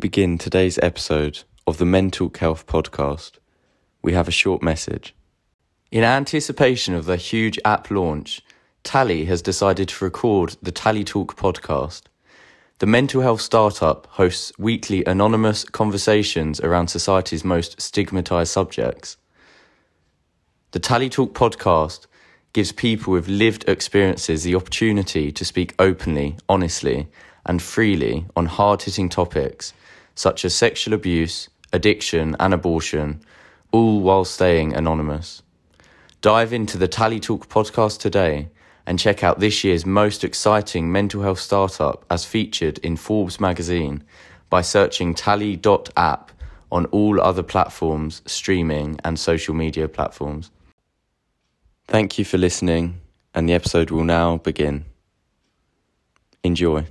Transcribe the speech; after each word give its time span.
Begin 0.00 0.38
today's 0.38 0.78
episode 0.78 1.42
of 1.66 1.76
the 1.76 1.84
Mental 1.84 2.32
Health 2.38 2.66
Podcast, 2.66 3.32
we 4.00 4.14
have 4.14 4.28
a 4.28 4.30
short 4.30 4.62
message. 4.62 5.14
In 5.90 6.04
anticipation 6.04 6.94
of 6.94 7.04
the 7.04 7.18
huge 7.18 7.58
app 7.66 7.90
launch, 7.90 8.40
Tally 8.82 9.26
has 9.26 9.42
decided 9.42 9.90
to 9.90 10.02
record 10.02 10.56
the 10.62 10.72
Tally 10.72 11.04
Talk 11.04 11.36
podcast. 11.36 12.04
The 12.78 12.86
mental 12.86 13.20
health 13.20 13.42
startup 13.42 14.06
hosts 14.12 14.52
weekly 14.58 15.04
anonymous 15.04 15.64
conversations 15.64 16.60
around 16.60 16.88
society's 16.88 17.44
most 17.44 17.78
stigmatized 17.78 18.52
subjects. 18.52 19.18
The 20.70 20.80
Tally 20.80 21.10
Talk 21.10 21.34
podcast 21.34 22.06
gives 22.54 22.72
people 22.72 23.12
with 23.12 23.28
lived 23.28 23.68
experiences 23.68 24.44
the 24.44 24.54
opportunity 24.54 25.30
to 25.30 25.44
speak 25.44 25.74
openly, 25.78 26.38
honestly, 26.48 27.08
and 27.44 27.60
freely 27.60 28.24
on 28.34 28.46
hard 28.46 28.80
hitting 28.80 29.10
topics 29.10 29.74
such 30.14 30.44
as 30.44 30.54
sexual 30.54 30.94
abuse, 30.94 31.48
addiction, 31.72 32.36
and 32.40 32.52
abortion, 32.52 33.20
all 33.72 34.00
while 34.00 34.24
staying 34.24 34.74
anonymous. 34.74 35.42
Dive 36.20 36.52
into 36.52 36.76
the 36.76 36.88
Tally 36.88 37.20
Talk 37.20 37.48
podcast 37.48 37.98
today 38.00 38.48
and 38.86 38.98
check 38.98 39.22
out 39.22 39.40
this 39.40 39.62
year's 39.64 39.86
most 39.86 40.24
exciting 40.24 40.90
mental 40.90 41.22
health 41.22 41.38
startup 41.38 42.04
as 42.10 42.24
featured 42.24 42.78
in 42.78 42.96
Forbes 42.96 43.40
magazine 43.40 44.02
by 44.48 44.60
searching 44.60 45.14
tally.app 45.14 46.32
on 46.72 46.86
all 46.86 47.20
other 47.20 47.42
platforms, 47.42 48.22
streaming, 48.26 48.98
and 49.04 49.18
social 49.18 49.54
media 49.54 49.88
platforms. 49.88 50.50
Thank 51.86 52.18
you 52.18 52.24
for 52.24 52.38
listening, 52.38 53.00
and 53.34 53.48
the 53.48 53.52
episode 53.52 53.90
will 53.90 54.04
now 54.04 54.38
begin. 54.38 54.84
Enjoy. 56.44 56.86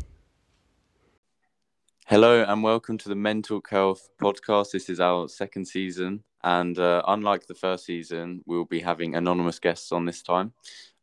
Hello, 2.10 2.42
and 2.42 2.64
welcome 2.64 2.98
to 2.98 3.08
the 3.08 3.14
Mental 3.14 3.62
Health 3.70 4.10
Podcast. 4.20 4.72
This 4.72 4.90
is 4.90 5.00
our 5.00 5.28
second 5.30 5.68
season, 5.68 6.24
and 6.44 6.80
uh, 6.80 7.04
unlike 7.08 7.46
the 7.46 7.54
first 7.54 7.86
season, 7.86 8.42
we'll 8.48 8.66
be 8.66 8.80
having 8.80 9.14
anonymous 9.14 9.60
guests 9.60 9.92
on 9.92 10.06
this 10.06 10.24
time, 10.24 10.52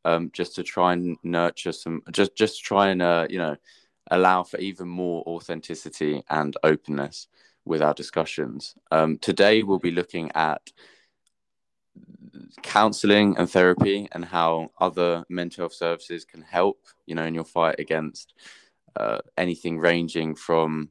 um, 0.04 0.30
just 0.32 0.56
to 0.56 0.64
try 0.64 0.94
and 0.94 1.16
nurture 1.22 1.70
some, 1.70 2.02
just 2.10 2.34
just 2.34 2.64
try 2.64 2.88
and 2.88 3.02
uh, 3.02 3.28
you 3.30 3.38
know 3.38 3.54
allow 4.10 4.42
for 4.42 4.58
even 4.58 4.88
more 4.88 5.22
authenticity 5.28 6.24
and 6.28 6.56
openness 6.64 7.28
with 7.64 7.82
our 7.82 7.94
discussions. 7.94 8.74
Um, 8.90 9.16
today, 9.18 9.62
we'll 9.62 9.78
be 9.78 9.92
looking 9.92 10.32
at 10.34 10.72
counseling 12.64 13.36
and 13.38 13.48
therapy 13.48 14.08
and 14.10 14.24
how 14.24 14.72
other 14.80 15.24
mental 15.28 15.62
health 15.62 15.74
services 15.74 16.24
can 16.24 16.42
help 16.42 16.80
you 17.06 17.14
know 17.14 17.24
in 17.24 17.32
your 17.32 17.44
fight 17.44 17.76
against 17.78 18.34
uh, 18.96 19.18
anything 19.36 19.78
ranging 19.78 20.34
from 20.34 20.90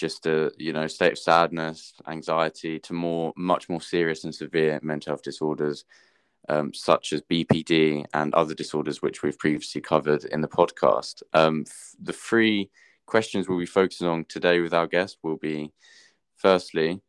just 0.00 0.26
a 0.26 0.50
you 0.56 0.72
know 0.72 0.86
state 0.86 1.12
of 1.12 1.18
sadness 1.18 1.92
anxiety 2.08 2.78
to 2.78 2.94
more 2.94 3.32
much 3.36 3.68
more 3.68 3.82
serious 3.82 4.24
and 4.24 4.34
severe 4.34 4.80
mental 4.82 5.10
health 5.10 5.22
disorders 5.22 5.84
um, 6.48 6.72
such 6.72 7.12
as 7.12 7.20
bpd 7.22 8.04
and 8.14 8.32
other 8.34 8.54
disorders 8.54 9.02
which 9.02 9.22
we've 9.22 9.38
previously 9.38 9.80
covered 9.80 10.24
in 10.24 10.40
the 10.40 10.48
podcast. 10.48 11.22
Um, 11.34 11.64
f- 11.68 11.94
the 12.02 12.14
three 12.14 12.70
questions 13.04 13.46
we'll 13.46 13.58
be 13.58 13.66
focusing 13.66 14.06
on 14.06 14.24
today 14.24 14.60
with 14.60 14.72
our 14.72 14.86
guest 14.86 15.18
will 15.22 15.36
be 15.36 15.70
firstly 16.36 17.02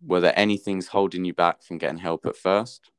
were 0.00 0.20
there 0.20 0.38
any 0.38 0.56
things 0.56 0.86
holding 0.86 1.24
you 1.24 1.34
back 1.34 1.62
from 1.62 1.78
getting 1.78 1.98
help 1.98 2.26
at 2.26 2.36
first? 2.36 2.90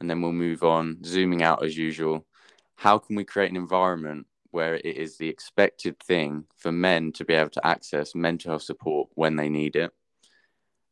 And 0.00 0.10
then 0.10 0.20
we'll 0.20 0.32
move 0.32 0.62
on 0.64 1.02
zooming 1.04 1.42
out 1.42 1.64
as 1.64 1.78
usual. 1.78 2.26
How 2.74 2.98
can 2.98 3.16
we 3.16 3.24
create 3.24 3.50
an 3.50 3.56
environment 3.56 4.26
where 4.52 4.76
it 4.76 4.84
is 4.84 5.16
the 5.16 5.28
expected 5.28 5.98
thing 5.98 6.44
for 6.56 6.70
men 6.70 7.10
to 7.12 7.24
be 7.24 7.34
able 7.34 7.50
to 7.50 7.66
access 7.66 8.14
mental 8.14 8.52
health 8.52 8.62
support 8.62 9.08
when 9.14 9.36
they 9.36 9.48
need 9.48 9.74
it. 9.74 9.92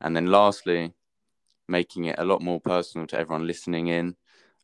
And 0.01 0.17
then 0.17 0.27
lastly, 0.27 0.95
making 1.69 2.07
it 2.07 2.19
a 2.19 2.25
lot 2.25 2.43
more 2.43 2.61
personal 2.61 3.07
to 3.07 3.19
everyone 3.19 3.47
listening 3.47 3.87
in. 3.87 4.17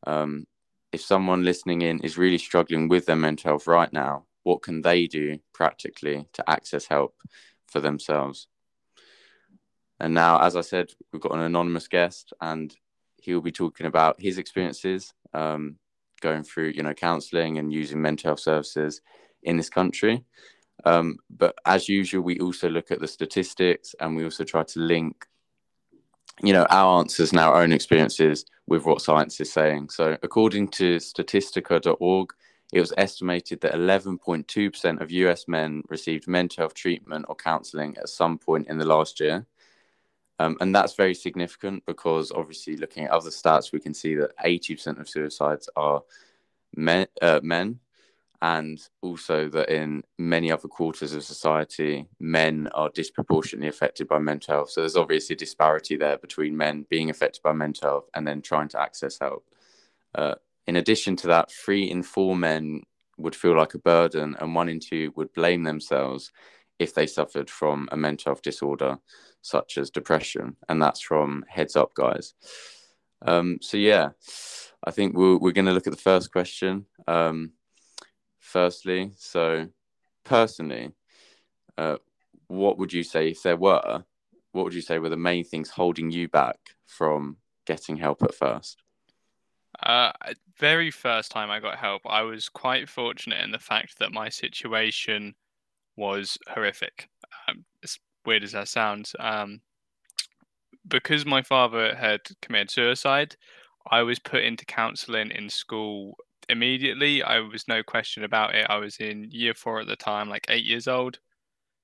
Um, 0.06 0.46
if 0.92 1.02
someone 1.02 1.44
listening 1.44 1.82
in 1.82 2.00
is 2.00 2.18
really 2.18 2.38
struggling 2.38 2.88
with 2.88 3.06
their 3.06 3.16
mental 3.16 3.50
health 3.50 3.66
right 3.66 3.92
now, 3.92 4.24
what 4.42 4.62
can 4.62 4.82
they 4.82 5.06
do 5.06 5.38
practically 5.52 6.28
to 6.32 6.50
access 6.50 6.86
help 6.86 7.14
for 7.66 7.80
themselves? 7.80 8.48
And 9.98 10.14
now, 10.14 10.40
as 10.40 10.56
I 10.56 10.60
said, 10.60 10.90
we've 11.12 11.22
got 11.22 11.32
an 11.32 11.40
anonymous 11.40 11.88
guest, 11.88 12.32
and 12.40 12.74
he 13.16 13.34
will 13.34 13.42
be 13.42 13.52
talking 13.52 13.86
about 13.86 14.20
his 14.20 14.38
experiences 14.38 15.12
um, 15.32 15.76
going 16.20 16.42
through, 16.42 16.72
you 16.74 16.82
know, 16.82 16.94
counselling 16.94 17.58
and 17.58 17.72
using 17.72 18.00
mental 18.00 18.30
health 18.30 18.40
services 18.40 19.00
in 19.42 19.56
this 19.56 19.70
country. 19.70 20.24
Um, 20.84 21.18
but 21.30 21.54
as 21.64 21.88
usual, 21.88 22.22
we 22.22 22.38
also 22.38 22.68
look 22.68 22.90
at 22.90 23.00
the 23.00 23.08
statistics 23.08 23.94
and 24.00 24.16
we 24.16 24.24
also 24.24 24.44
try 24.44 24.62
to 24.62 24.80
link, 24.80 25.26
you 26.42 26.52
know, 26.52 26.66
our 26.70 27.00
answers 27.00 27.30
and 27.30 27.40
our 27.40 27.62
own 27.62 27.72
experiences 27.72 28.44
with 28.66 28.84
what 28.84 29.00
science 29.00 29.40
is 29.40 29.52
saying. 29.52 29.88
So, 29.90 30.16
according 30.22 30.68
to 30.68 30.96
Statistica.org, 30.96 32.32
it 32.72 32.80
was 32.80 32.92
estimated 32.96 33.60
that 33.60 33.74
11.2% 33.74 35.00
of 35.00 35.10
US 35.10 35.46
men 35.46 35.82
received 35.88 36.26
mental 36.26 36.62
health 36.62 36.74
treatment 36.74 37.26
or 37.28 37.36
counseling 37.36 37.96
at 37.96 38.08
some 38.08 38.38
point 38.38 38.66
in 38.68 38.78
the 38.78 38.84
last 38.84 39.20
year. 39.20 39.46
Um, 40.38 40.56
and 40.60 40.74
that's 40.74 40.94
very 40.94 41.14
significant 41.14 41.84
because 41.86 42.30
obviously, 42.30 42.76
looking 42.76 43.04
at 43.04 43.10
other 43.10 43.30
stats, 43.30 43.72
we 43.72 43.80
can 43.80 43.94
see 43.94 44.14
that 44.16 44.36
80% 44.44 45.00
of 45.00 45.08
suicides 45.08 45.68
are 45.76 46.02
men, 46.74 47.06
uh, 47.22 47.40
men, 47.42 47.80
and 48.42 48.78
also 49.00 49.48
that 49.48 49.70
in 49.70 50.02
many 50.18 50.52
other 50.52 50.68
quarters 50.68 51.14
of 51.14 51.24
society, 51.24 52.06
men 52.20 52.68
are 52.74 52.90
disproportionately 52.90 53.68
affected 53.68 54.08
by 54.08 54.18
mental 54.18 54.54
health. 54.54 54.70
So 54.70 54.82
there's 54.82 54.96
obviously 54.96 55.34
a 55.34 55.38
disparity 55.38 55.96
there 55.96 56.18
between 56.18 56.56
men 56.56 56.86
being 56.90 57.08
affected 57.08 57.42
by 57.42 57.52
mental 57.52 57.88
health 57.88 58.10
and 58.14 58.26
then 58.26 58.42
trying 58.42 58.68
to 58.68 58.80
access 58.80 59.18
help. 59.18 59.46
Uh, 60.14 60.34
in 60.66 60.76
addition 60.76 61.16
to 61.16 61.28
that, 61.28 61.50
three 61.50 61.90
in 61.90 62.02
four 62.02 62.36
men 62.36 62.82
would 63.16 63.34
feel 63.34 63.56
like 63.56 63.72
a 63.72 63.78
burden, 63.78 64.36
and 64.38 64.54
one 64.54 64.68
in 64.68 64.80
two 64.80 65.12
would 65.16 65.32
blame 65.32 65.62
themselves 65.62 66.30
if 66.78 66.92
they 66.92 67.06
suffered 67.06 67.48
from 67.48 67.88
a 67.90 67.96
mental 67.96 68.32
health 68.32 68.42
disorder 68.42 68.98
such 69.46 69.78
as 69.78 69.90
depression, 69.90 70.56
and 70.68 70.82
that's 70.82 71.00
from 71.00 71.44
Heads 71.48 71.76
Up 71.76 71.94
Guys. 71.94 72.34
Um, 73.22 73.58
so 73.62 73.76
yeah, 73.76 74.10
I 74.84 74.90
think 74.90 75.16
we're 75.16 75.38
we're 75.38 75.52
going 75.52 75.66
to 75.66 75.72
look 75.72 75.86
at 75.86 75.92
the 75.92 76.08
first 76.10 76.32
question. 76.32 76.86
Um, 77.06 77.52
firstly, 78.40 79.12
so 79.16 79.68
personally, 80.24 80.90
uh, 81.78 81.96
what 82.48 82.78
would 82.78 82.92
you 82.92 83.02
say 83.02 83.30
if 83.30 83.42
there 83.42 83.56
were? 83.56 84.04
What 84.52 84.64
would 84.64 84.74
you 84.74 84.82
say 84.82 84.98
were 84.98 85.08
the 85.08 85.16
main 85.16 85.44
things 85.44 85.70
holding 85.70 86.10
you 86.10 86.28
back 86.28 86.58
from 86.86 87.36
getting 87.66 87.96
help 87.96 88.22
at 88.22 88.34
first? 88.34 88.82
Uh, 89.82 90.12
very 90.58 90.90
first 90.90 91.30
time 91.30 91.50
I 91.50 91.60
got 91.60 91.76
help, 91.76 92.02
I 92.06 92.22
was 92.22 92.48
quite 92.48 92.88
fortunate 92.88 93.44
in 93.44 93.50
the 93.50 93.58
fact 93.58 93.98
that 93.98 94.12
my 94.12 94.30
situation 94.30 95.34
was 95.96 96.38
horrific. 96.48 97.10
Um, 97.48 97.64
weird 98.26 98.44
as 98.44 98.52
that 98.52 98.68
sounds, 98.68 99.14
um, 99.18 99.60
because 100.88 101.24
my 101.24 101.42
father 101.42 101.94
had 101.94 102.20
committed 102.42 102.70
suicide, 102.70 103.36
I 103.90 104.02
was 104.02 104.18
put 104.18 104.42
into 104.42 104.64
counselling 104.64 105.30
in 105.30 105.48
school 105.48 106.16
immediately. 106.48 107.22
I 107.22 107.40
was 107.40 107.68
no 107.68 107.82
question 107.82 108.24
about 108.24 108.54
it. 108.54 108.66
I 108.68 108.76
was 108.76 108.96
in 108.98 109.28
year 109.30 109.54
four 109.54 109.80
at 109.80 109.86
the 109.86 109.96
time, 109.96 110.28
like 110.28 110.46
eight 110.48 110.64
years 110.64 110.88
old, 110.88 111.18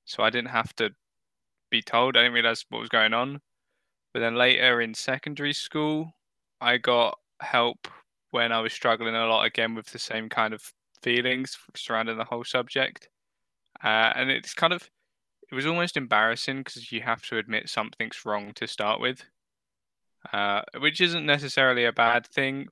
so 0.04 0.22
I 0.22 0.30
didn't 0.30 0.50
have 0.50 0.74
to 0.76 0.90
be 1.70 1.82
told. 1.82 2.16
I 2.16 2.20
didn't 2.22 2.34
realize 2.34 2.64
what 2.68 2.80
was 2.80 2.88
going 2.88 3.14
on. 3.14 3.40
But 4.12 4.20
then 4.20 4.34
later 4.34 4.80
in 4.80 4.94
secondary 4.94 5.52
school, 5.54 6.12
I 6.60 6.76
got 6.76 7.18
help 7.40 7.88
when 8.30 8.52
I 8.52 8.60
was 8.60 8.72
struggling 8.72 9.14
a 9.14 9.26
lot 9.26 9.44
again 9.44 9.74
with 9.74 9.86
the 9.86 9.98
same 9.98 10.28
kind 10.28 10.54
of 10.54 10.62
feelings 11.02 11.56
surrounding 11.74 12.18
the 12.18 12.24
whole 12.24 12.44
subject. 12.44 13.08
Uh, 13.82 14.12
and 14.14 14.30
it's 14.30 14.54
kind 14.54 14.72
of, 14.72 14.88
it 15.52 15.54
was 15.54 15.66
almost 15.66 15.98
embarrassing 15.98 16.60
because 16.60 16.90
you 16.90 17.02
have 17.02 17.20
to 17.26 17.36
admit 17.36 17.68
something's 17.68 18.24
wrong 18.24 18.52
to 18.54 18.66
start 18.66 19.02
with, 19.02 19.22
uh, 20.32 20.62
which 20.78 20.98
isn't 20.98 21.26
necessarily 21.26 21.84
a 21.84 21.92
bad 21.92 22.26
thing. 22.26 22.68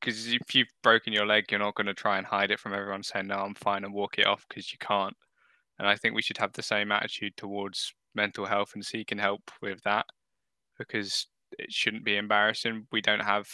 Because 0.00 0.32
if 0.32 0.52
you've 0.52 0.72
broken 0.82 1.12
your 1.12 1.26
leg, 1.26 1.44
you're 1.48 1.60
not 1.60 1.76
going 1.76 1.86
to 1.86 1.94
try 1.94 2.18
and 2.18 2.26
hide 2.26 2.50
it 2.50 2.58
from 2.58 2.74
everyone 2.74 3.04
saying, 3.04 3.28
no, 3.28 3.36
I'm 3.36 3.54
fine 3.54 3.84
and 3.84 3.94
walk 3.94 4.18
it 4.18 4.26
off 4.26 4.44
because 4.48 4.72
you 4.72 4.78
can't. 4.80 5.16
And 5.78 5.86
I 5.86 5.94
think 5.94 6.16
we 6.16 6.22
should 6.22 6.38
have 6.38 6.52
the 6.54 6.62
same 6.62 6.90
attitude 6.90 7.36
towards 7.36 7.94
mental 8.16 8.46
health 8.46 8.72
and 8.74 8.84
seeking 8.84 9.18
help 9.18 9.52
with 9.60 9.80
that 9.84 10.06
because 10.76 11.28
it 11.56 11.72
shouldn't 11.72 12.04
be 12.04 12.16
embarrassing. 12.16 12.88
We 12.90 13.00
don't 13.00 13.22
have, 13.22 13.46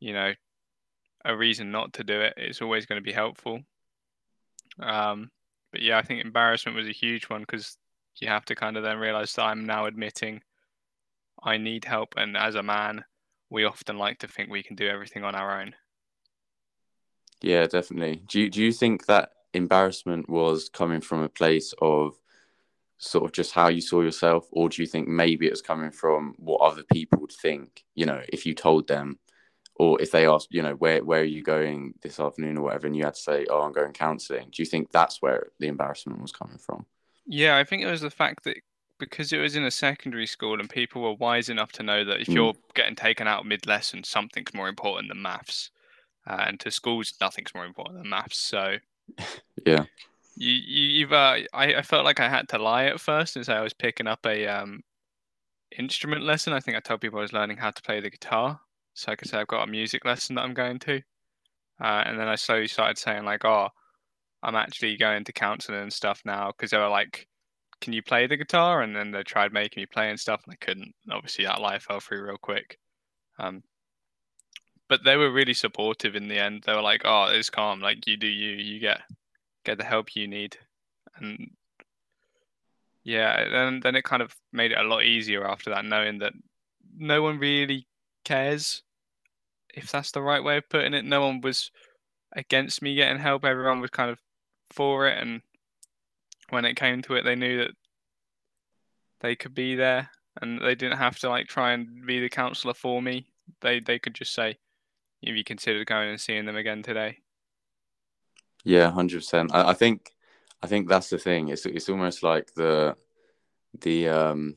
you 0.00 0.12
know, 0.12 0.32
a 1.24 1.36
reason 1.36 1.70
not 1.70 1.92
to 1.92 2.04
do 2.04 2.20
it. 2.20 2.34
It's 2.36 2.60
always 2.60 2.84
going 2.84 3.00
to 3.00 3.06
be 3.06 3.12
helpful. 3.12 3.60
Um, 4.80 5.30
but 5.76 5.82
yeah, 5.82 5.98
I 5.98 6.02
think 6.02 6.24
embarrassment 6.24 6.74
was 6.74 6.88
a 6.88 6.92
huge 6.92 7.24
one 7.24 7.42
because 7.42 7.76
you 8.14 8.28
have 8.28 8.46
to 8.46 8.54
kind 8.54 8.78
of 8.78 8.82
then 8.82 8.96
realize 8.96 9.34
that 9.34 9.42
I'm 9.42 9.66
now 9.66 9.84
admitting 9.84 10.40
I 11.42 11.58
need 11.58 11.84
help, 11.84 12.14
and 12.16 12.34
as 12.34 12.54
a 12.54 12.62
man, 12.62 13.04
we 13.50 13.64
often 13.64 13.98
like 13.98 14.20
to 14.20 14.26
think 14.26 14.48
we 14.48 14.62
can 14.62 14.74
do 14.74 14.88
everything 14.88 15.22
on 15.22 15.34
our 15.34 15.60
own. 15.60 15.74
Yeah, 17.42 17.66
definitely. 17.66 18.22
Do 18.26 18.40
you, 18.40 18.48
do 18.48 18.62
you 18.62 18.72
think 18.72 19.04
that 19.04 19.32
embarrassment 19.52 20.30
was 20.30 20.70
coming 20.70 21.02
from 21.02 21.20
a 21.20 21.28
place 21.28 21.74
of 21.82 22.14
sort 22.96 23.26
of 23.26 23.32
just 23.32 23.52
how 23.52 23.68
you 23.68 23.82
saw 23.82 24.00
yourself, 24.00 24.48
or 24.52 24.70
do 24.70 24.80
you 24.80 24.88
think 24.88 25.08
maybe 25.08 25.46
it 25.46 25.52
was 25.52 25.60
coming 25.60 25.90
from 25.90 26.36
what 26.38 26.62
other 26.62 26.84
people 26.90 27.20
would 27.20 27.32
think? 27.32 27.84
You 27.94 28.06
know, 28.06 28.22
if 28.30 28.46
you 28.46 28.54
told 28.54 28.88
them, 28.88 29.18
or 29.78 30.00
if 30.00 30.10
they 30.10 30.26
asked, 30.26 30.48
you 30.50 30.62
know, 30.62 30.74
where 30.74 31.04
where 31.04 31.20
are 31.20 31.24
you 31.24 31.42
going 31.42 31.94
this 32.02 32.20
afternoon 32.20 32.58
or 32.58 32.62
whatever, 32.62 32.86
and 32.86 32.96
you 32.96 33.04
had 33.04 33.14
to 33.14 33.20
say, 33.20 33.46
"Oh, 33.50 33.62
I'm 33.62 33.72
going 33.72 33.92
counselling." 33.92 34.48
Do 34.50 34.62
you 34.62 34.66
think 34.66 34.90
that's 34.92 35.22
where 35.22 35.48
the 35.58 35.68
embarrassment 35.68 36.20
was 36.22 36.32
coming 36.32 36.58
from? 36.58 36.86
Yeah, 37.26 37.56
I 37.58 37.64
think 37.64 37.82
it 37.82 37.90
was 37.90 38.00
the 38.00 38.10
fact 38.10 38.44
that 38.44 38.56
because 38.98 39.32
it 39.32 39.38
was 39.38 39.56
in 39.56 39.64
a 39.64 39.70
secondary 39.70 40.26
school 40.26 40.58
and 40.58 40.70
people 40.70 41.02
were 41.02 41.14
wise 41.14 41.48
enough 41.48 41.72
to 41.72 41.82
know 41.82 42.04
that 42.04 42.20
if 42.20 42.28
Mm. 42.28 42.34
you're 42.34 42.54
getting 42.74 42.96
taken 42.96 43.28
out 43.28 43.44
mid 43.46 43.66
lesson, 43.66 44.04
something's 44.04 44.54
more 44.54 44.68
important 44.68 45.08
than 45.08 45.20
maths. 45.22 45.70
Uh, 46.26 46.44
and 46.48 46.60
to 46.60 46.70
schools, 46.70 47.14
nothing's 47.20 47.54
more 47.54 47.66
important 47.66 47.98
than 47.98 48.10
maths. 48.10 48.38
So 48.38 48.78
Yeah, 49.66 49.84
you, 50.36 50.52
you 50.52 50.82
you've 51.00 51.12
uh, 51.12 51.38
I, 51.52 51.74
I 51.76 51.82
felt 51.82 52.04
like 52.04 52.20
I 52.20 52.28
had 52.28 52.48
to 52.50 52.58
lie 52.58 52.84
at 52.86 53.00
first 53.00 53.36
and 53.36 53.44
say 53.44 53.54
I 53.54 53.62
was 53.62 53.72
picking 53.74 54.06
up 54.06 54.26
a 54.26 54.46
um 54.46 54.82
instrument 55.78 56.22
lesson. 56.24 56.52
I 56.52 56.60
think 56.60 56.76
I 56.76 56.80
told 56.80 57.00
people 57.00 57.18
I 57.18 57.22
was 57.22 57.32
learning 57.32 57.58
how 57.58 57.70
to 57.70 57.82
play 57.82 58.00
the 58.00 58.10
guitar. 58.10 58.60
So 58.96 59.12
I 59.12 59.14
could 59.14 59.28
say 59.28 59.38
I've 59.38 59.46
got 59.46 59.68
a 59.68 59.70
music 59.70 60.06
lesson 60.06 60.36
that 60.36 60.42
I'm 60.42 60.54
going 60.54 60.78
to. 60.80 60.96
Uh, 61.78 62.02
and 62.06 62.18
then 62.18 62.28
I 62.28 62.34
slowly 62.34 62.66
started 62.66 62.96
saying 62.96 63.24
like, 63.24 63.44
oh, 63.44 63.68
I'm 64.42 64.56
actually 64.56 64.96
going 64.96 65.24
to 65.24 65.32
counseling 65.32 65.82
and 65.82 65.92
stuff 65.92 66.22
now 66.24 66.50
because 66.50 66.70
they 66.70 66.78
were 66.78 66.88
like, 66.88 67.28
can 67.82 67.92
you 67.92 68.02
play 68.02 68.26
the 68.26 68.38
guitar? 68.38 68.80
And 68.80 68.96
then 68.96 69.10
they 69.10 69.22
tried 69.22 69.52
making 69.52 69.82
me 69.82 69.86
play 69.86 70.08
and 70.08 70.18
stuff, 70.18 70.42
and 70.44 70.52
I 70.54 70.64
couldn't. 70.64 70.94
Obviously, 71.10 71.44
that 71.44 71.60
lie 71.60 71.78
fell 71.78 72.00
through 72.00 72.24
real 72.24 72.38
quick. 72.38 72.78
Um, 73.38 73.62
but 74.88 75.04
they 75.04 75.16
were 75.16 75.30
really 75.30 75.52
supportive 75.52 76.16
in 76.16 76.28
the 76.28 76.38
end. 76.38 76.62
They 76.64 76.72
were 76.72 76.80
like, 76.80 77.02
"Oh, 77.04 77.26
it's 77.30 77.50
calm. 77.50 77.80
Like 77.80 78.06
you 78.06 78.16
do 78.16 78.26
you. 78.28 78.52
You 78.52 78.80
get 78.80 79.02
get 79.64 79.76
the 79.76 79.84
help 79.84 80.16
you 80.16 80.26
need." 80.26 80.56
And 81.16 81.50
yeah, 83.04 83.46
then 83.50 83.80
then 83.80 83.94
it 83.94 84.04
kind 84.04 84.22
of 84.22 84.34
made 84.52 84.72
it 84.72 84.78
a 84.78 84.84
lot 84.84 85.04
easier 85.04 85.46
after 85.46 85.70
that, 85.70 85.84
knowing 85.84 86.20
that 86.20 86.32
no 86.96 87.20
one 87.20 87.38
really 87.38 87.86
cares 88.24 88.82
if 89.76 89.92
that's 89.92 90.10
the 90.10 90.22
right 90.22 90.42
way 90.42 90.56
of 90.56 90.68
putting 90.68 90.94
it. 90.94 91.04
No 91.04 91.20
one 91.20 91.40
was 91.40 91.70
against 92.32 92.82
me 92.82 92.94
getting 92.94 93.18
help. 93.18 93.44
Everyone 93.44 93.80
was 93.80 93.90
kind 93.90 94.10
of 94.10 94.18
for 94.70 95.06
it, 95.06 95.18
and 95.18 95.42
when 96.48 96.64
it 96.64 96.74
came 96.74 97.02
to 97.02 97.14
it, 97.14 97.22
they 97.22 97.36
knew 97.36 97.58
that 97.58 97.72
they 99.20 99.36
could 99.36 99.54
be 99.54 99.76
there, 99.76 100.10
and 100.40 100.60
they 100.60 100.74
didn't 100.74 100.98
have 100.98 101.18
to 101.20 101.28
like 101.28 101.46
try 101.46 101.72
and 101.72 102.06
be 102.06 102.20
the 102.20 102.28
counselor 102.28 102.74
for 102.74 103.00
me. 103.00 103.26
They 103.60 103.80
they 103.80 103.98
could 103.98 104.14
just 104.14 104.34
say, 104.34 104.58
"Have 105.24 105.36
you 105.36 105.44
considered 105.44 105.86
going 105.86 106.08
and 106.08 106.20
seeing 106.20 106.46
them 106.46 106.56
again 106.56 106.82
today?" 106.82 107.18
yeah, 108.64 108.90
hundred 108.90 109.18
percent. 109.18 109.54
I, 109.54 109.70
I 109.70 109.74
think, 109.74 110.10
I 110.60 110.66
think 110.66 110.88
that's 110.88 111.08
the 111.08 111.18
thing. 111.18 111.48
It's 111.48 111.66
it's 111.66 111.88
almost 111.88 112.24
like 112.24 112.52
the 112.54 112.96
the 113.80 114.08
um 114.08 114.56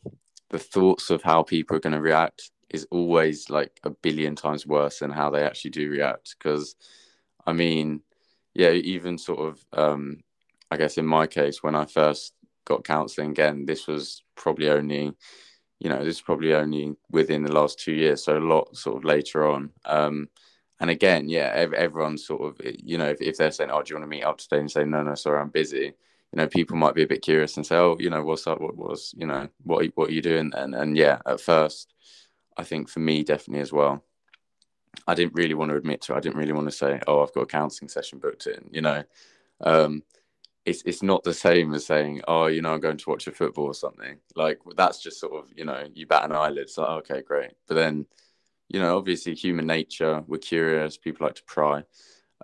the 0.50 0.58
thoughts 0.58 1.12
of 1.12 1.22
how 1.22 1.44
people 1.44 1.78
are 1.78 1.80
going 1.80 1.94
to 1.94 2.02
react 2.02 2.50
is 2.70 2.88
always 2.92 3.50
like 3.50 3.80
a 3.84 3.90
billion 3.90 4.36
times 4.36 4.66
worse 4.68 5.00
than 5.00 5.12
how 5.12 5.30
they 5.30 5.44
actually 5.44 5.72
do 5.72 5.90
react. 5.90 6.36
Because, 6.38 6.76
I 7.46 7.54
mean, 7.54 8.02
yeah, 8.54 8.72
even 8.72 9.18
sort 9.18 9.40
of, 9.40 9.66
um, 9.74 10.22
I 10.72 10.78
guess 10.78 10.98
in 10.98 11.06
my 11.06 11.28
case, 11.28 11.64
when 11.64 11.76
I 11.76 11.86
first 11.86 12.34
got 12.66 12.84
counselling 12.84 13.32
again, 13.32 13.66
this 13.66 13.88
was 13.88 14.24
probably 14.36 14.70
only, 14.70 15.14
you 15.80 15.90
know, 15.90 16.04
this 16.04 16.16
is 16.16 16.22
probably 16.22 16.54
only 16.54 16.96
within 17.10 17.44
the 17.44 17.52
last 17.52 17.80
two 17.80 17.94
years, 17.94 18.24
so 18.24 18.38
a 18.38 18.40
lot 18.40 18.76
sort 18.76 18.98
of 18.98 19.04
later 19.06 19.48
on. 19.48 19.72
Um, 19.86 20.30
and 20.80 20.90
again, 20.90 21.28
yeah, 21.30 21.52
ev- 21.56 21.74
everyone's 21.74 22.26
sort 22.26 22.42
of, 22.42 22.62
you 22.64 22.98
know, 22.98 23.10
if, 23.10 23.22
if 23.22 23.38
they're 23.38 23.52
saying, 23.52 23.70
"Oh, 23.72 23.82
do 23.82 23.92
you 23.94 23.96
want 24.00 24.04
to 24.04 24.16
meet 24.16 24.24
up 24.24 24.38
today?" 24.38 24.60
and 24.60 24.72
say, 24.72 24.86
"No, 24.86 25.04
no, 25.04 25.16
sorry, 25.16 25.40
I'm 25.40 25.50
busy," 25.50 25.94
you 26.32 26.38
know, 26.38 26.48
people 26.48 26.78
might 26.78 26.96
be 26.96 27.04
a 27.04 27.08
bit 27.08 27.22
curious 27.22 27.58
and 27.58 27.66
say, 27.66 27.76
"Oh, 27.76 27.98
you 28.00 28.10
know, 28.10 28.24
what's 28.24 28.48
up? 28.48 28.62
What 28.62 28.78
was, 28.78 29.14
you 29.18 29.26
know, 29.28 29.50
what 29.64 29.86
what 29.96 30.10
are 30.10 30.14
you 30.14 30.22
doing?" 30.22 30.52
And 30.56 30.76
and 30.76 30.96
yeah, 30.98 31.20
at 31.26 31.42
first, 31.42 31.94
I 32.60 32.64
think 32.64 32.90
for 32.90 33.00
me, 33.00 33.24
definitely 33.24 33.62
as 33.62 33.72
well, 33.72 34.04
I 35.08 35.16
didn't 35.16 35.34
really 35.36 35.54
want 35.54 35.72
to 35.72 35.78
admit 35.78 36.02
to. 36.02 36.14
it. 36.14 36.18
I 36.18 36.20
didn't 36.20 36.38
really 36.38 36.52
want 36.52 36.68
to 36.68 36.76
say, 36.76 37.00
"Oh, 37.08 37.22
I've 37.24 37.34
got 37.34 37.42
a 37.42 37.46
counselling 37.46 37.90
session 37.90 38.20
booked 38.20 38.48
in," 38.48 38.70
you 38.72 38.82
know. 38.82 39.04
Um, 39.62 40.04
it's 40.66 40.84
it's 40.86 41.02
not 41.02 41.24
the 41.24 41.34
same 41.34 41.74
as 41.74 41.86
saying, 41.86 42.22
"Oh, 42.28 42.48
you 42.48 42.62
know, 42.62 42.74
I'm 42.74 42.82
going 42.82 42.98
to 42.98 43.10
watch 43.10 43.28
a 43.28 43.32
football 43.32 43.66
or 43.66 43.74
something." 43.74 44.18
Like 44.36 44.60
that's 44.76 45.02
just 45.02 45.20
sort 45.22 45.34
of, 45.34 45.52
you 45.56 45.64
know, 45.66 45.88
you 45.94 46.06
bat 46.06 46.26
an 46.26 46.34
eyelid. 46.36 46.60
It's 46.64 46.78
like, 46.78 46.90
okay, 47.12 47.22
great. 47.22 47.52
But 47.68 47.76
then, 47.76 48.06
you 48.70 48.80
know, 48.82 48.98
obviously, 48.98 49.36
human 49.36 49.68
nature, 49.68 50.24
we're 50.28 50.40
curious. 50.40 50.98
People 50.98 51.28
like 51.28 51.36
to 51.36 51.44
pry. 51.46 51.84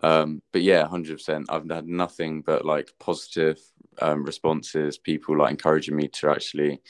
Um, 0.02 0.42
but 0.54 0.62
yeah, 0.62 0.88
hundred 0.88 1.18
percent. 1.18 1.48
I've 1.50 1.70
had 1.70 1.88
nothing 1.88 2.42
but 2.42 2.66
like 2.66 2.94
positive 3.00 3.60
um, 4.02 4.24
responses. 4.24 4.98
People 4.98 5.38
like 5.38 5.52
encouraging 5.52 5.96
me 5.98 6.08
to 6.10 6.30
actually, 6.32 6.82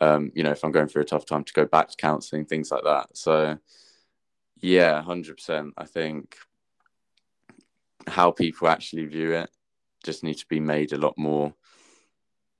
um, 0.00 0.30
you 0.34 0.42
know, 0.42 0.50
if 0.50 0.64
I'm 0.64 0.72
going 0.72 0.88
through 0.88 1.02
a 1.02 1.06
tough 1.06 1.26
time, 1.26 1.44
to 1.44 1.52
go 1.52 1.66
back 1.66 1.88
to 1.88 1.96
counselling, 1.96 2.44
things 2.44 2.70
like 2.70 2.84
that. 2.84 3.16
So, 3.16 3.58
yeah, 4.60 5.02
hundred 5.02 5.36
percent. 5.36 5.74
I 5.76 5.84
think 5.84 6.36
how 8.06 8.30
people 8.30 8.68
actually 8.68 9.06
view 9.06 9.32
it 9.32 9.50
just 10.04 10.22
need 10.24 10.38
to 10.38 10.46
be 10.48 10.60
made 10.60 10.92
a 10.92 10.98
lot 10.98 11.14
more 11.18 11.52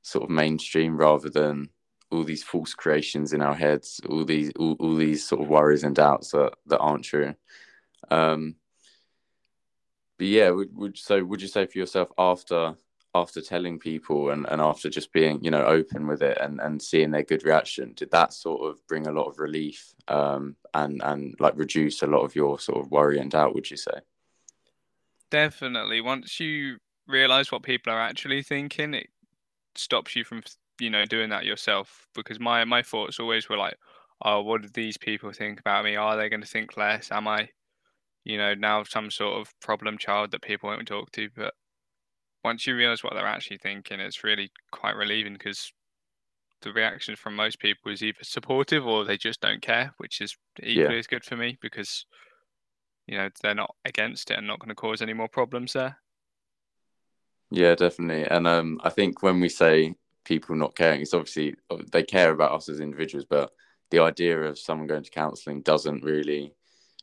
sort 0.02 0.24
of 0.24 0.30
mainstream 0.30 0.96
rather 0.96 1.30
than 1.30 1.68
all 2.10 2.24
these 2.24 2.42
false 2.42 2.74
creations 2.74 3.32
in 3.32 3.42
our 3.42 3.54
heads, 3.54 4.00
all 4.08 4.24
these 4.24 4.50
all, 4.58 4.76
all 4.80 4.94
these 4.94 5.26
sort 5.26 5.42
of 5.42 5.48
worries 5.48 5.84
and 5.84 5.94
doubts 5.94 6.32
that, 6.32 6.52
that 6.66 6.78
aren't 6.78 7.04
true. 7.04 7.34
Um, 8.10 8.56
but 10.16 10.26
yeah, 10.26 10.50
would, 10.50 10.74
would 10.76 10.98
so 10.98 11.22
would 11.24 11.42
you 11.42 11.48
say 11.48 11.66
for 11.66 11.78
yourself 11.78 12.10
after 12.18 12.74
after 13.20 13.40
telling 13.40 13.78
people 13.78 14.30
and, 14.30 14.46
and 14.48 14.60
after 14.60 14.88
just 14.88 15.12
being 15.12 15.42
you 15.42 15.50
know 15.50 15.64
open 15.64 16.06
with 16.06 16.22
it 16.22 16.38
and, 16.40 16.60
and 16.60 16.80
seeing 16.80 17.10
their 17.10 17.22
good 17.22 17.44
reaction, 17.44 17.92
did 17.94 18.10
that 18.10 18.32
sort 18.32 18.68
of 18.68 18.86
bring 18.86 19.06
a 19.06 19.12
lot 19.12 19.28
of 19.28 19.38
relief 19.38 19.94
um, 20.08 20.56
and 20.74 21.02
and 21.04 21.34
like 21.38 21.56
reduce 21.56 22.02
a 22.02 22.06
lot 22.06 22.24
of 22.24 22.34
your 22.34 22.58
sort 22.58 22.84
of 22.84 22.90
worry 22.90 23.18
and 23.18 23.30
doubt? 23.30 23.54
Would 23.54 23.70
you 23.70 23.76
say? 23.76 24.00
Definitely. 25.30 26.00
Once 26.00 26.40
you 26.40 26.78
realize 27.06 27.52
what 27.52 27.62
people 27.62 27.92
are 27.92 28.00
actually 28.00 28.42
thinking, 28.42 28.94
it 28.94 29.08
stops 29.74 30.16
you 30.16 30.24
from 30.24 30.42
you 30.80 30.90
know 30.90 31.04
doing 31.04 31.30
that 31.30 31.44
yourself. 31.44 32.06
Because 32.14 32.40
my 32.40 32.64
my 32.64 32.82
thoughts 32.82 33.20
always 33.20 33.48
were 33.48 33.58
like, 33.58 33.76
oh, 34.22 34.42
what 34.42 34.62
do 34.62 34.68
these 34.72 34.96
people 34.96 35.32
think 35.32 35.60
about 35.60 35.84
me? 35.84 35.96
Are 35.96 36.16
they 36.16 36.28
going 36.28 36.42
to 36.42 36.46
think 36.46 36.76
less? 36.76 37.10
Am 37.12 37.28
I, 37.28 37.48
you 38.24 38.38
know, 38.38 38.54
now 38.54 38.84
some 38.84 39.10
sort 39.10 39.40
of 39.40 39.52
problem 39.60 39.98
child 39.98 40.30
that 40.32 40.42
people 40.42 40.68
won't 40.70 40.88
talk 40.88 41.10
to? 41.12 41.28
But 41.36 41.54
once 42.44 42.66
you 42.66 42.76
realize 42.76 43.02
what 43.04 43.14
they're 43.14 43.26
actually 43.26 43.58
thinking, 43.58 44.00
it's 44.00 44.24
really 44.24 44.50
quite 44.70 44.96
relieving 44.96 45.34
because 45.34 45.72
the 46.62 46.72
reaction 46.72 47.16
from 47.16 47.36
most 47.36 47.58
people 47.60 47.92
is 47.92 48.02
either 48.02 48.18
supportive 48.22 48.86
or 48.86 49.04
they 49.04 49.16
just 49.16 49.40
don't 49.40 49.62
care, 49.62 49.94
which 49.98 50.20
is 50.20 50.36
equally 50.62 50.98
Yeah. 50.98 50.98
as 50.98 51.06
good 51.06 51.24
for 51.24 51.36
me 51.36 51.58
because 51.60 52.06
you 53.06 53.16
know 53.16 53.28
they're 53.42 53.54
not 53.54 53.74
against 53.84 54.30
it 54.30 54.38
and 54.38 54.46
not 54.46 54.60
going 54.60 54.68
to 54.68 54.74
cause 54.74 55.02
any 55.02 55.14
more 55.14 55.28
problems 55.28 55.72
there. 55.72 55.98
Yeah, 57.50 57.74
definitely. 57.74 58.24
And 58.24 58.46
um, 58.46 58.80
I 58.84 58.90
think 58.90 59.22
when 59.22 59.40
we 59.40 59.48
say 59.48 59.94
people 60.24 60.54
not 60.56 60.74
caring, 60.76 61.00
it's 61.00 61.14
obviously 61.14 61.54
they 61.92 62.02
care 62.02 62.30
about 62.30 62.52
us 62.52 62.68
as 62.68 62.80
individuals, 62.80 63.26
but 63.28 63.50
the 63.90 64.00
idea 64.00 64.38
of 64.42 64.58
someone 64.58 64.86
going 64.86 65.02
to 65.04 65.10
counselling 65.10 65.62
doesn't 65.62 66.04
really, 66.04 66.54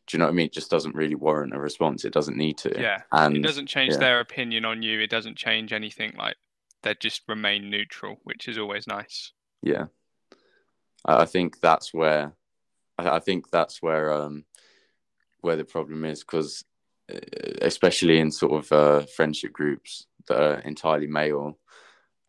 do 0.07 0.15
you 0.15 0.19
know 0.19 0.25
what 0.25 0.31
I 0.31 0.35
mean? 0.35 0.45
It 0.47 0.53
just 0.53 0.69
doesn't 0.69 0.95
really 0.95 1.15
warrant 1.15 1.55
a 1.55 1.59
response. 1.59 2.05
It 2.05 2.13
doesn't 2.13 2.37
need 2.37 2.57
to. 2.59 2.79
Yeah, 2.79 3.01
And 3.11 3.35
it 3.35 3.41
doesn't 3.41 3.67
change 3.67 3.93
yeah. 3.93 3.99
their 3.99 4.19
opinion 4.19 4.65
on 4.65 4.83
you. 4.83 4.99
It 4.99 5.09
doesn't 5.09 5.35
change 5.37 5.73
anything. 5.73 6.13
Like 6.17 6.35
they 6.83 6.95
just 6.99 7.23
remain 7.27 7.69
neutral, 7.69 8.19
which 8.23 8.47
is 8.47 8.57
always 8.57 8.85
nice. 8.87 9.31
yeah, 9.63 9.85
I 11.05 11.21
I 11.23 11.25
think 11.25 11.59
that's 11.59 11.93
where, 11.93 12.33
I 12.97 13.09
I 13.17 13.19
think 13.19 13.49
that's 13.49 13.81
where 13.81 14.13
um, 14.13 14.45
where 15.41 15.55
the 15.55 15.65
problem 15.65 16.05
is 16.05 16.23
because, 16.23 16.63
especially 17.61 18.19
in 18.19 18.31
sort 18.31 18.53
of 18.63 18.71
uh, 18.71 19.05
friendship 19.15 19.53
groups 19.53 20.07
that 20.27 20.39
are 20.39 20.59
entirely 20.59 21.07
male, 21.07 21.57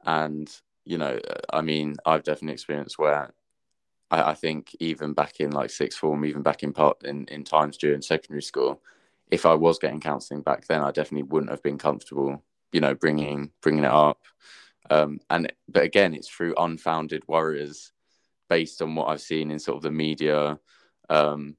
and 0.05 0.49
you 0.85 0.99
know, 0.99 1.19
I 1.53 1.61
mean, 1.61 1.97
I've 2.07 2.23
definitely 2.23 2.55
experienced 2.55 2.99
where 2.99 3.35
I, 4.11 4.31
I 4.31 4.35
think 4.35 4.75
even 4.81 5.13
back 5.13 5.41
in 5.41 5.51
like 5.51 5.71
sixth 5.71 5.99
form, 5.99 6.25
even 6.25 6.43
back 6.43 6.63
in 6.63 6.73
part 6.73 7.05
in, 7.05 7.27
in 7.27 7.45
times 7.45 7.77
during 7.77 8.03
secondary 8.03 8.43
school, 8.43 8.83
if 9.31 9.47
I 9.47 9.55
was 9.55 9.79
getting 9.79 10.01
counselling 10.01 10.43
back 10.43 10.67
then, 10.67 10.83
I 10.83 10.91
definitely 10.91 11.25
wouldn't 11.25 11.51
have 11.51 11.63
been 11.63 11.79
comfortable, 11.79 12.43
you 12.73 12.81
know, 12.81 12.95
bringing 12.95 13.51
bringing 13.61 13.85
it 13.85 13.91
up. 13.91 14.21
Um, 14.91 15.21
and 15.31 15.53
but 15.69 15.83
again, 15.83 16.15
it's 16.15 16.29
through 16.29 16.55
unfounded 16.57 17.25
worries, 17.27 17.93
based 18.49 18.81
on 18.83 18.95
what 18.95 19.09
I've 19.09 19.21
seen 19.21 19.51
in 19.51 19.59
sort 19.59 19.79
of 19.79 19.83
the 19.83 19.91
media, 19.91 20.59
um, 21.09 21.57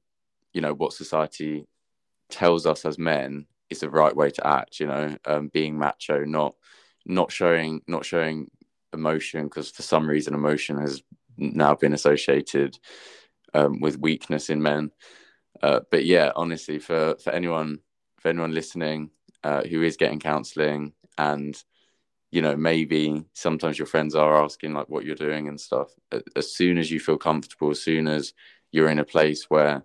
you 0.52 0.60
know, 0.60 0.74
what 0.74 0.92
society 0.92 1.66
tells 2.30 2.66
us 2.66 2.84
as 2.84 2.98
men 2.98 3.46
is 3.70 3.80
the 3.80 3.90
right 3.90 4.14
way 4.14 4.30
to 4.30 4.46
act. 4.46 4.80
You 4.80 4.86
know, 4.86 5.16
um, 5.26 5.48
being 5.48 5.78
macho, 5.78 6.24
not 6.24 6.54
not 7.04 7.30
showing 7.30 7.82
not 7.86 8.04
showing 8.04 8.50
emotion 8.94 9.44
because 9.44 9.70
for 9.70 9.82
some 9.82 10.08
reason 10.08 10.32
emotion 10.32 10.78
has 10.78 11.02
now 11.38 11.74
been 11.74 11.94
associated 11.94 12.78
um, 13.54 13.80
with 13.80 13.98
weakness 13.98 14.50
in 14.50 14.62
men. 14.62 14.90
Uh, 15.62 15.80
but 15.90 16.04
yeah, 16.04 16.32
honestly, 16.36 16.78
for 16.78 17.16
for 17.22 17.32
anyone 17.32 17.80
for 18.18 18.28
anyone 18.28 18.52
listening 18.52 19.10
uh, 19.44 19.62
who 19.62 19.82
is 19.82 19.96
getting 19.96 20.20
counselling 20.20 20.92
and 21.16 21.62
you 22.30 22.42
know 22.42 22.56
maybe 22.56 23.24
sometimes 23.34 23.78
your 23.78 23.86
friends 23.86 24.14
are 24.14 24.42
asking 24.42 24.74
like 24.74 24.88
what 24.88 25.04
you're 25.04 25.14
doing 25.14 25.48
and 25.48 25.60
stuff 25.60 25.88
as 26.36 26.52
soon 26.52 26.78
as 26.78 26.90
you 26.90 27.00
feel 27.00 27.16
comfortable 27.16 27.70
as 27.70 27.82
soon 27.82 28.06
as 28.06 28.34
you're 28.70 28.90
in 28.90 28.98
a 28.98 29.04
place 29.04 29.44
where 29.48 29.84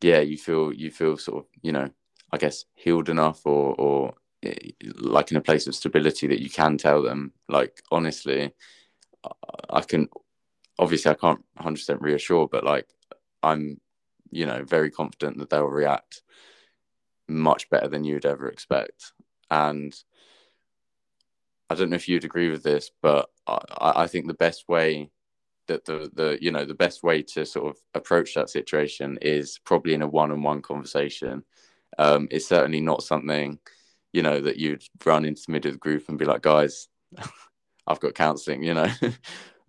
yeah 0.00 0.20
you 0.20 0.38
feel 0.38 0.72
you 0.72 0.90
feel 0.90 1.16
sort 1.16 1.44
of 1.44 1.50
you 1.62 1.72
know 1.72 1.88
i 2.32 2.38
guess 2.38 2.64
healed 2.74 3.08
enough 3.08 3.44
or 3.44 3.74
or 3.78 4.14
eh, 4.44 4.54
like 4.96 5.30
in 5.30 5.36
a 5.36 5.42
place 5.42 5.66
of 5.66 5.74
stability 5.74 6.26
that 6.26 6.42
you 6.42 6.50
can 6.50 6.78
tell 6.78 7.02
them 7.02 7.32
like 7.48 7.82
honestly 7.90 8.52
i 9.70 9.80
can 9.80 10.08
obviously 10.78 11.10
i 11.10 11.14
can't 11.14 11.44
100% 11.60 12.00
reassure 12.00 12.48
but 12.48 12.64
like 12.64 12.86
i'm 13.42 13.80
you 14.30 14.46
know 14.46 14.64
very 14.64 14.90
confident 14.90 15.38
that 15.38 15.50
they'll 15.50 15.64
react 15.64 16.22
much 17.28 17.68
better 17.70 17.88
than 17.88 18.04
you'd 18.04 18.26
ever 18.26 18.48
expect 18.48 19.12
and 19.50 19.94
I 21.70 21.74
don't 21.74 21.90
know 21.90 21.96
if 21.96 22.08
you'd 22.08 22.24
agree 22.24 22.50
with 22.50 22.62
this, 22.62 22.90
but 23.02 23.28
I, 23.46 23.58
I 23.96 24.06
think 24.06 24.26
the 24.26 24.34
best 24.34 24.68
way 24.68 25.10
that 25.66 25.84
the 25.84 26.10
the 26.14 26.38
you 26.40 26.50
know 26.50 26.64
the 26.64 26.74
best 26.74 27.02
way 27.02 27.22
to 27.22 27.44
sort 27.44 27.68
of 27.68 27.76
approach 27.94 28.34
that 28.34 28.48
situation 28.48 29.18
is 29.20 29.60
probably 29.64 29.92
in 29.94 30.02
a 30.02 30.08
one-on-one 30.08 30.62
conversation. 30.62 31.44
Um, 31.98 32.28
it's 32.30 32.48
certainly 32.48 32.80
not 32.80 33.02
something 33.02 33.58
you 34.12 34.22
know 34.22 34.40
that 34.40 34.56
you'd 34.56 34.82
run 35.04 35.26
into 35.26 35.42
the 35.46 35.52
middle 35.52 35.68
of 35.68 35.74
the 35.74 35.78
group 35.78 36.08
and 36.08 36.18
be 36.18 36.24
like, 36.24 36.42
guys, 36.42 36.88
I've 37.88 38.00
got 38.00 38.14
counselling. 38.14 38.62
You 38.62 38.74
know, 38.74 38.84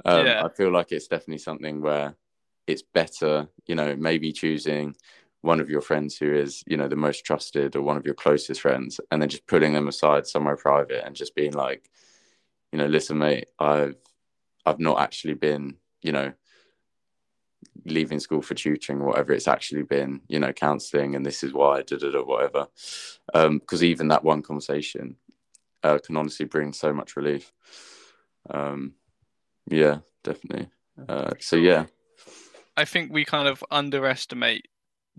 um, 0.05 0.27
yeah. 0.27 0.43
I 0.45 0.49
feel 0.49 0.71
like 0.71 0.91
it's 0.91 1.07
definitely 1.07 1.39
something 1.39 1.81
where 1.81 2.15
it's 2.67 2.83
better. 2.83 3.47
You 3.65 3.75
know, 3.75 3.95
maybe 3.95 4.31
choosing 4.31 4.95
one 5.41 5.59
of 5.59 5.69
your 5.69 5.81
friends 5.81 6.17
who 6.17 6.33
is 6.33 6.63
you 6.67 6.77
know 6.77 6.88
the 6.88 6.95
most 6.95 7.25
trusted 7.25 7.75
or 7.75 7.81
one 7.81 7.97
of 7.97 8.05
your 8.05 8.15
closest 8.15 8.61
friends 8.61 8.99
and 9.11 9.21
then 9.21 9.29
just 9.29 9.47
putting 9.47 9.73
them 9.73 9.88
aside 9.88 10.27
somewhere 10.27 10.57
private 10.57 11.05
and 11.05 11.15
just 11.15 11.35
being 11.35 11.53
like 11.53 11.89
you 12.71 12.77
know 12.77 12.85
listen 12.85 13.17
mate 13.17 13.47
i've 13.59 13.95
i've 14.65 14.79
not 14.79 14.99
actually 14.99 15.33
been 15.33 15.75
you 16.01 16.11
know 16.11 16.31
leaving 17.85 18.19
school 18.19 18.41
for 18.41 18.53
tutoring 18.53 19.01
or 19.01 19.07
whatever 19.07 19.33
it's 19.33 19.47
actually 19.47 19.83
been 19.83 20.21
you 20.27 20.39
know 20.39 20.51
counseling 20.51 21.15
and 21.15 21.25
this 21.25 21.43
is 21.43 21.53
why 21.53 21.81
da 21.83 21.97
da 21.97 22.11
da 22.11 22.21
whatever 22.21 22.67
because 23.33 23.81
um, 23.81 23.88
even 23.88 24.09
that 24.09 24.23
one 24.23 24.41
conversation 24.41 25.15
uh, 25.83 25.97
can 26.05 26.17
honestly 26.17 26.45
bring 26.45 26.73
so 26.73 26.93
much 26.93 27.15
relief 27.15 27.53
um 28.50 28.93
yeah 29.67 30.00
definitely 30.24 30.69
uh, 31.08 31.31
so 31.39 31.55
yeah 31.55 31.86
i 32.77 32.86
think 32.86 33.12
we 33.12 33.24
kind 33.25 33.48
of 33.48 33.63
underestimate 33.72 34.65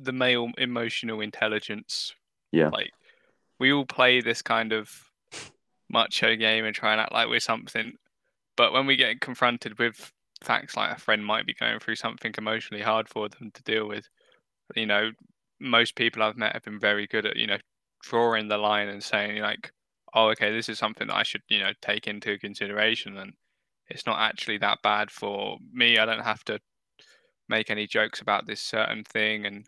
the 0.03 0.13
male 0.13 0.49
emotional 0.59 1.21
intelligence. 1.21 2.15
Yeah. 2.53 2.69
Like 2.69 2.91
we 3.59 3.73
all 3.73 3.85
play 3.85 4.21
this 4.21 4.43
kind 4.43 4.73
of 4.73 4.91
macho 5.89 6.37
game 6.37 6.65
and 6.65 6.75
try 6.75 6.93
and 6.93 7.01
act 7.01 7.13
like 7.13 7.29
we're 7.29 7.41
something. 7.41 7.93
But 8.57 8.73
when 8.73 8.87
we 8.87 8.97
get 8.97 9.21
confronted 9.21 9.79
with 9.79 10.13
facts 10.43 10.77
like 10.77 10.97
a 10.97 11.01
friend 11.01 11.25
might 11.25 11.47
be 11.47 11.55
going 11.55 11.79
through 11.79 11.97
something 11.97 12.35
emotionally 12.37 12.83
hard 12.83 13.09
for 13.09 13.29
them 13.29 13.51
to 13.53 13.63
deal 13.63 13.87
with, 13.87 14.09
you 14.75 14.87
know, 14.87 15.11
most 15.61 15.95
people 15.95 16.23
I've 16.23 16.37
met 16.37 16.55
have 16.55 16.63
been 16.63 16.81
very 16.81 17.07
good 17.07 17.27
at, 17.27 17.37
you 17.37 17.47
know, 17.47 17.59
drawing 18.03 18.49
the 18.49 18.59
line 18.59 18.89
and 18.89 19.03
saying 19.03 19.43
like, 19.43 19.73
oh, 20.15 20.29
okay, 20.31 20.53
this 20.53 20.69
is 20.69 20.79
something 20.79 21.09
that 21.09 21.17
I 21.17 21.23
should, 21.23 21.43
you 21.49 21.59
know, 21.61 21.73
take 21.81 22.07
into 22.07 22.39
consideration. 22.39 23.17
And 23.17 23.35
it's 23.89 24.07
not 24.07 24.21
actually 24.21 24.59
that 24.59 24.83
bad 24.83 25.11
for 25.11 25.59
me. 25.73 25.99
I 25.99 26.07
don't 26.07 26.25
have 26.25 26.45
to 26.45 26.61
make 27.49 27.71
any 27.71 27.87
jokes 27.87 28.21
about 28.21 28.47
this 28.47 28.61
certain 28.61 29.05
thing. 29.05 29.47
And 29.47 29.67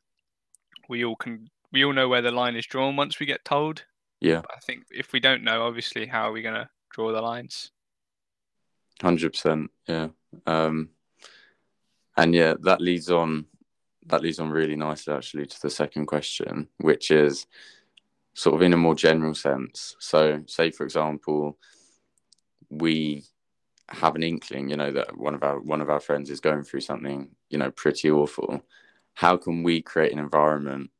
we 0.88 1.04
all 1.04 1.16
can 1.16 1.48
we 1.72 1.84
all 1.84 1.92
know 1.92 2.08
where 2.08 2.22
the 2.22 2.30
line 2.30 2.56
is 2.56 2.66
drawn 2.66 2.96
once 2.96 3.18
we 3.18 3.26
get 3.26 3.44
told. 3.44 3.84
Yeah. 4.20 4.42
But 4.42 4.52
I 4.56 4.60
think 4.60 4.84
if 4.90 5.12
we 5.12 5.20
don't 5.20 5.42
know, 5.42 5.64
obviously, 5.66 6.06
how 6.06 6.28
are 6.28 6.32
we 6.32 6.42
going 6.42 6.54
to 6.54 6.68
draw 6.90 7.12
the 7.12 7.22
lines? 7.22 7.70
Hundred 9.00 9.32
percent. 9.32 9.70
Yeah. 9.88 10.08
Um, 10.46 10.90
and 12.16 12.34
yeah, 12.34 12.54
that 12.62 12.80
leads 12.80 13.10
on. 13.10 13.46
That 14.06 14.20
leads 14.20 14.40
on 14.40 14.50
really 14.50 14.76
nicely, 14.76 15.14
actually, 15.14 15.46
to 15.46 15.62
the 15.62 15.70
second 15.70 16.06
question, 16.06 16.68
which 16.78 17.10
is 17.10 17.46
sort 18.34 18.56
of 18.56 18.62
in 18.62 18.72
a 18.72 18.76
more 18.76 18.94
general 18.94 19.34
sense. 19.34 19.96
So, 19.98 20.42
say 20.46 20.70
for 20.70 20.84
example, 20.84 21.58
we 22.70 23.24
have 23.88 24.14
an 24.14 24.22
inkling, 24.22 24.70
you 24.70 24.76
know, 24.76 24.90
that 24.92 25.16
one 25.16 25.34
of 25.34 25.42
our 25.42 25.60
one 25.60 25.80
of 25.80 25.90
our 25.90 26.00
friends 26.00 26.30
is 26.30 26.40
going 26.40 26.62
through 26.62 26.80
something, 26.80 27.28
you 27.50 27.58
know, 27.58 27.70
pretty 27.70 28.10
awful 28.10 28.62
how 29.14 29.36
can 29.36 29.62
we 29.62 29.82
create 29.82 30.12
an 30.12 30.18
environment 30.18 30.90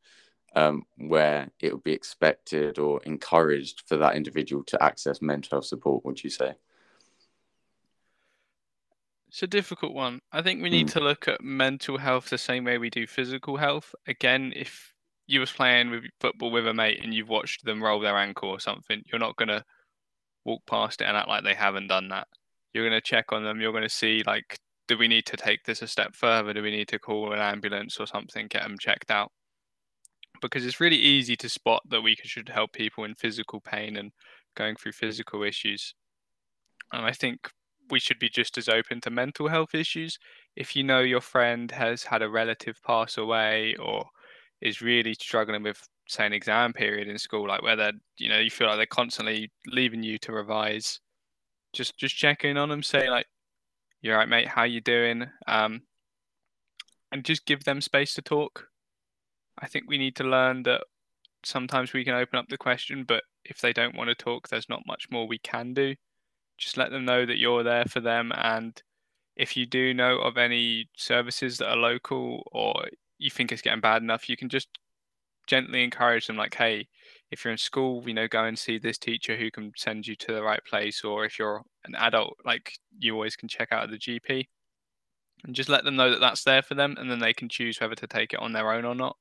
um, 0.54 0.82
where 0.96 1.50
it 1.60 1.72
would 1.72 1.82
be 1.82 1.92
expected 1.92 2.78
or 2.78 3.00
encouraged 3.04 3.84
for 3.86 3.96
that 3.96 4.16
individual 4.16 4.62
to 4.64 4.82
access 4.82 5.22
mental 5.22 5.56
health 5.56 5.64
support 5.64 6.04
would 6.04 6.22
you 6.22 6.28
say 6.28 6.52
it's 9.28 9.42
a 9.42 9.46
difficult 9.46 9.94
one 9.94 10.20
i 10.30 10.42
think 10.42 10.62
we 10.62 10.68
need 10.68 10.88
mm. 10.88 10.92
to 10.92 11.00
look 11.00 11.26
at 11.26 11.42
mental 11.42 11.96
health 11.96 12.28
the 12.28 12.36
same 12.36 12.64
way 12.64 12.76
we 12.76 12.90
do 12.90 13.06
physical 13.06 13.56
health 13.56 13.94
again 14.06 14.52
if 14.54 14.91
you 15.26 15.40
was 15.40 15.52
playing 15.52 15.90
with 15.90 16.04
football 16.20 16.50
with 16.50 16.66
a 16.66 16.74
mate 16.74 17.00
and 17.02 17.14
you've 17.14 17.28
watched 17.28 17.64
them 17.64 17.82
roll 17.82 18.00
their 18.00 18.16
ankle 18.16 18.48
or 18.48 18.60
something 18.60 19.02
you're 19.10 19.18
not 19.18 19.36
to 19.48 19.64
walk 20.44 20.62
past 20.66 21.00
it 21.00 21.04
and 21.04 21.16
act 21.16 21.28
like 21.28 21.44
they 21.44 21.54
haven't 21.54 21.86
done 21.86 22.08
that 22.08 22.26
you're 22.74 22.88
to 22.90 23.00
check 23.00 23.32
on 23.32 23.44
them 23.44 23.60
you're 23.60 23.72
to 23.80 23.88
see 23.88 24.22
like 24.26 24.58
do 24.88 24.98
we 24.98 25.08
need 25.08 25.26
to 25.26 25.36
take 25.36 25.64
this 25.64 25.82
a 25.82 25.86
step 25.86 26.14
further? 26.14 26.52
Do 26.52 26.62
we 26.62 26.70
need 26.70 26.88
to 26.88 26.98
call 26.98 27.32
an 27.32 27.38
ambulance 27.38 27.98
or 27.98 28.06
something, 28.06 28.46
get 28.48 28.62
them 28.62 28.76
checked 28.78 29.10
out? 29.10 29.32
Because 30.40 30.66
it's 30.66 30.80
really 30.80 30.96
easy 30.96 31.36
to 31.36 31.48
spot 31.48 31.82
that 31.88 32.02
we 32.02 32.16
should 32.24 32.48
help 32.48 32.72
people 32.72 33.04
in 33.04 33.14
physical 33.14 33.60
pain 33.60 33.96
and 33.96 34.12
going 34.56 34.76
through 34.76 34.92
physical 34.92 35.44
issues. 35.44 35.94
And 36.92 37.06
I 37.06 37.12
think 37.12 37.48
we 37.90 38.00
should 38.00 38.18
be 38.18 38.28
just 38.28 38.58
as 38.58 38.68
open 38.68 39.00
to 39.02 39.10
mental 39.10 39.48
health 39.48 39.74
issues. 39.74 40.18
If 40.56 40.74
you 40.74 40.82
know 40.82 41.00
your 41.00 41.20
friend 41.20 41.70
has 41.70 42.04
had 42.04 42.22
a 42.22 42.28
relative 42.28 42.76
pass 42.84 43.16
away 43.16 43.76
or 43.76 44.06
is 44.62 44.80
really 44.80 45.14
struggling 45.14 45.62
with, 45.62 45.86
say, 46.08 46.24
an 46.24 46.32
exam 46.32 46.72
period 46.72 47.08
in 47.08 47.18
school, 47.18 47.48
like 47.48 47.62
where 47.62 47.76
they're, 47.76 47.92
you 48.18 48.28
know, 48.28 48.38
you 48.38 48.50
feel 48.50 48.68
like 48.68 48.76
they're 48.76 48.86
constantly 48.86 49.50
leaving 49.66 50.02
you 50.02 50.18
to 50.18 50.32
revise, 50.32 51.00
just 51.72 51.98
just 51.98 52.16
check 52.16 52.44
in 52.44 52.56
on 52.56 52.68
them, 52.68 52.82
say 52.82 53.10
like, 53.10 53.26
you're 54.00 54.16
right, 54.16 54.28
mate. 54.28 54.48
How 54.48 54.64
you 54.64 54.80
doing? 54.80 55.26
Um, 55.46 55.82
and 57.12 57.24
just 57.24 57.46
give 57.46 57.64
them 57.64 57.80
space 57.80 58.14
to 58.14 58.22
talk. 58.22 58.68
I 59.58 59.66
think 59.66 59.84
we 59.86 59.98
need 59.98 60.16
to 60.16 60.24
learn 60.24 60.62
that 60.64 60.82
sometimes 61.44 61.92
we 61.92 62.04
can 62.04 62.14
open 62.14 62.38
up 62.38 62.48
the 62.48 62.56
question, 62.56 63.04
but 63.06 63.22
if 63.44 63.60
they 63.60 63.72
don't 63.72 63.96
want 63.96 64.08
to 64.08 64.14
talk, 64.14 64.48
there's 64.48 64.68
not 64.68 64.86
much 64.86 65.10
more 65.10 65.26
we 65.26 65.38
can 65.38 65.74
do. 65.74 65.94
Just 66.58 66.76
let 66.76 66.90
them 66.90 67.04
know 67.04 67.26
that 67.26 67.38
you're 67.38 67.62
there 67.62 67.84
for 67.84 68.00
them. 68.00 68.32
And 68.34 68.80
if 69.36 69.56
you 69.56 69.66
do 69.66 69.94
know 69.94 70.18
of 70.18 70.36
any 70.36 70.88
services 70.96 71.58
that 71.58 71.68
are 71.68 71.76
local 71.76 72.48
or 72.52 72.86
you 73.22 73.30
think 73.30 73.52
it's 73.52 73.62
getting 73.62 73.80
bad 73.80 74.02
enough, 74.02 74.28
you 74.28 74.36
can 74.36 74.48
just 74.48 74.68
gently 75.46 75.82
encourage 75.82 76.26
them, 76.26 76.36
like, 76.36 76.54
hey, 76.54 76.88
if 77.30 77.44
you're 77.44 77.52
in 77.52 77.58
school, 77.58 78.02
you 78.06 78.14
know, 78.14 78.28
go 78.28 78.44
and 78.44 78.58
see 78.58 78.78
this 78.78 78.98
teacher 78.98 79.36
who 79.36 79.50
can 79.50 79.72
send 79.76 80.06
you 80.06 80.14
to 80.16 80.32
the 80.32 80.42
right 80.42 80.64
place. 80.64 81.04
Or 81.04 81.24
if 81.24 81.38
you're 81.38 81.62
an 81.84 81.94
adult, 81.94 82.36
like 82.44 82.78
you 82.98 83.14
always 83.14 83.36
can 83.36 83.48
check 83.48 83.72
out 83.72 83.90
the 83.90 83.98
GP 83.98 84.46
and 85.44 85.54
just 85.54 85.68
let 85.68 85.84
them 85.84 85.96
know 85.96 86.10
that 86.10 86.20
that's 86.20 86.44
there 86.44 86.62
for 86.62 86.74
them, 86.74 86.96
and 86.98 87.10
then 87.10 87.18
they 87.18 87.32
can 87.32 87.48
choose 87.48 87.80
whether 87.80 87.94
to 87.94 88.06
take 88.06 88.32
it 88.32 88.40
on 88.40 88.52
their 88.52 88.70
own 88.72 88.84
or 88.84 88.94
not. 88.94 89.16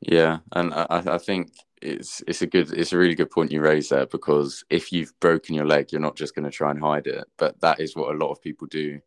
Yeah, 0.00 0.38
and 0.52 0.72
I, 0.72 0.86
I 0.90 1.18
think 1.18 1.52
it's 1.82 2.22
it's 2.26 2.42
a 2.42 2.46
good 2.46 2.72
it's 2.72 2.92
a 2.92 2.98
really 2.98 3.14
good 3.14 3.30
point 3.30 3.52
you 3.52 3.60
raise 3.60 3.90
there 3.90 4.06
because 4.06 4.64
if 4.70 4.92
you've 4.92 5.18
broken 5.20 5.54
your 5.54 5.66
leg, 5.66 5.92
you're 5.92 6.00
not 6.00 6.16
just 6.16 6.34
going 6.34 6.44
to 6.44 6.50
try 6.50 6.70
and 6.70 6.80
hide 6.80 7.06
it, 7.06 7.24
but 7.36 7.60
that 7.60 7.80
is 7.80 7.94
what 7.94 8.14
a 8.14 8.18
lot 8.18 8.30
of 8.30 8.42
people 8.42 8.66
do 8.66 9.00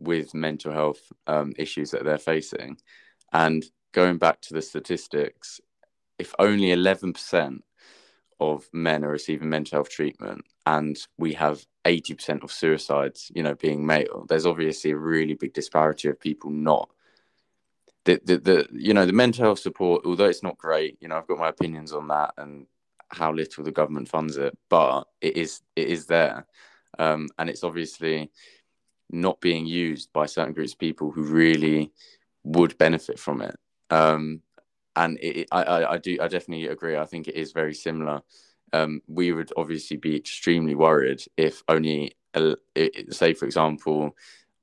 with 0.00 0.34
mental 0.34 0.72
health 0.72 1.12
um, 1.26 1.52
issues 1.56 1.90
that 1.92 2.04
they're 2.04 2.18
facing. 2.18 2.78
And 3.32 3.64
going 3.92 4.18
back 4.18 4.40
to 4.42 4.54
the 4.54 4.62
statistics, 4.62 5.60
if 6.18 6.34
only 6.38 6.68
11% 6.68 7.60
of 8.40 8.68
men 8.72 9.04
are 9.04 9.10
receiving 9.10 9.50
mental 9.50 9.76
health 9.76 9.90
treatment 9.90 10.42
and 10.66 10.98
we 11.18 11.34
have 11.34 11.64
80% 11.84 12.42
of 12.42 12.50
suicides 12.50 13.30
you 13.34 13.42
know 13.42 13.54
being 13.54 13.84
male 13.84 14.24
there's 14.28 14.46
obviously 14.46 14.92
a 14.92 14.96
really 14.96 15.34
big 15.34 15.52
disparity 15.52 16.08
of 16.08 16.18
people 16.18 16.50
not 16.50 16.88
the, 18.06 18.20
the, 18.24 18.38
the 18.38 18.68
you 18.72 18.94
know 18.94 19.04
the 19.04 19.12
mental 19.12 19.44
health 19.44 19.58
support 19.58 20.02
although 20.06 20.28
it's 20.28 20.42
not 20.42 20.56
great 20.56 20.96
you 21.00 21.08
know 21.08 21.16
i've 21.16 21.26
got 21.26 21.38
my 21.38 21.48
opinions 21.48 21.92
on 21.92 22.08
that 22.08 22.32
and 22.38 22.66
how 23.08 23.32
little 23.32 23.62
the 23.62 23.70
government 23.70 24.08
funds 24.08 24.36
it 24.38 24.56
but 24.70 25.04
it 25.20 25.36
is 25.36 25.60
it 25.76 25.88
is 25.88 26.06
there 26.06 26.46
um, 26.98 27.28
and 27.38 27.48
it's 27.48 27.64
obviously 27.64 28.30
not 29.12 29.40
being 29.40 29.66
used 29.66 30.12
by 30.12 30.26
certain 30.26 30.54
groups 30.54 30.72
of 30.72 30.78
people 30.78 31.10
who 31.10 31.22
really 31.22 31.92
would 32.44 32.76
benefit 32.78 33.18
from 33.18 33.42
it 33.42 33.56
um, 33.90 34.42
and 34.96 35.18
it, 35.20 35.48
I, 35.52 35.84
I 35.84 35.98
do 35.98 36.18
I 36.20 36.28
definitely 36.28 36.66
agree. 36.66 36.96
I 36.96 37.06
think 37.06 37.28
it 37.28 37.34
is 37.34 37.52
very 37.52 37.74
similar. 37.74 38.22
Um, 38.72 39.02
we 39.08 39.32
would 39.32 39.52
obviously 39.56 39.96
be 39.96 40.16
extremely 40.16 40.74
worried 40.74 41.22
if 41.36 41.62
only, 41.68 42.12
uh, 42.34 42.54
say 43.10 43.34
for 43.34 43.46
example, 43.46 44.16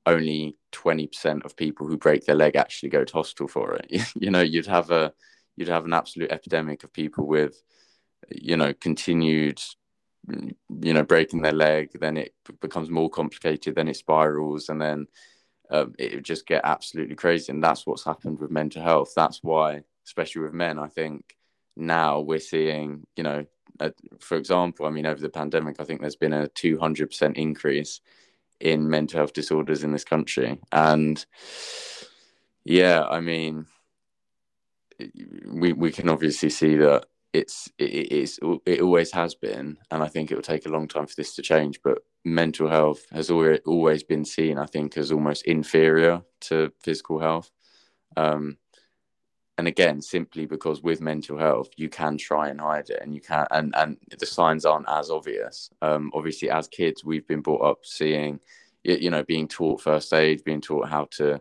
only 0.06 0.56
twenty 0.72 1.06
percent 1.06 1.44
of 1.44 1.56
people 1.56 1.86
who 1.86 1.96
break 1.96 2.24
their 2.24 2.34
leg 2.34 2.56
actually 2.56 2.90
go 2.90 3.04
to 3.04 3.12
hospital 3.12 3.48
for 3.48 3.74
it. 3.74 4.02
you 4.14 4.30
know, 4.30 4.40
you'd 4.40 4.66
have 4.66 4.90
a 4.90 5.12
you'd 5.56 5.68
have 5.68 5.84
an 5.84 5.92
absolute 5.92 6.30
epidemic 6.30 6.84
of 6.84 6.92
people 6.92 7.26
with 7.26 7.62
you 8.30 8.56
know 8.56 8.72
continued 8.74 9.60
you 10.26 10.92
know 10.92 11.02
breaking 11.02 11.42
their 11.42 11.52
leg 11.52 11.90
then 12.00 12.16
it 12.16 12.34
becomes 12.60 12.90
more 12.90 13.08
complicated 13.08 13.74
then 13.74 13.88
it 13.88 13.96
spirals 13.96 14.68
and 14.68 14.80
then 14.80 15.06
um, 15.70 15.94
it 15.98 16.14
would 16.14 16.24
just 16.24 16.46
get 16.46 16.62
absolutely 16.64 17.14
crazy. 17.14 17.52
And 17.52 17.62
that's 17.62 17.86
what's 17.86 18.02
happened 18.02 18.38
with 18.40 18.50
mental 18.50 18.82
health. 18.82 19.12
That's 19.14 19.42
why 19.42 19.82
especially 20.08 20.40
with 20.40 20.54
men 20.54 20.78
i 20.78 20.88
think 20.88 21.36
now 21.76 22.20
we're 22.20 22.38
seeing 22.40 23.06
you 23.14 23.22
know 23.22 23.44
uh, 23.78 23.90
for 24.20 24.36
example 24.36 24.86
i 24.86 24.90
mean 24.90 25.06
over 25.06 25.20
the 25.20 25.28
pandemic 25.28 25.76
i 25.78 25.84
think 25.84 26.00
there's 26.00 26.16
been 26.16 26.32
a 26.32 26.48
200% 26.48 27.36
increase 27.36 28.00
in 28.58 28.88
mental 28.88 29.18
health 29.18 29.32
disorders 29.32 29.84
in 29.84 29.92
this 29.92 30.04
country. 30.04 30.58
And 30.72 31.24
yeah 32.64 33.04
i 33.04 33.20
mean 33.20 33.66
we 35.46 35.72
we 35.72 35.92
can 35.92 36.08
obviously 36.08 36.50
see 36.50 36.76
that 36.76 37.06
it's 37.38 37.70
it, 37.78 37.84
it's 37.84 38.38
it 38.66 38.80
always 38.80 39.12
has 39.12 39.34
been, 39.34 39.78
and 39.90 40.02
I 40.02 40.08
think 40.08 40.30
it 40.30 40.34
will 40.34 40.42
take 40.42 40.66
a 40.66 40.70
long 40.70 40.88
time 40.88 41.06
for 41.06 41.14
this 41.16 41.34
to 41.36 41.42
change. 41.42 41.80
But 41.82 41.98
mental 42.24 42.68
health 42.68 43.04
has 43.12 43.30
always 43.30 44.02
been 44.02 44.24
seen, 44.24 44.58
I 44.58 44.66
think, 44.66 44.96
as 44.96 45.12
almost 45.12 45.44
inferior 45.44 46.22
to 46.42 46.72
physical 46.80 47.18
health. 47.18 47.50
Um, 48.16 48.58
and 49.56 49.66
again, 49.66 50.00
simply 50.02 50.46
because 50.46 50.82
with 50.82 51.00
mental 51.00 51.36
health, 51.38 51.70
you 51.76 51.88
can 51.88 52.16
try 52.16 52.48
and 52.48 52.60
hide 52.60 52.90
it, 52.90 53.00
and 53.02 53.14
you 53.14 53.20
can, 53.20 53.46
and 53.50 53.74
and 53.76 53.96
the 54.18 54.26
signs 54.26 54.64
aren't 54.64 54.88
as 54.88 55.10
obvious. 55.10 55.70
Um, 55.82 56.10
obviously, 56.14 56.50
as 56.50 56.68
kids, 56.68 57.04
we've 57.04 57.26
been 57.26 57.40
brought 57.40 57.64
up 57.70 57.78
seeing, 57.84 58.40
you 58.84 59.10
know, 59.10 59.24
being 59.24 59.48
taught 59.48 59.80
first 59.80 60.12
aid, 60.12 60.44
being 60.44 60.60
taught 60.60 60.88
how 60.88 61.08
to 61.18 61.40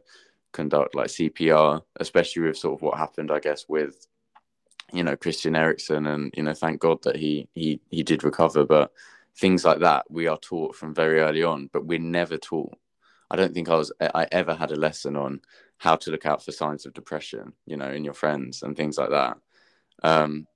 conduct 0.54 0.96
like 0.96 1.08
CPR, 1.08 1.82
especially 2.00 2.44
with 2.44 2.58
sort 2.58 2.76
of 2.76 2.82
what 2.82 2.98
happened, 2.98 3.32
I 3.32 3.40
guess, 3.40 3.66
with 3.70 4.08
you 4.94 5.04
know 5.04 5.16
Christian 5.16 5.56
Eriksen, 5.56 6.08
and 6.08 6.34
you 6.36 6.44
know 6.44 6.54
thank 6.54 6.80
God 6.80 7.02
that 7.04 7.16
he 7.16 7.48
he 7.54 7.80
he 7.90 8.04
did 8.04 8.24
recover. 8.24 8.66
But 8.66 8.92
things 9.38 9.66
like 9.66 9.80
that 9.80 10.10
we 10.10 10.28
are 10.28 10.38
taught 10.38 10.76
from 10.76 10.94
very 10.94 11.20
early 11.20 11.44
on, 11.44 11.70
but 11.72 11.86
we're 11.86 12.00
never 12.00 12.38
taught. 12.38 12.78
I 13.30 13.36
don't 13.36 13.54
think 13.54 13.70
I 13.70 13.76
was 13.76 13.92
I 14.02 14.28
ever 14.32 14.56
had 14.56 14.72
a 14.72 14.76
lesson 14.76 15.16
on 15.16 15.42
how 15.78 15.96
to 15.98 16.12
look 16.12 16.26
out 16.26 16.44
for 16.44 16.52
signs 16.52 16.86
of 16.86 16.94
depression, 16.94 17.54
you 17.66 17.78
know, 17.78 17.92
in 17.92 18.04
your 18.04 18.14
friends 18.14 18.64
and 18.64 18.76
things 18.76 18.98
like 18.98 19.10
that. 19.12 19.38
Um, 20.04 20.48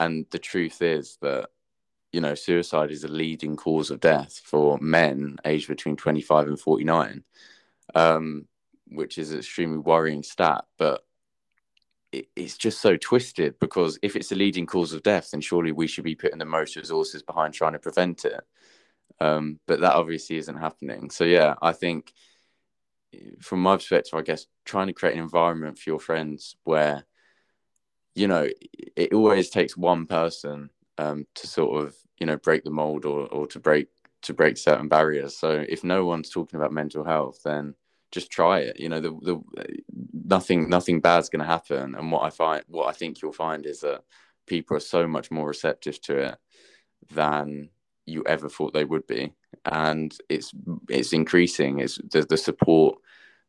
and 0.00 0.26
the 0.30 0.38
truth 0.38 0.82
is 0.82 1.18
that 1.22 1.50
you 2.12 2.20
know 2.20 2.34
suicide 2.34 2.90
is 2.90 3.04
a 3.04 3.08
leading 3.08 3.56
cause 3.56 3.90
of 3.90 4.00
death 4.00 4.40
for 4.44 4.78
men 4.78 5.36
aged 5.44 5.68
between 5.68 5.96
25 5.96 6.46
and 6.46 6.60
49 6.60 7.24
um, 7.94 8.46
which 8.88 9.18
is 9.18 9.32
an 9.32 9.38
extremely 9.38 9.78
worrying 9.78 10.22
stat 10.22 10.64
but 10.78 11.04
it, 12.14 12.28
it's 12.36 12.56
just 12.56 12.80
so 12.80 12.96
twisted 12.96 13.58
because 13.58 13.98
if 14.02 14.16
it's 14.16 14.32
a 14.32 14.36
leading 14.36 14.66
cause 14.66 14.92
of 14.92 15.02
death, 15.02 15.30
then 15.30 15.40
surely 15.40 15.72
we 15.72 15.86
should 15.86 16.04
be 16.04 16.14
putting 16.14 16.38
the 16.38 16.44
most 16.44 16.76
resources 16.76 17.22
behind 17.22 17.54
trying 17.54 17.72
to 17.72 17.78
prevent 17.78 18.24
it. 18.24 18.40
Um, 19.20 19.58
but 19.66 19.80
that 19.80 19.94
obviously 19.94 20.36
isn't 20.36 20.56
happening. 20.56 21.10
So 21.10 21.24
yeah, 21.24 21.54
I 21.60 21.72
think 21.72 22.12
from 23.40 23.60
my 23.60 23.76
perspective, 23.76 24.14
I 24.14 24.22
guess 24.22 24.46
trying 24.64 24.88
to 24.88 24.92
create 24.92 25.14
an 25.14 25.22
environment 25.22 25.78
for 25.78 25.90
your 25.90 26.00
friends 26.00 26.56
where 26.64 27.04
you 28.14 28.28
know 28.28 28.48
it 28.96 29.12
always 29.12 29.50
takes 29.50 29.76
one 29.76 30.06
person 30.06 30.70
um, 30.98 31.26
to 31.34 31.46
sort 31.46 31.84
of 31.84 31.96
you 32.18 32.26
know 32.26 32.36
break 32.36 32.64
the 32.64 32.70
mold 32.70 33.04
or 33.04 33.26
or 33.28 33.46
to 33.48 33.60
break 33.60 33.88
to 34.22 34.34
break 34.34 34.56
certain 34.56 34.88
barriers. 34.88 35.36
So 35.36 35.64
if 35.68 35.84
no 35.84 36.06
one's 36.06 36.30
talking 36.30 36.58
about 36.58 36.72
mental 36.72 37.04
health, 37.04 37.40
then 37.44 37.74
just 38.14 38.30
try 38.30 38.60
it. 38.60 38.80
You 38.80 38.88
know, 38.88 39.00
the 39.00 39.10
the 39.10 39.40
nothing 40.12 40.68
nothing 40.70 41.00
bad's 41.00 41.28
going 41.28 41.40
to 41.40 41.46
happen. 41.46 41.94
And 41.94 42.10
what 42.10 42.22
I 42.22 42.30
find, 42.30 42.64
what 42.68 42.88
I 42.88 42.92
think 42.92 43.20
you'll 43.20 43.32
find 43.32 43.66
is 43.66 43.80
that 43.80 44.02
people 44.46 44.76
are 44.76 44.80
so 44.80 45.06
much 45.06 45.30
more 45.30 45.48
receptive 45.48 46.00
to 46.02 46.16
it 46.18 46.38
than 47.12 47.70
you 48.06 48.22
ever 48.26 48.48
thought 48.48 48.72
they 48.72 48.84
would 48.84 49.06
be, 49.06 49.32
and 49.64 50.14
it's 50.28 50.52
it's 50.88 51.12
increasing. 51.12 51.80
It's 51.80 51.98
the, 52.10 52.22
the 52.22 52.36
support 52.36 52.98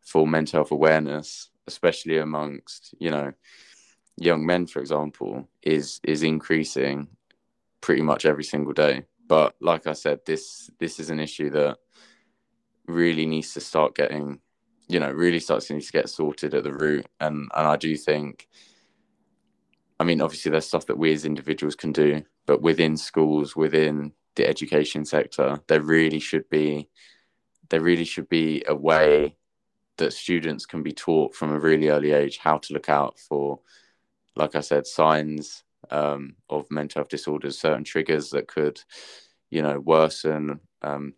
for 0.02 0.28
mental 0.28 0.60
health 0.60 0.72
awareness, 0.72 1.50
especially 1.68 2.18
amongst 2.18 2.96
you 3.00 3.12
know 3.12 3.34
young 4.18 4.46
men, 4.46 4.66
for 4.66 4.80
example, 4.80 5.48
is 5.62 6.00
is 6.04 6.24
increasing 6.24 7.08
pretty 7.82 8.02
much 8.02 8.26
every 8.26 8.44
single 8.44 8.74
day. 8.74 9.04
But 9.28 9.56
like 9.60 9.88
I 9.88 9.94
said, 9.94 10.20
this 10.26 10.70
this 10.80 11.00
is 11.00 11.10
an 11.10 11.20
issue 11.20 11.50
that 11.52 11.78
really 12.88 13.26
needs 13.26 13.54
to 13.54 13.60
start 13.60 13.96
getting 13.96 14.40
you 14.88 15.00
know 15.00 15.12
really 15.12 15.40
starts 15.40 15.68
to 15.68 15.74
need 15.74 15.84
to 15.84 15.92
get 15.92 16.10
sorted 16.10 16.54
at 16.54 16.64
the 16.64 16.74
root. 16.74 17.06
And 17.20 17.50
and 17.56 17.68
i 17.68 17.76
do 17.76 17.96
think 17.96 18.48
i 20.00 20.04
mean 20.04 20.22
obviously 20.22 20.52
there's 20.52 20.68
stuff 20.68 20.86
that 20.88 20.98
we 20.98 21.14
as 21.14 21.26
individuals 21.26 21.76
can 21.76 21.92
do 21.92 22.22
but 22.46 22.62
within 22.62 22.98
schools 22.98 23.56
within 23.56 24.12
the 24.36 24.48
education 24.48 25.06
sector 25.06 25.60
there 25.68 25.82
really 25.82 26.20
should 26.20 26.48
be 26.50 26.90
there 27.70 27.82
really 27.82 28.04
should 28.04 28.30
be 28.30 28.64
a 28.68 28.76
way 28.76 29.36
that 29.98 30.14
students 30.14 30.66
can 30.66 30.84
be 30.84 30.92
taught 30.92 31.34
from 31.34 31.52
a 31.52 31.60
really 31.60 31.90
early 31.90 32.12
age 32.12 32.38
how 32.38 32.58
to 32.58 32.74
look 32.74 32.90
out 32.90 33.18
for 33.18 33.60
like 34.36 34.56
i 34.56 34.62
said 34.62 34.86
signs 34.86 35.64
um, 35.92 36.36
of 36.50 36.66
mental 36.72 37.00
health 37.00 37.10
disorders 37.10 37.60
certain 37.60 37.84
triggers 37.84 38.32
that 38.32 38.48
could 38.48 38.82
you 39.52 39.62
know 39.62 39.80
worsen 39.80 40.60
um, 40.82 41.14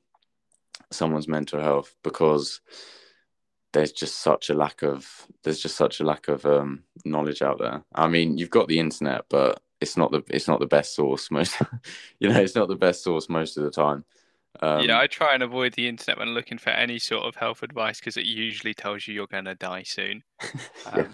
someone's 0.92 1.28
mental 1.28 1.62
health 1.62 1.96
because 2.04 2.62
there's 3.74 3.92
just 3.92 4.20
such 4.20 4.50
a 4.50 4.54
lack 4.54 4.82
of 4.82 5.28
there's 5.44 5.60
just 5.60 5.76
such 5.76 6.00
a 6.00 6.04
lack 6.04 6.28
of 6.28 6.46
um, 6.46 6.84
knowledge 7.06 7.42
out 7.42 7.60
there. 7.60 7.84
I 7.94 8.08
mean, 8.08 8.38
you've 8.38 8.50
got 8.50 8.68
the 8.68 8.80
internet, 8.80 9.26
but 9.30 9.62
it's 9.82 9.98
not 9.98 10.12
the 10.12 10.24
it's 10.30 10.48
not 10.48 10.60
the 10.60 10.66
best 10.66 10.96
source 10.96 11.30
most. 11.32 11.62
you 12.20 12.30
know, 12.30 12.40
it's 12.40 12.56
not 12.56 12.68
the 12.68 12.76
best 12.76 13.04
source 13.04 13.30
most 13.30 13.58
of 13.58 13.64
the 13.64 13.72
time. 13.72 14.06
Um, 14.62 14.82
yeah, 14.82 15.00
I 15.00 15.08
try 15.08 15.34
and 15.34 15.44
avoid 15.44 15.74
the 15.74 15.88
internet 15.88 16.18
when 16.18 16.30
looking 16.30 16.58
for 16.58 16.72
any 16.72 16.98
sort 16.98 17.26
of 17.26 17.36
health 17.36 17.62
advice 17.62 18.00
because 18.00 18.18
it 18.18 18.26
usually 18.26 18.74
tells 18.74 19.08
you 19.08 19.14
you're 19.14 19.28
going 19.28 19.46
to 19.46 19.56
die 19.56 19.84
soon. 19.84 20.24
Um, 20.86 21.00
yeah. 21.00 21.08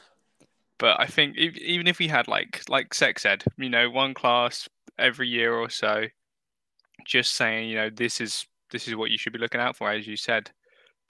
But 0.78 1.00
I 1.00 1.06
think 1.06 1.36
if, 1.38 1.56
even 1.58 1.88
if 1.88 2.00
we 2.00 2.08
had 2.08 2.28
like 2.28 2.62
like 2.68 2.94
sex 2.94 3.26
ed, 3.26 3.44
you 3.58 3.70
know, 3.70 3.90
one 3.90 4.14
class 4.14 4.68
every 5.00 5.28
year 5.28 5.54
or 5.54 5.70
so, 5.70 6.06
just 7.06 7.36
saying, 7.36 7.70
you 7.70 7.76
know, 7.76 7.90
this 7.90 8.20
is 8.22 8.46
this 8.72 8.88
is 8.88 8.96
what 8.96 9.10
you 9.10 9.18
should 9.18 9.34
be 9.34 9.40
looking 9.40 9.62
out 9.62 9.76
for, 9.76 9.90
as 9.90 10.06
you 10.06 10.18
said 10.18 10.52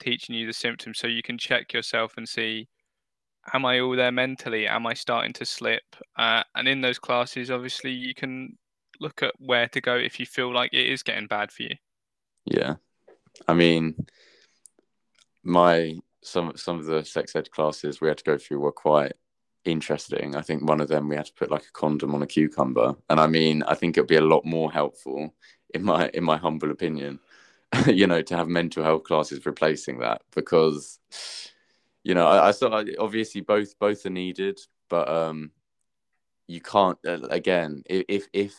teaching 0.04 0.34
you 0.34 0.46
the 0.46 0.52
symptoms 0.52 0.98
so 0.98 1.06
you 1.06 1.22
can 1.22 1.38
check 1.38 1.72
yourself 1.72 2.14
and 2.16 2.28
see 2.28 2.68
am 3.52 3.64
I 3.64 3.80
all 3.80 3.96
there 3.96 4.12
mentally? 4.12 4.66
Am 4.66 4.86
I 4.86 4.94
starting 4.94 5.32
to 5.34 5.44
slip? 5.44 5.82
Uh, 6.16 6.42
and 6.54 6.68
in 6.68 6.80
those 6.80 6.98
classes, 6.98 7.50
obviously, 7.50 7.90
you 7.90 8.14
can 8.14 8.56
look 9.00 9.22
at 9.22 9.34
where 9.38 9.68
to 9.68 9.80
go 9.80 9.96
if 9.96 10.20
you 10.20 10.26
feel 10.26 10.52
like 10.52 10.72
it 10.72 10.86
is 10.86 11.02
getting 11.02 11.26
bad 11.26 11.50
for 11.50 11.64
you. 11.64 11.76
Yeah, 12.44 12.76
I 13.48 13.54
mean, 13.54 14.06
my 15.42 15.98
some 16.22 16.52
some 16.56 16.78
of 16.78 16.86
the 16.86 17.04
sex 17.04 17.36
ed 17.36 17.50
classes 17.50 18.00
we 18.00 18.08
had 18.08 18.18
to 18.18 18.24
go 18.24 18.38
through 18.38 18.60
were 18.60 18.72
quite 18.72 19.12
interesting. 19.64 20.36
I 20.36 20.42
think 20.42 20.66
one 20.66 20.80
of 20.80 20.88
them 20.88 21.08
we 21.08 21.16
had 21.16 21.26
to 21.26 21.34
put 21.34 21.50
like 21.50 21.64
a 21.64 21.72
condom 21.72 22.14
on 22.14 22.22
a 22.22 22.26
cucumber, 22.26 22.94
and 23.10 23.20
I 23.20 23.26
mean, 23.26 23.62
I 23.64 23.74
think 23.74 23.96
it'd 23.96 24.08
be 24.08 24.16
a 24.16 24.20
lot 24.20 24.44
more 24.44 24.70
helpful 24.70 25.34
in 25.72 25.82
my 25.82 26.08
in 26.14 26.24
my 26.24 26.36
humble 26.36 26.70
opinion 26.70 27.18
you 27.86 28.06
know, 28.06 28.22
to 28.22 28.36
have 28.36 28.48
mental 28.48 28.84
health 28.84 29.04
classes 29.04 29.44
replacing 29.46 29.98
that 29.98 30.22
because, 30.34 30.98
you 32.02 32.14
know, 32.14 32.26
I, 32.26 32.48
I 32.48 32.50
saw 32.50 32.82
obviously 32.98 33.40
both 33.40 33.78
both 33.78 34.04
are 34.06 34.10
needed, 34.10 34.58
but 34.88 35.08
um, 35.08 35.50
you 36.46 36.60
can't 36.60 36.98
uh, 37.06 37.20
again 37.30 37.82
if 37.86 38.28
if 38.32 38.54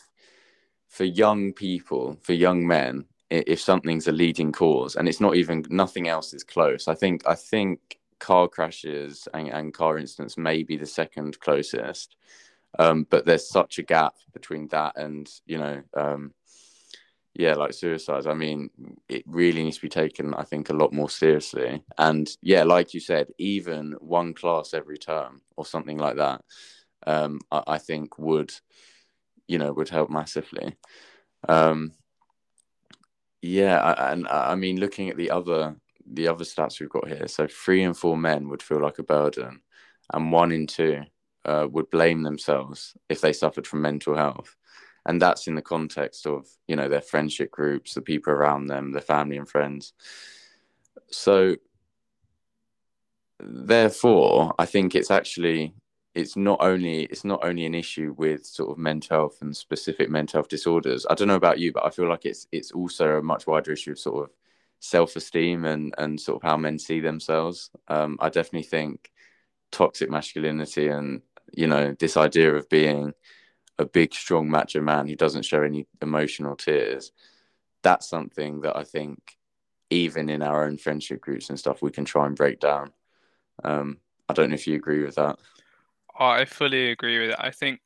for 0.88 1.04
young 1.04 1.52
people, 1.52 2.16
for 2.22 2.32
young 2.32 2.66
men, 2.66 3.04
if 3.28 3.60
something's 3.60 4.08
a 4.08 4.12
leading 4.12 4.52
cause 4.52 4.96
and 4.96 5.08
it's 5.08 5.20
not 5.20 5.36
even 5.36 5.64
nothing 5.68 6.08
else 6.08 6.32
is 6.32 6.44
close, 6.44 6.88
I 6.88 6.94
think 6.94 7.22
I 7.26 7.34
think 7.34 7.98
car 8.18 8.48
crashes 8.48 9.28
and, 9.34 9.48
and 9.48 9.74
car 9.74 9.98
incidents 9.98 10.38
may 10.38 10.62
be 10.62 10.76
the 10.76 10.86
second 10.86 11.38
closest. 11.40 12.16
Um, 12.78 13.06
but 13.08 13.24
there's 13.24 13.48
such 13.48 13.78
a 13.78 13.82
gap 13.82 14.14
between 14.32 14.68
that 14.68 14.96
and 14.96 15.30
you 15.46 15.58
know 15.58 15.82
um, 15.94 16.32
yeah, 17.38 17.54
like 17.54 17.74
suicides, 17.74 18.26
I 18.26 18.32
mean, 18.32 18.70
it 19.08 19.22
really 19.26 19.62
needs 19.62 19.76
to 19.76 19.82
be 19.82 19.90
taken, 19.90 20.32
I 20.32 20.42
think, 20.42 20.70
a 20.70 20.74
lot 20.74 20.92
more 20.92 21.10
seriously. 21.10 21.82
And 21.98 22.28
yeah, 22.40 22.62
like 22.62 22.94
you 22.94 23.00
said, 23.00 23.28
even 23.36 23.92
one 24.00 24.32
class 24.32 24.72
every 24.72 24.96
term 24.96 25.42
or 25.54 25.66
something 25.66 25.98
like 25.98 26.16
that, 26.16 26.42
um, 27.06 27.40
I, 27.52 27.62
I 27.66 27.78
think 27.78 28.18
would, 28.18 28.54
you 29.46 29.58
know, 29.58 29.70
would 29.74 29.90
help 29.90 30.08
massively. 30.08 30.76
Um, 31.46 31.92
yeah, 33.42 34.10
and 34.10 34.26
I, 34.28 34.52
I 34.52 34.54
mean, 34.54 34.80
looking 34.80 35.10
at 35.10 35.16
the 35.16 35.30
other 35.30 35.76
the 36.08 36.28
other 36.28 36.44
stats 36.44 36.80
we've 36.80 36.88
got 36.88 37.08
here, 37.08 37.28
so 37.28 37.46
three 37.46 37.82
in 37.82 37.92
four 37.92 38.16
men 38.16 38.48
would 38.48 38.62
feel 38.62 38.80
like 38.80 38.98
a 38.98 39.02
burden, 39.02 39.60
and 40.14 40.32
one 40.32 40.52
in 40.52 40.66
two 40.66 41.02
uh, 41.44 41.66
would 41.70 41.90
blame 41.90 42.22
themselves 42.22 42.96
if 43.10 43.20
they 43.20 43.32
suffered 43.34 43.66
from 43.66 43.82
mental 43.82 44.16
health 44.16 44.56
and 45.06 45.20
that's 45.20 45.46
in 45.46 45.54
the 45.54 45.62
context 45.62 46.26
of 46.26 46.46
you 46.66 46.76
know 46.76 46.88
their 46.88 47.00
friendship 47.00 47.50
groups 47.50 47.94
the 47.94 48.02
people 48.02 48.32
around 48.32 48.66
them 48.66 48.92
their 48.92 49.00
family 49.00 49.36
and 49.36 49.48
friends 49.48 49.92
so 51.10 51.56
therefore 53.40 54.54
i 54.58 54.66
think 54.66 54.94
it's 54.94 55.10
actually 55.10 55.74
it's 56.16 56.34
not 56.34 56.58
only 56.62 57.02
it's 57.04 57.24
not 57.24 57.44
only 57.44 57.66
an 57.66 57.74
issue 57.74 58.14
with 58.16 58.44
sort 58.46 58.70
of 58.70 58.78
mental 58.78 59.16
health 59.16 59.42
and 59.42 59.54
specific 59.54 60.08
mental 60.08 60.38
health 60.38 60.48
disorders. 60.48 61.04
I 61.10 61.14
don't 61.14 61.28
know 61.28 61.34
about 61.34 61.58
you, 61.58 61.72
but 61.74 61.84
I 61.84 61.90
feel 61.90 62.08
like 62.08 62.24
it's 62.24 62.48
it's 62.50 62.72
also 62.72 63.18
a 63.18 63.22
much 63.22 63.46
wider 63.46 63.72
issue 63.72 63.92
of 63.92 63.98
sort 63.98 64.24
of 64.24 64.30
self-esteem 64.80 65.66
and 65.66 65.94
and 65.98 66.18
sort 66.18 66.42
of 66.42 66.48
how 66.48 66.56
men 66.56 66.78
see 66.78 67.00
themselves. 67.00 67.70
Um, 67.88 68.16
I 68.18 68.30
definitely 68.30 68.62
think 68.62 69.10
toxic 69.70 70.08
masculinity 70.10 70.88
and 70.88 71.20
you 71.52 71.66
know 71.66 71.94
this 71.98 72.16
idea 72.16 72.54
of 72.54 72.66
being 72.70 73.12
a 73.78 73.84
big 73.84 74.14
strong 74.14 74.48
macho 74.48 74.80
man 74.80 75.06
who 75.06 75.16
doesn't 75.16 75.44
show 75.44 75.62
any 75.62 75.86
emotional 76.00 76.56
tears 76.56 77.12
that's 77.82 78.08
something 78.08 78.60
that 78.62 78.76
i 78.76 78.84
think 78.84 79.36
even 79.90 80.28
in 80.28 80.42
our 80.42 80.64
own 80.64 80.76
friendship 80.76 81.20
groups 81.20 81.48
and 81.50 81.58
stuff 81.58 81.82
we 81.82 81.90
can 81.90 82.04
try 82.04 82.26
and 82.26 82.36
break 82.36 82.58
down 82.58 82.92
um, 83.64 83.98
i 84.28 84.32
don't 84.32 84.50
know 84.50 84.54
if 84.54 84.66
you 84.66 84.74
agree 84.74 85.02
with 85.04 85.14
that 85.14 85.38
I 86.18 86.44
fully 86.44 86.90
agree 86.90 87.20
with 87.20 87.30
it. 87.30 87.36
I 87.38 87.50
think 87.50 87.80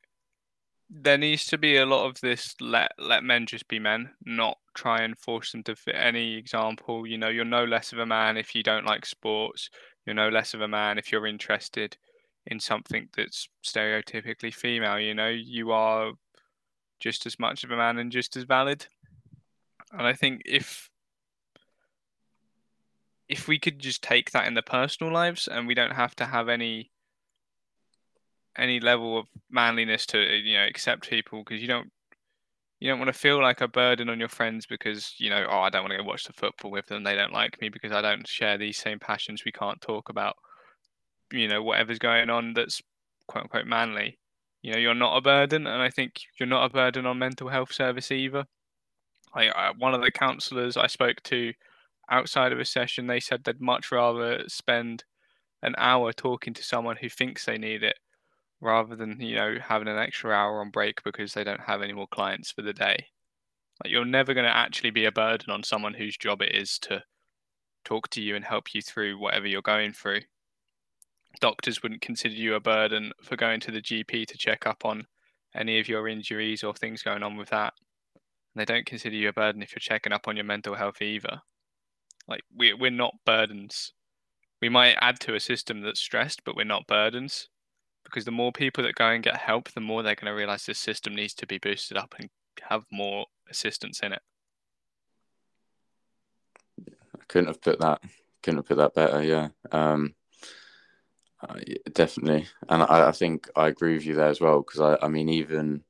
there 0.89 1.19
needs 1.19 1.47
to 1.47 1.59
be 1.59 1.77
a 1.77 1.87
lot 1.87 2.07
of 2.07 2.21
this 2.21 2.55
let 2.61 2.93
let 2.99 3.25
men 3.25 3.47
just 3.47 3.69
be 3.69 3.79
men, 3.79 4.11
not 4.25 4.59
try 4.75 5.03
and 5.03 5.19
force 5.19 5.53
them 5.53 5.63
to 5.65 5.77
fit 5.77 5.95
any 5.97 6.37
example. 6.37 7.07
You 7.07 7.19
know, 7.19 7.29
you're 7.29 7.45
no 7.45 7.65
less 7.65 7.93
of 7.93 7.99
a 7.99 8.07
man 8.07 8.37
if 8.37 8.55
you 8.55 8.63
don't 8.63 8.87
like 8.87 9.07
sports. 9.07 9.71
You're 10.07 10.15
no 10.15 10.29
less 10.29 10.55
of 10.55 10.61
a 10.61 10.69
man 10.69 10.99
if 10.99 11.13
you're 11.13 11.27
interested 11.27 11.97
in 12.51 12.61
something 12.61 13.09
that's 13.17 13.49
stereotypically 13.65 14.53
female. 14.53 14.99
You 14.99 15.15
know, 15.15 15.29
you 15.29 15.71
are 15.71 16.13
just 16.99 17.25
as 17.27 17.39
much 17.39 17.65
of 17.65 17.71
a 17.71 17.77
man 17.77 17.99
and 17.99 18.13
just 18.13 18.37
as 18.37 18.45
valid. 18.45 18.87
And 19.93 20.07
I 20.07 20.13
think 20.13 20.43
if 20.45 20.91
if 23.29 23.47
we 23.47 23.59
could 23.59 23.79
just 23.79 24.03
take 24.03 24.33
that 24.33 24.47
in 24.47 24.55
the 24.55 24.63
personal 24.63 25.13
lives 25.13 25.49
and 25.49 25.67
we 25.67 25.75
don't 25.75 25.95
have 25.95 26.17
to 26.17 26.27
have 26.27 26.49
any 26.49 26.91
any 28.59 28.81
level 28.81 29.17
of 29.17 29.27
manliness 29.49 30.05
to 30.05 30.19
you 30.19 30.55
know 30.55 30.67
accept 30.67 31.09
people 31.09 31.45
because 31.45 31.63
you 31.63 31.69
don't 31.69 31.91
you 32.81 32.91
don't 32.91 32.99
want 32.99 33.13
to 33.13 33.19
feel 33.19 33.41
like 33.41 33.61
a 33.61 33.69
burden 33.69 34.09
on 34.09 34.19
your 34.19 34.29
friends 34.29 34.67
because 34.67 35.15
you 35.19 35.31
know 35.31 35.47
oh 35.49 35.61
I 35.61 35.71
don't 35.71 35.83
want 35.83 35.93
to 35.93 35.99
go 35.99 36.05
watch 36.05 36.25
the 36.25 36.33
football 36.33 36.73
with 36.73 36.87
them 36.87 37.05
they 37.05 37.15
don't 37.15 37.33
like 37.33 37.61
me 37.61 37.69
because 37.69 37.93
I 37.93 38.03
don't 38.03 38.27
share 38.27 38.59
these 38.59 38.79
same 38.79 38.99
passions 38.99 39.45
we 39.45 39.53
can't 39.53 39.81
talk 39.81 40.09
about 40.09 40.37
you 41.33 41.49
know 41.49 41.63
whatever's 41.63 41.99
going 41.99 42.31
on 42.31 42.55
that's 42.55 42.83
quote 43.27 43.45
unquote 43.45 43.67
manly 43.67 44.19
you 44.63 44.73
know 44.73 44.79
you're 44.79 44.95
not 44.95 45.17
a 45.17 45.21
burden 45.21 45.67
and 45.67 45.83
I 45.83 45.91
think 45.91 46.21
you're 46.39 46.49
not 46.49 46.67
a 46.67 46.73
burden 46.73 47.07
on 47.07 47.19
mental 47.19 47.49
health 47.49 47.73
service 47.73 48.11
either 48.11 48.45
like 49.35 49.53
one 49.79 49.95
of 49.95 50.03
the 50.03 50.11
counselors 50.11 50.77
I 50.77 50.87
spoke 50.87 51.23
to 51.25 51.53
outside 52.11 52.53
of 52.53 52.59
a 52.59 52.65
session 52.65 53.07
they 53.07 53.21
said 53.21 53.45
they'd 53.45 53.61
much 53.61 53.93
rather 53.93 54.43
spend 54.49 55.05
an 55.63 55.75
hour 55.79 56.13
talking 56.13 56.55
to 56.55 56.63
someone 56.63 56.97
who 56.97 57.09
thinks 57.09 57.45
they 57.45 57.59
need 57.59 57.83
it 57.83 57.97
rather 58.61 58.95
than 58.97 59.21
you 59.21 59.35
know 59.35 59.57
having 59.61 59.89
an 59.89 59.99
extra 59.99 60.33
hour 60.33 60.61
on 60.61 60.71
break 60.71 61.03
because 61.03 61.35
they 61.35 61.45
don't 61.45 61.61
have 61.61 61.83
any 61.83 61.93
more 61.93 62.09
clients 62.09 62.51
for 62.51 62.63
the 62.63 62.73
day. 62.73 63.07
Like 63.83 63.93
you're 63.93 64.05
never 64.05 64.35
going 64.35 64.45
to 64.45 64.57
actually 64.57 64.91
be 64.91 65.07
a 65.07 65.13
burden 65.13 65.51
on 65.51 65.63
someone 65.63 65.95
whose 65.95 66.17
job 66.17 66.43
it 66.43 66.55
is 66.55 66.79
to 66.81 67.03
talk 67.85 68.09
to 68.11 68.21
you 68.21 68.37
and 68.37 68.45
help 68.45 68.75
you 68.75 68.83
through 68.83 69.19
whatever 69.19 69.47
you're 69.47 69.63
going 69.63 69.93
through. 69.93 70.21
Doctors 71.41 71.83
wouldn't 71.83 72.03
consider 72.03 72.35
you 72.35 72.55
a 72.55 72.61
burden 72.61 73.13
for 73.23 73.37
going 73.37 73.61
to 73.61 73.71
the 73.71 73.81
GP 73.81 74.27
to 74.27 74.39
check 74.39 74.67
up 74.67 74.85
on 74.85 75.07
any 75.55 75.79
of 75.79 75.89
your 75.89 76.07
injuries 76.09 76.63
or 76.63 76.75
things 76.75 77.03
going 77.03 77.23
on 77.23 77.37
with 77.37 77.51
that. 77.51 77.73
And 78.55 78.61
they 78.61 78.65
don't 78.65 78.87
consider 78.87 79.17
you 79.17 79.29
a 79.29 79.33
burden 79.33 79.63
if 79.63 79.73
you're 79.73 79.81
checking 79.81 80.13
up 80.13 80.29
on 80.29 80.37
your 80.37 80.45
mental 80.45 80.75
health 80.75 81.01
either. 81.01 81.41
Like 82.29 82.43
we 82.55 82.73
we're 82.75 82.91
not 82.91 83.15
burdens. 83.25 83.93
We 84.61 84.69
might 84.69 84.97
add 85.01 85.19
to 85.21 85.35
a 85.35 85.41
system 85.41 85.81
that's 85.81 86.01
stressed, 86.01 86.45
but 86.45 86.55
we're 86.55 86.65
not 86.65 86.87
burdens 86.87 87.49
because 88.05 88.25
the 88.25 88.31
more 88.31 88.53
people 88.53 88.85
that 88.85 88.95
go 88.95 89.07
and 89.07 89.23
get 89.23 89.37
help, 89.37 89.71
the 89.71 89.81
more 89.81 90.03
they're 90.03 90.15
going 90.15 90.31
to 90.31 90.37
realize 90.37 90.67
this 90.67 90.79
system 90.79 91.15
needs 91.15 91.35
to 91.35 91.47
be 91.47 91.59
boosted 91.59 91.97
up 91.97 92.15
and 92.19 92.29
have 92.63 92.85
more 92.91 93.27
assistance 93.49 94.01
in 94.01 94.13
it. 94.13 94.23
I 96.89 97.25
couldn't 97.29 97.49
have 97.49 97.61
put 97.61 97.81
that 97.81 98.01
couldn't 98.43 98.59
have 98.59 98.67
put 98.67 98.79
that 98.79 98.95
better. 98.95 99.23
Yeah, 99.23 99.49
um, 99.73 100.15
uh, 101.43 101.59
definitely, 101.93 102.47
and 102.69 102.83
I, 102.83 103.09
I, 103.09 103.13
think 103.13 103.49
I 103.57 103.69
agree 103.69 103.95
with 103.95 104.05
you 104.05 104.15
there 104.15 104.29
as 104.29 104.41
well 104.41 104.61
because 104.61 104.81
I, 104.81 105.05
I 105.05 105.09
mean, 105.09 105.29
even 105.29 105.83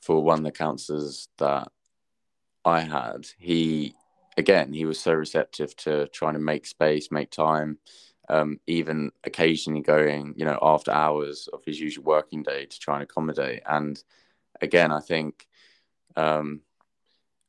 for 0.00 0.22
one 0.22 0.38
of 0.38 0.44
the 0.44 0.52
counsellors 0.52 1.28
that 1.38 1.68
I 2.64 2.80
had, 2.80 3.26
he 3.38 3.94
again 4.36 4.72
he 4.72 4.84
was 4.84 5.00
so 5.00 5.12
receptive 5.12 5.74
to 5.76 6.06
trying 6.08 6.34
to 6.34 6.40
make 6.40 6.66
space, 6.66 7.10
make 7.10 7.30
time 7.30 7.78
um, 8.30 8.60
even 8.68 9.10
occasionally 9.24 9.82
going, 9.82 10.34
you 10.36 10.44
know, 10.44 10.58
after 10.62 10.92
hours 10.92 11.48
of 11.52 11.64
his 11.64 11.80
usual 11.80 12.04
working 12.04 12.42
day 12.42 12.64
to 12.64 12.78
try 12.78 12.94
and 12.94 13.02
accommodate. 13.02 13.62
And 13.68 14.02
again, 14.60 14.92
I 14.92 15.00
think 15.00 15.48
um, 16.16 16.60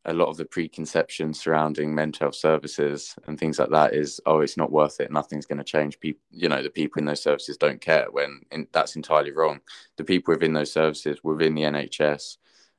a 0.05 0.13
lot 0.13 0.29
of 0.29 0.37
the 0.37 0.45
preconceptions 0.45 1.39
surrounding 1.39 1.93
mental 1.93 2.25
health 2.25 2.35
services 2.35 3.15
and 3.27 3.39
things 3.39 3.59
like 3.59 3.69
that 3.69 3.93
is, 3.93 4.19
oh, 4.25 4.39
it's 4.39 4.57
not 4.57 4.71
worth 4.71 4.99
it. 4.99 5.11
Nothing's 5.11 5.45
going 5.45 5.59
to 5.59 5.63
change. 5.63 5.99
People, 5.99 6.21
you 6.31 6.49
know, 6.49 6.63
the 6.63 6.71
people 6.71 6.99
in 6.99 7.05
those 7.05 7.21
services 7.21 7.57
don't 7.57 7.79
care. 7.79 8.07
When 8.09 8.41
in, 8.51 8.67
that's 8.71 8.95
entirely 8.95 9.31
wrong. 9.31 9.59
The 9.97 10.03
people 10.03 10.33
within 10.33 10.53
those 10.53 10.71
services, 10.71 11.19
within 11.23 11.53
the 11.53 11.63
NHS, 11.63 12.37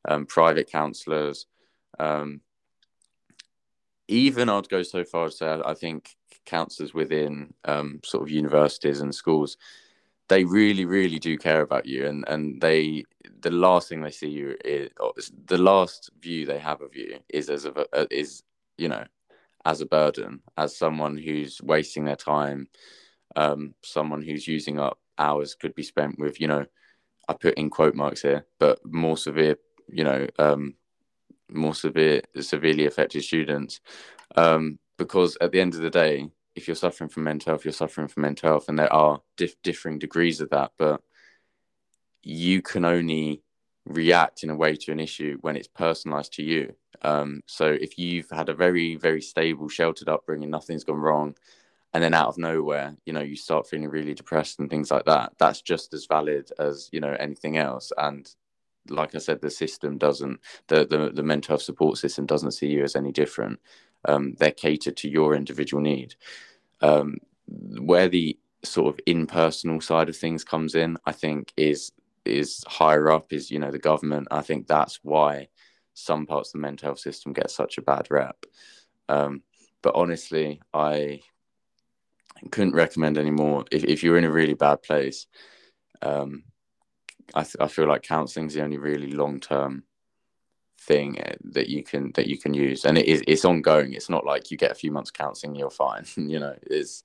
um, 0.09 0.27
private 0.27 0.69
counsellors, 0.71 1.47
um, 2.01 2.41
even 4.09 4.49
I'd 4.49 4.69
go 4.69 4.83
so 4.83 5.05
far 5.05 5.27
as 5.27 5.37
to 5.37 5.39
say 5.39 5.63
I 5.65 5.75
think 5.75 6.11
counsellors 6.45 6.93
within 6.93 7.55
um, 7.65 8.01
sort 8.05 8.25
of 8.25 8.31
universities 8.31 9.01
and 9.01 9.15
schools, 9.15 9.57
they 10.33 10.45
really, 10.45 10.87
really 10.87 11.19
do 11.19 11.37
care 11.37 11.61
about 11.61 11.85
you, 11.85 12.07
and 12.07 12.25
and 12.27 12.61
they 12.61 13.05
the 13.41 13.51
last 13.51 13.89
thing 13.89 14.01
they 14.01 14.11
see 14.11 14.29
you 14.29 14.57
is 14.65 14.89
the 15.47 15.59
last 15.59 16.11
view 16.21 16.47
they 16.47 16.59
have 16.59 16.81
of 16.81 16.97
you 16.97 17.19
is 17.29 17.51
as 17.51 17.67
a 17.67 17.73
is 18.11 18.43
you 18.79 18.89
know 18.89 19.05
as 19.67 19.83
a 19.83 19.87
burden, 19.87 20.41
as 20.57 20.77
someone 20.77 21.19
who's 21.19 21.61
wasting 21.63 22.05
their 22.05 22.17
time, 22.17 22.67
um, 23.37 23.75
someone 23.85 24.23
who's 24.23 24.49
using 24.49 24.81
up 24.81 24.99
hours 25.19 25.55
could 25.55 25.75
be 25.75 25.83
spent 25.83 26.19
with 26.19 26.41
you 26.41 26.49
know, 26.49 26.65
I 27.29 27.35
put 27.35 27.55
in 27.55 27.69
quote 27.69 27.95
marks 27.95 28.23
here, 28.23 28.47
but 28.59 28.79
more 28.87 29.19
severe 29.19 29.57
you 29.89 30.05
know 30.05 30.27
um, 30.39 30.75
more 31.51 31.75
severe 31.75 32.23
severely 32.41 32.87
affected 32.87 33.23
students 33.23 33.81
um, 34.37 34.79
because 34.97 35.37
at 35.43 35.53
the 35.53 35.61
end 35.61 35.75
of 35.75 35.83
the 35.83 35.91
day, 35.91 36.31
if 36.55 36.69
you're 36.69 36.75
suffering 36.75 37.09
from 37.09 37.25
mental 37.25 37.53
health, 37.53 37.65
you're 37.65 37.73
suffering 37.73 38.09
from 38.09 38.23
mental 38.23 38.49
health, 38.49 38.69
and 38.69 38.79
there 38.79 38.93
are 38.93 39.21
dif- 39.37 39.61
differing 39.63 39.99
degrees 39.99 40.41
of 40.41 40.51
that. 40.51 40.73
But 40.79 41.01
you 42.23 42.63
can 42.63 42.85
only 42.85 43.43
react 43.85 44.45
in 44.45 44.51
a 44.51 44.57
way 44.57 44.77
to 44.77 44.93
an 44.93 45.01
issue 45.01 45.39
when 45.41 45.57
it's 45.57 45.69
personalized 45.69 46.35
to 46.35 46.43
you. 46.43 46.75
Um, 47.03 47.43
so 47.47 47.67
if 47.67 47.99
you've 47.99 48.31
had 48.31 48.49
a 48.49 48.55
very, 48.55 48.97
very 48.97 49.21
stable, 49.23 49.69
sheltered 49.69 50.09
upbringing, 50.09 50.51
nothing's 50.51 50.85
gone 50.85 51.01
wrong, 51.01 51.35
and 51.95 52.03
then 52.03 52.15
out 52.15 52.29
of 52.29 52.39
nowhere, 52.39 52.97
you 53.05 53.13
know, 53.13 53.21
you 53.21 53.37
start 53.37 53.69
feeling 53.69 53.89
really 53.89 54.15
depressed 54.15 54.61
and 54.61 54.71
things 54.71 54.91
like 54.91 55.05
that, 55.07 55.33
that's 55.39 55.61
just 55.61 55.93
as 55.93 56.07
valid 56.07 56.51
as, 56.59 56.89
you 56.93 57.01
know, 57.01 57.17
anything 57.19 57.57
else. 57.57 57.93
And 57.99 58.29
like 58.89 59.15
I 59.15 59.19
said, 59.19 59.41
the 59.41 59.51
system 59.51 59.99
doesn't, 59.99 60.41
the, 60.69 60.87
the, 60.87 61.11
the 61.13 61.23
mental 61.23 61.53
health 61.53 61.63
support 61.63 61.99
system 61.99 62.25
doesn't 62.25 62.53
see 62.53 62.69
you 62.69 62.83
as 62.83 62.97
any 62.97 63.13
different 63.13 63.61
um, 64.05 64.35
they're 64.39 64.51
catered 64.51 64.97
to 64.99 65.09
your 65.09 65.35
individual 65.35 65.83
need. 65.83 66.15
Um, 66.81 67.19
where 67.47 68.09
the 68.09 68.39
sort 68.65 68.95
of 68.95 69.01
impersonal 69.07 69.81
side 69.81 70.09
of 70.09 70.17
things 70.17 70.45
comes 70.45 70.75
in, 70.75 70.97
I 71.05 71.13
think 71.13 71.53
is 71.57 71.93
is 72.25 72.65
higher 72.69 73.11
up 73.11 73.33
is 73.33 73.51
you 73.51 73.59
know 73.59 73.71
the 73.71 73.79
government. 73.79 74.29
I 74.31 74.43
think 74.43 74.67
that's 74.67 75.01
why 75.03 75.49
some 75.95 76.27
parts 76.27 76.51
of 76.51 76.53
the 76.55 76.59
mental 76.59 76.87
health 76.87 77.01
system 77.01 77.33
get 77.33 77.51
such 77.51 77.79
a 77.79 77.83
bad 77.83 78.09
rep. 78.11 78.45
Um, 79.09 79.43
but 79.83 79.95
honestly, 79.95 80.61
I 80.73 81.21
couldn't 82.51 82.75
recommend 82.75 83.19
anymore. 83.19 83.65
If 83.71 83.85
if 83.85 84.03
you're 84.03 84.19
in 84.19 84.25
a 84.25 84.31
really 84.31 84.55
bad 84.55 84.83
place, 84.83 85.27
um, 86.01 86.45
I 87.35 87.43
th- 87.43 87.57
I 87.61 87.69
feel 87.69 87.87
like 87.87 88.03
counselling 88.03 88.47
is 88.47 88.55
the 88.55 88.63
only 88.63 88.79
really 88.79 89.13
long 89.13 89.41
term 89.41 89.85
thing 90.83 91.19
eh, 91.21 91.35
that 91.45 91.69
you 91.69 91.83
can 91.83 92.13
that 92.13 92.27
you 92.27 92.39
can 92.39 92.55
use. 92.55 92.85
And 92.85 92.99
it 92.99 93.07
is 93.07 93.23
it's 93.27 93.45
ongoing. 93.45 93.93
It's 93.93 94.11
not 94.11 94.27
like 94.27 94.51
you 94.51 94.57
get 94.57 94.73
a 94.73 94.77
few 94.77 94.91
months 94.91 95.11
counseling 95.11 95.55
you're 95.55 95.71
fine. 95.71 96.05
You 96.17 96.39
know 96.39 96.57
it's 96.63 97.05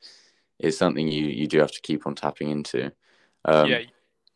it's 0.59 0.77
something 0.77 1.07
you 1.07 1.25
you 1.25 1.47
do 1.47 1.59
have 1.59 1.71
to 1.71 1.81
keep 1.81 2.07
on 2.07 2.15
tapping 2.15 2.49
into. 2.49 2.91
Um, 3.45 3.67
yeah 3.67 3.81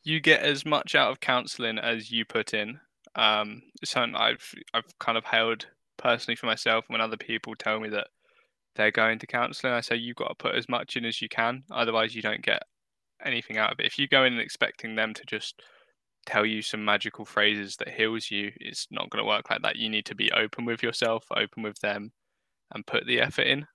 you 0.04 0.20
get 0.20 0.42
as 0.42 0.66
much 0.66 0.96
out 0.96 1.12
of 1.12 1.20
counseling 1.20 1.78
as 1.78 2.12
you 2.12 2.26
put 2.26 2.54
in. 2.54 2.80
Um 3.16 3.64
it's 3.82 3.92
something 3.92 4.16
i've 4.16 4.54
i've 4.74 4.98
kind 5.00 5.18
of 5.18 5.26
held 5.26 5.68
personally 5.98 6.36
for 6.36 6.46
myself 6.48 6.86
when 6.88 7.02
other 7.02 7.18
people 7.18 7.56
tell 7.56 7.80
me 7.80 7.90
that 7.90 8.08
they're 8.76 8.92
going 8.92 9.20
to 9.20 9.28
counseling. 9.28 9.74
I 9.74 9.82
say 9.82 9.98
you've 9.98 10.16
got 10.16 10.30
to 10.30 10.36
put 10.36 10.56
as 10.56 10.70
much 10.70 10.96
in 10.96 11.06
as 11.06 11.22
you 11.22 11.30
can 11.30 11.64
otherwise 11.72 12.16
you 12.16 12.22
don't 12.22 12.42
get 12.42 12.64
anything 13.24 13.58
out 13.58 13.72
of 13.72 13.80
it. 13.80 13.86
If 13.86 14.00
you 14.00 14.08
go 14.08 14.24
in 14.24 14.40
expecting 14.40 14.96
them 14.96 15.14
to 15.14 15.24
just 15.26 15.62
tell 16.26 16.46
you 16.46 16.62
some 16.62 16.84
magical 16.86 17.26
phrases 17.26 17.76
that 17.78 17.90
heals 17.90 18.30
you 18.30 18.52
it's 18.60 18.88
not 18.92 19.10
going 19.10 19.24
to 19.24 19.28
work 19.28 19.50
like 19.50 19.62
that 19.62 19.76
you 19.76 19.90
need 19.90 20.06
to 20.06 20.16
be 20.16 20.32
open 20.32 20.66
with 20.66 20.84
yourself 20.84 21.26
open 21.36 21.64
with 21.64 21.80
them 21.80 22.12
and 22.74 22.86
put 22.86 23.06
the 23.08 23.20
effort 23.20 23.48
in 23.48 23.66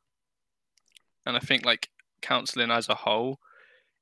and 1.24 1.36
i 1.36 1.40
think 1.40 1.64
like 1.64 1.88
counseling 2.22 2.70
as 2.70 2.88
a 2.88 2.94
whole 2.94 3.38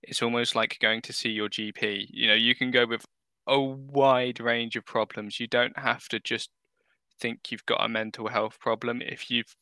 it's 0.08 0.22
almost 0.22 0.54
like 0.54 0.78
going 0.80 1.00
to 1.02 1.12
see 1.12 1.30
your 1.30 1.48
GP. 1.48 2.08
You 2.10 2.28
know, 2.28 2.34
you 2.34 2.54
can 2.54 2.70
go 2.70 2.86
with 2.86 3.04
a 3.46 3.60
wide 3.60 4.40
range 4.40 4.76
of 4.76 4.84
problems. 4.84 5.40
You 5.40 5.46
don't 5.46 5.78
have 5.78 6.08
to 6.08 6.20
just 6.20 6.50
think 7.20 7.50
you've 7.50 7.66
got 7.66 7.84
a 7.84 7.88
mental 7.88 8.28
health 8.28 8.58
problem. 8.60 9.02
If 9.02 9.30
you've, 9.30 9.54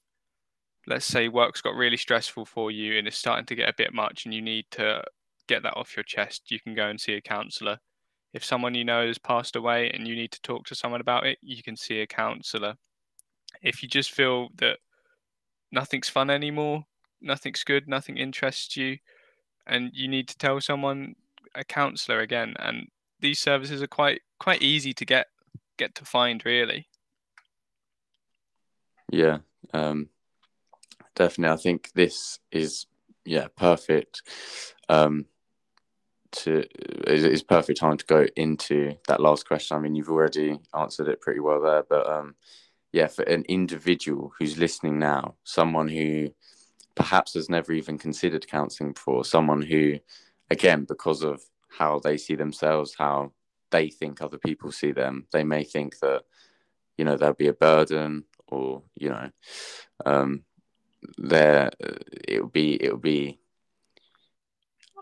let's 0.87 1.07
say, 1.07 1.29
work's 1.29 1.61
got 1.61 1.75
really 1.75 1.97
stressful 1.97 2.47
for 2.47 2.71
you 2.71 2.99
and 2.99 3.07
it's 3.07 3.19
starting 3.19 3.47
to 3.47 3.55
get 3.55 3.69
a 3.69 3.75
bit 3.77 3.95
much 3.95 4.25
and 4.25 4.35
you 4.35 4.43
need 4.43 4.67
to 4.73 5.05
get 5.49 5.63
that 5.63 5.77
off 5.77 5.97
your 5.97 6.05
chest, 6.05 6.51
you 6.51 6.61
can 6.61 6.75
go 6.75 6.89
and 6.89 7.01
see 7.01 7.15
a 7.15 7.21
counselor. 7.21 7.79
If 8.33 8.45
someone 8.45 8.75
you 8.75 8.85
know 8.85 9.07
has 9.07 9.19
passed 9.19 9.57
away 9.57 9.91
and 9.91 10.09
you 10.09 10.17
need 10.17 10.33
to 10.33 10.43
talk 10.43 10.67
to 10.67 10.75
someone 10.75 11.01
about 11.01 11.27
it, 11.27 11.39
you 11.43 11.63
can 11.63 11.77
see 11.77 12.01
a 12.01 12.07
counselor. 12.07 12.75
If 13.63 13.83
you 13.83 13.89
just 13.89 14.11
feel 14.11 14.49
that 14.57 14.79
nothing's 15.71 16.09
fun 16.09 16.31
anymore, 16.31 16.87
nothing's 17.21 17.65
good, 17.65 17.89
nothing 17.89 18.17
interests 18.17 18.77
you, 18.77 18.99
and 19.67 19.91
you 19.93 20.09
need 20.09 20.29
to 20.29 20.39
tell 20.39 20.61
someone, 20.61 21.15
a 21.55 21.65
counselor 21.65 22.21
again. 22.21 22.55
And 22.59 22.89
these 23.21 23.39
services 23.39 23.83
are 23.83 23.89
quite 23.89 24.23
quite 24.39 24.63
easy 24.63 24.93
to 24.95 25.05
get 25.05 25.27
get 25.79 25.95
to 25.97 26.05
find, 26.05 26.45
really. 26.45 26.89
Yeah, 29.11 29.39
um, 29.75 30.09
definitely. 31.15 31.53
I 31.53 31.59
think 31.59 31.93
this 31.95 32.39
is 32.51 32.87
yeah 33.25 33.49
perfect. 33.57 34.23
Um, 34.89 35.27
to 36.33 36.65
is, 37.07 37.25
is 37.25 37.43
perfect 37.43 37.79
time 37.79 37.97
to 37.97 38.07
go 38.07 38.27
into 38.37 38.95
that 39.09 39.21
last 39.21 39.47
question. 39.47 39.77
I 39.77 39.81
mean, 39.81 39.95
you've 39.95 40.11
already 40.11 40.59
answered 40.75 41.09
it 41.09 41.21
pretty 41.21 41.41
well 41.41 41.61
there, 41.61 41.85
but 41.89 42.09
um, 42.09 42.35
yeah, 42.93 43.07
for 43.07 43.23
an 43.23 43.45
individual 43.49 44.33
who's 44.39 44.59
listening 44.59 44.99
now, 44.99 45.37
someone 45.45 45.89
who 45.89 46.31
perhaps 46.95 47.35
has 47.35 47.49
never 47.49 47.73
even 47.73 47.99
considered 47.99 48.47
counseling 48.47 48.93
before, 48.93 49.25
someone 49.25 49.63
who, 49.63 49.99
again, 50.51 50.85
because 50.85 51.23
of 51.23 51.43
how 51.69 51.99
they 51.99 52.17
see 52.19 52.35
themselves, 52.35 52.95
how 52.99 53.33
they 53.71 53.89
think 53.89 54.21
other 54.21 54.39
people 54.39 54.71
see 54.71 54.93
them, 54.93 55.27
they 55.33 55.45
may 55.45 55.65
think 55.65 55.99
that, 56.01 56.23
you 56.99 57.05
know, 57.05 57.17
there'll 57.17 57.35
be 57.35 57.49
a 57.49 57.55
burden 57.55 58.25
or, 58.49 58.83
you 58.95 59.09
know, 59.09 59.31
um, 60.05 60.45
there, 61.17 61.71
it 62.29 62.43
would 62.43 62.53
be, 62.53 62.75
it 62.75 62.93
would 62.93 63.03
be, 63.03 63.39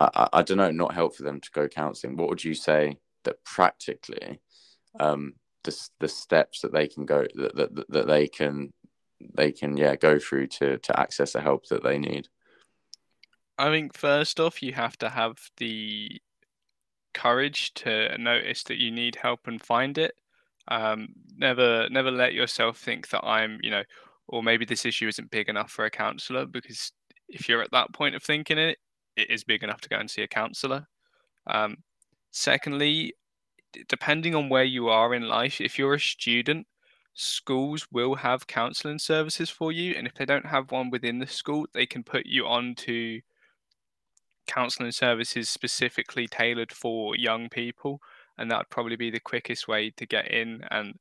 I, 0.00 0.28
I 0.32 0.42
don't 0.42 0.56
know, 0.56 0.70
not 0.70 0.94
help 0.94 1.14
for 1.14 1.22
them 1.22 1.40
to 1.40 1.50
go 1.52 1.68
counseling. 1.68 2.16
What 2.16 2.28
would 2.28 2.44
you 2.44 2.54
say 2.54 2.98
that 3.24 3.44
practically, 3.44 4.40
um, 4.98 5.34
the, 5.64 5.88
the 6.00 6.08
steps 6.08 6.60
that 6.60 6.72
they 6.72 6.88
can 6.88 7.04
go 7.04 7.26
that, 7.34 7.54
that, 7.54 7.90
that 7.90 8.06
they 8.06 8.26
can 8.26 8.72
they 9.34 9.52
can 9.52 9.76
yeah 9.76 9.96
go 9.96 10.18
through 10.18 10.46
to 10.46 10.78
to 10.78 10.98
access 10.98 11.34
the 11.34 11.40
help 11.40 11.66
that 11.66 11.82
they 11.82 11.98
need 11.98 12.28
i 13.58 13.68
think 13.68 13.94
first 13.94 14.40
off 14.40 14.62
you 14.62 14.72
have 14.72 14.96
to 14.96 15.10
have 15.10 15.36
the 15.58 16.10
courage 17.12 17.74
to 17.74 18.16
notice 18.18 18.62
that 18.64 18.78
you 18.78 18.90
need 18.90 19.16
help 19.16 19.46
and 19.46 19.62
find 19.62 19.98
it 19.98 20.14
um, 20.68 21.08
never 21.36 21.88
never 21.90 22.10
let 22.10 22.32
yourself 22.32 22.78
think 22.78 23.08
that 23.08 23.24
i'm 23.24 23.58
you 23.62 23.70
know 23.70 23.82
or 24.28 24.42
maybe 24.42 24.64
this 24.64 24.86
issue 24.86 25.08
isn't 25.08 25.30
big 25.30 25.48
enough 25.48 25.70
for 25.70 25.84
a 25.84 25.90
counselor 25.90 26.46
because 26.46 26.92
if 27.28 27.48
you're 27.48 27.62
at 27.62 27.72
that 27.72 27.92
point 27.92 28.14
of 28.14 28.22
thinking 28.22 28.58
it 28.58 28.78
it 29.16 29.30
is 29.30 29.44
big 29.44 29.62
enough 29.62 29.80
to 29.80 29.88
go 29.88 29.96
and 29.96 30.10
see 30.10 30.22
a 30.22 30.28
counselor 30.28 30.86
um, 31.46 31.76
secondly 32.30 33.12
depending 33.88 34.34
on 34.34 34.48
where 34.48 34.64
you 34.64 34.88
are 34.88 35.14
in 35.14 35.28
life 35.28 35.60
if 35.60 35.78
you're 35.78 35.94
a 35.94 36.00
student 36.00 36.66
schools 37.14 37.86
will 37.92 38.14
have 38.14 38.46
counseling 38.46 38.98
services 38.98 39.50
for 39.50 39.72
you 39.72 39.94
and 39.96 40.06
if 40.06 40.14
they 40.14 40.24
don't 40.24 40.46
have 40.46 40.70
one 40.70 40.90
within 40.90 41.18
the 41.18 41.26
school 41.26 41.66
they 41.72 41.86
can 41.86 42.02
put 42.02 42.26
you 42.26 42.46
on 42.46 42.74
to 42.74 43.20
counseling 44.46 44.90
services 44.90 45.48
specifically 45.48 46.26
tailored 46.26 46.72
for 46.72 47.16
young 47.16 47.48
people 47.48 48.00
and 48.38 48.50
that 48.50 48.58
would 48.58 48.70
probably 48.70 48.96
be 48.96 49.10
the 49.10 49.20
quickest 49.20 49.68
way 49.68 49.90
to 49.90 50.06
get 50.06 50.28
in 50.28 50.62
and 50.70 50.98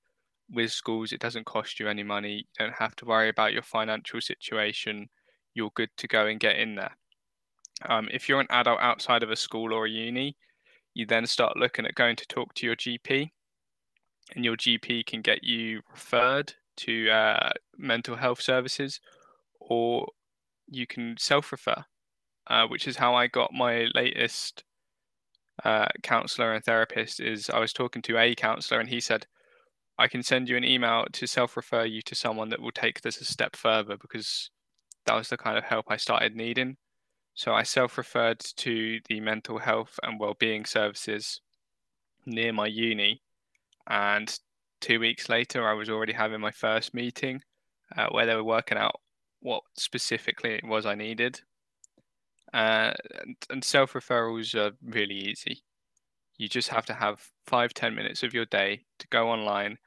with 0.52 0.72
schools 0.72 1.12
it 1.12 1.20
doesn't 1.20 1.46
cost 1.46 1.80
you 1.80 1.88
any 1.88 2.04
money. 2.04 2.34
You 2.34 2.44
don't 2.58 2.76
have 2.76 2.96
to 2.98 3.06
worry 3.06 3.30
about 3.30 3.54
your 3.54 3.64
financial 3.64 4.22
situation. 4.22 5.10
You're 5.54 5.72
good 5.76 5.90
to 5.98 6.08
go 6.08 6.28
and 6.28 6.40
get 6.40 6.58
in 6.58 6.76
there 6.76 6.96
um, 7.88 8.08
if 8.12 8.28
you're 8.28 8.42
an 8.42 8.48
adult 8.50 8.80
outside 8.82 9.24
of 9.24 9.32
a 9.32 9.36
school 9.36 9.74
or 9.74 9.86
a 9.86 9.90
uni 9.90 10.36
you 10.94 11.06
then 11.06 11.26
start 11.26 11.56
looking 11.56 11.86
at 11.86 11.96
going 11.96 12.16
to 12.16 12.28
talk 12.28 12.54
to 12.54 12.66
your 12.66 12.76
gp 12.76 13.32
and 14.36 14.46
your 14.46 14.56
GP 14.56 15.06
can 15.06 15.22
get 15.22 15.44
you 15.44 15.82
referred 15.92 16.54
to 16.78 17.10
uh, 17.10 17.52
mental 17.78 18.16
health 18.16 18.42
services, 18.42 19.00
or 19.60 20.08
you 20.68 20.88
can 20.88 21.16
self 21.18 21.52
refer, 21.52 21.84
uh, 22.48 22.68
which 22.68 22.88
is 22.88 22.98
how 22.98 23.16
I 23.16 23.28
got 23.28 23.54
my 23.54 23.88
latest 23.94 24.64
uh, 25.64 25.88
counselor 26.04 26.54
and 26.54 26.64
therapist. 26.64 27.20
Is 27.20 27.50
I 27.50 27.60
was 27.60 27.74
talking 27.74 28.02
to 28.04 28.18
a 28.18 28.36
counselor 28.36 28.80
and 28.80 28.90
he 28.90 29.00
said, 29.00 29.26
I 29.98 30.08
can 30.08 30.24
send 30.24 30.48
you 30.48 30.56
an 30.58 30.64
email 30.64 31.06
to 31.12 31.28
self 31.28 31.58
refer 31.58 31.86
you 31.86 32.02
to 32.04 32.16
someone 32.16 32.50
that 32.50 32.62
will 32.62 32.72
take 32.72 33.02
this 33.02 33.20
a 33.20 33.26
step 33.26 33.56
further 33.56 33.98
because 33.98 34.52
that 35.06 35.16
was 35.16 35.30
the 35.30 35.38
kind 35.38 35.58
of 35.58 35.64
help 35.64 35.86
I 35.90 35.98
started 35.98 36.36
needing. 36.36 36.78
So 37.34 37.54
I 37.54 37.64
self 37.64 37.98
referred 37.98 38.40
to 38.58 39.00
the 39.08 39.20
mental 39.20 39.60
health 39.60 40.00
and 40.04 40.20
well-being 40.20 40.66
services 40.66 41.42
near 42.26 42.52
my 42.52 42.68
uni 42.68 43.22
and 43.90 44.40
two 44.82 45.00
weeks 45.00 45.30
later, 45.30 45.68
I 45.68 45.74
was 45.74 45.90
already 45.90 46.14
having 46.14 46.40
my 46.40 46.52
first 46.52 46.94
meeting 46.94 47.42
uh, 47.98 48.08
where 48.12 48.26
they 48.26 48.36
were 48.36 48.44
working 48.44 48.78
out 48.78 49.00
what 49.42 49.64
specifically 49.78 50.54
it 50.54 50.66
was 50.66 50.86
I 50.86 50.96
needed. 50.96 51.42
Uh, 52.54 52.94
and, 53.22 53.36
and 53.50 53.64
self 53.64 53.94
referrals 53.94 54.56
are 54.56 54.76
really 54.84 55.16
easy. 55.16 55.64
You 56.38 56.48
just 56.48 56.70
have 56.70 56.86
to 56.86 56.94
have 56.94 57.22
five, 57.48 57.74
ten 57.74 57.96
minutes 57.96 58.24
of 58.24 58.34
your 58.34 58.46
day 58.46 58.86
to 59.00 59.08
go 59.10 59.30
online. 59.30 59.78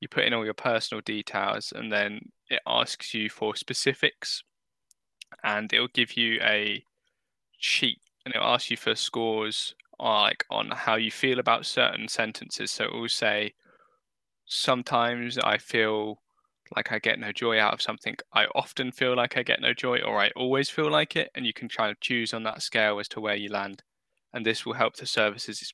You 0.00 0.08
put 0.08 0.24
in 0.24 0.32
all 0.32 0.44
your 0.44 0.54
personal 0.54 1.02
details, 1.02 1.72
and 1.74 1.92
then 1.92 2.20
it 2.48 2.60
asks 2.66 3.12
you 3.12 3.28
for 3.28 3.56
specifics, 3.56 4.42
and 5.42 5.72
it'll 5.72 5.88
give 5.88 6.16
you 6.16 6.40
a 6.42 6.82
sheet, 7.58 8.00
and 8.24 8.34
it'll 8.34 8.46
ask 8.46 8.70
you 8.70 8.76
for 8.76 8.94
scores 8.94 9.74
like 9.98 10.44
on 10.50 10.70
how 10.70 10.96
you 10.96 11.10
feel 11.10 11.38
about 11.38 11.66
certain 11.66 12.08
sentences. 12.08 12.70
So 12.70 12.84
it 12.84 12.94
will 12.94 13.08
say, 13.08 13.54
sometimes 14.46 15.38
I 15.38 15.58
feel 15.58 16.22
like 16.76 16.92
I 16.92 16.98
get 16.98 17.18
no 17.18 17.32
joy 17.32 17.58
out 17.58 17.74
of 17.74 17.82
something. 17.82 18.16
I 18.32 18.46
often 18.54 18.92
feel 18.92 19.16
like 19.16 19.36
I 19.36 19.42
get 19.42 19.60
no 19.60 19.72
joy, 19.74 20.00
or 20.00 20.18
I 20.18 20.30
always 20.36 20.70
feel 20.70 20.90
like 20.90 21.16
it. 21.16 21.30
And 21.34 21.46
you 21.46 21.52
can 21.52 21.68
try 21.68 21.88
to 21.88 21.96
choose 22.00 22.32
on 22.32 22.44
that 22.44 22.62
scale 22.62 22.98
as 23.00 23.08
to 23.08 23.20
where 23.20 23.36
you 23.36 23.50
land. 23.50 23.82
And 24.32 24.44
this 24.44 24.64
will 24.64 24.74
help 24.74 24.96
the 24.96 25.06
services 25.06 25.72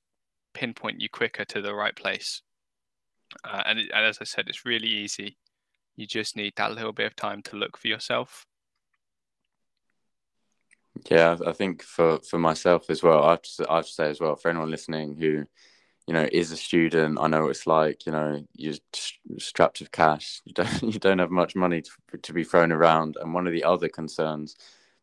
pinpoint 0.55 1.01
you 1.01 1.09
quicker 1.09 1.45
to 1.45 1.61
the 1.61 1.75
right 1.75 1.95
place. 1.95 2.43
Uh, 3.43 3.63
and, 3.67 3.79
it, 3.81 3.91
and 3.93 4.07
as 4.07 4.19
I 4.21 4.25
said, 4.25 4.49
it's 4.49 4.65
really 4.65 4.89
easy. 4.89 5.37
You 5.97 6.07
just 6.07 6.37
need 6.37 6.55
that 6.57 6.73
little 6.73 6.93
bit 6.93 7.07
of 7.07 7.17
time 7.17 7.43
to 7.43 7.57
look 7.57 7.77
for 7.77 7.89
yourself. 7.89 8.47
Yeah, 11.11 11.37
I 11.47 11.53
think 11.53 11.83
for 11.83 12.19
for 12.21 12.39
myself 12.39 12.89
as 12.89 13.03
well, 13.03 13.25
I 13.25 13.37
to, 13.37 13.67
I 13.69 13.83
to 13.83 13.89
say 13.89 14.11
as 14.11 14.21
well 14.21 14.37
for 14.37 14.49
anyone 14.51 14.71
listening 14.71 15.17
who, 15.17 15.45
you 16.07 16.15
know, 16.15 16.29
is 16.33 16.53
a 16.53 16.57
student, 16.57 17.19
I 17.21 17.27
know 17.29 17.49
it's 17.49 17.67
like 17.67 18.07
you 18.07 18.13
know 18.13 18.47
you're 18.55 18.75
strapped 19.39 19.81
with 19.81 19.93
cash, 19.93 20.41
you 20.45 20.53
don't 20.55 20.83
you 20.95 20.99
don't 21.01 21.19
have 21.19 21.31
much 21.31 21.57
money 21.57 21.83
to, 21.83 22.19
to 22.23 22.33
be 22.33 22.45
thrown 22.45 22.73
around, 22.73 23.17
and 23.21 23.35
one 23.35 23.47
of 23.47 23.53
the 23.53 23.65
other 23.65 23.89
concerns 23.89 24.57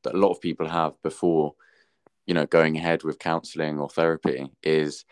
that 0.03 0.15
a 0.15 0.17
lot 0.17 0.31
of 0.31 0.41
people 0.41 0.67
have 0.67 0.93
before, 1.03 1.53
you 2.27 2.33
know, 2.33 2.45
going 2.45 2.77
ahead 2.77 3.03
with 3.03 3.19
counselling 3.19 3.79
or 3.79 3.89
therapy 3.89 4.49
is, 4.63 5.05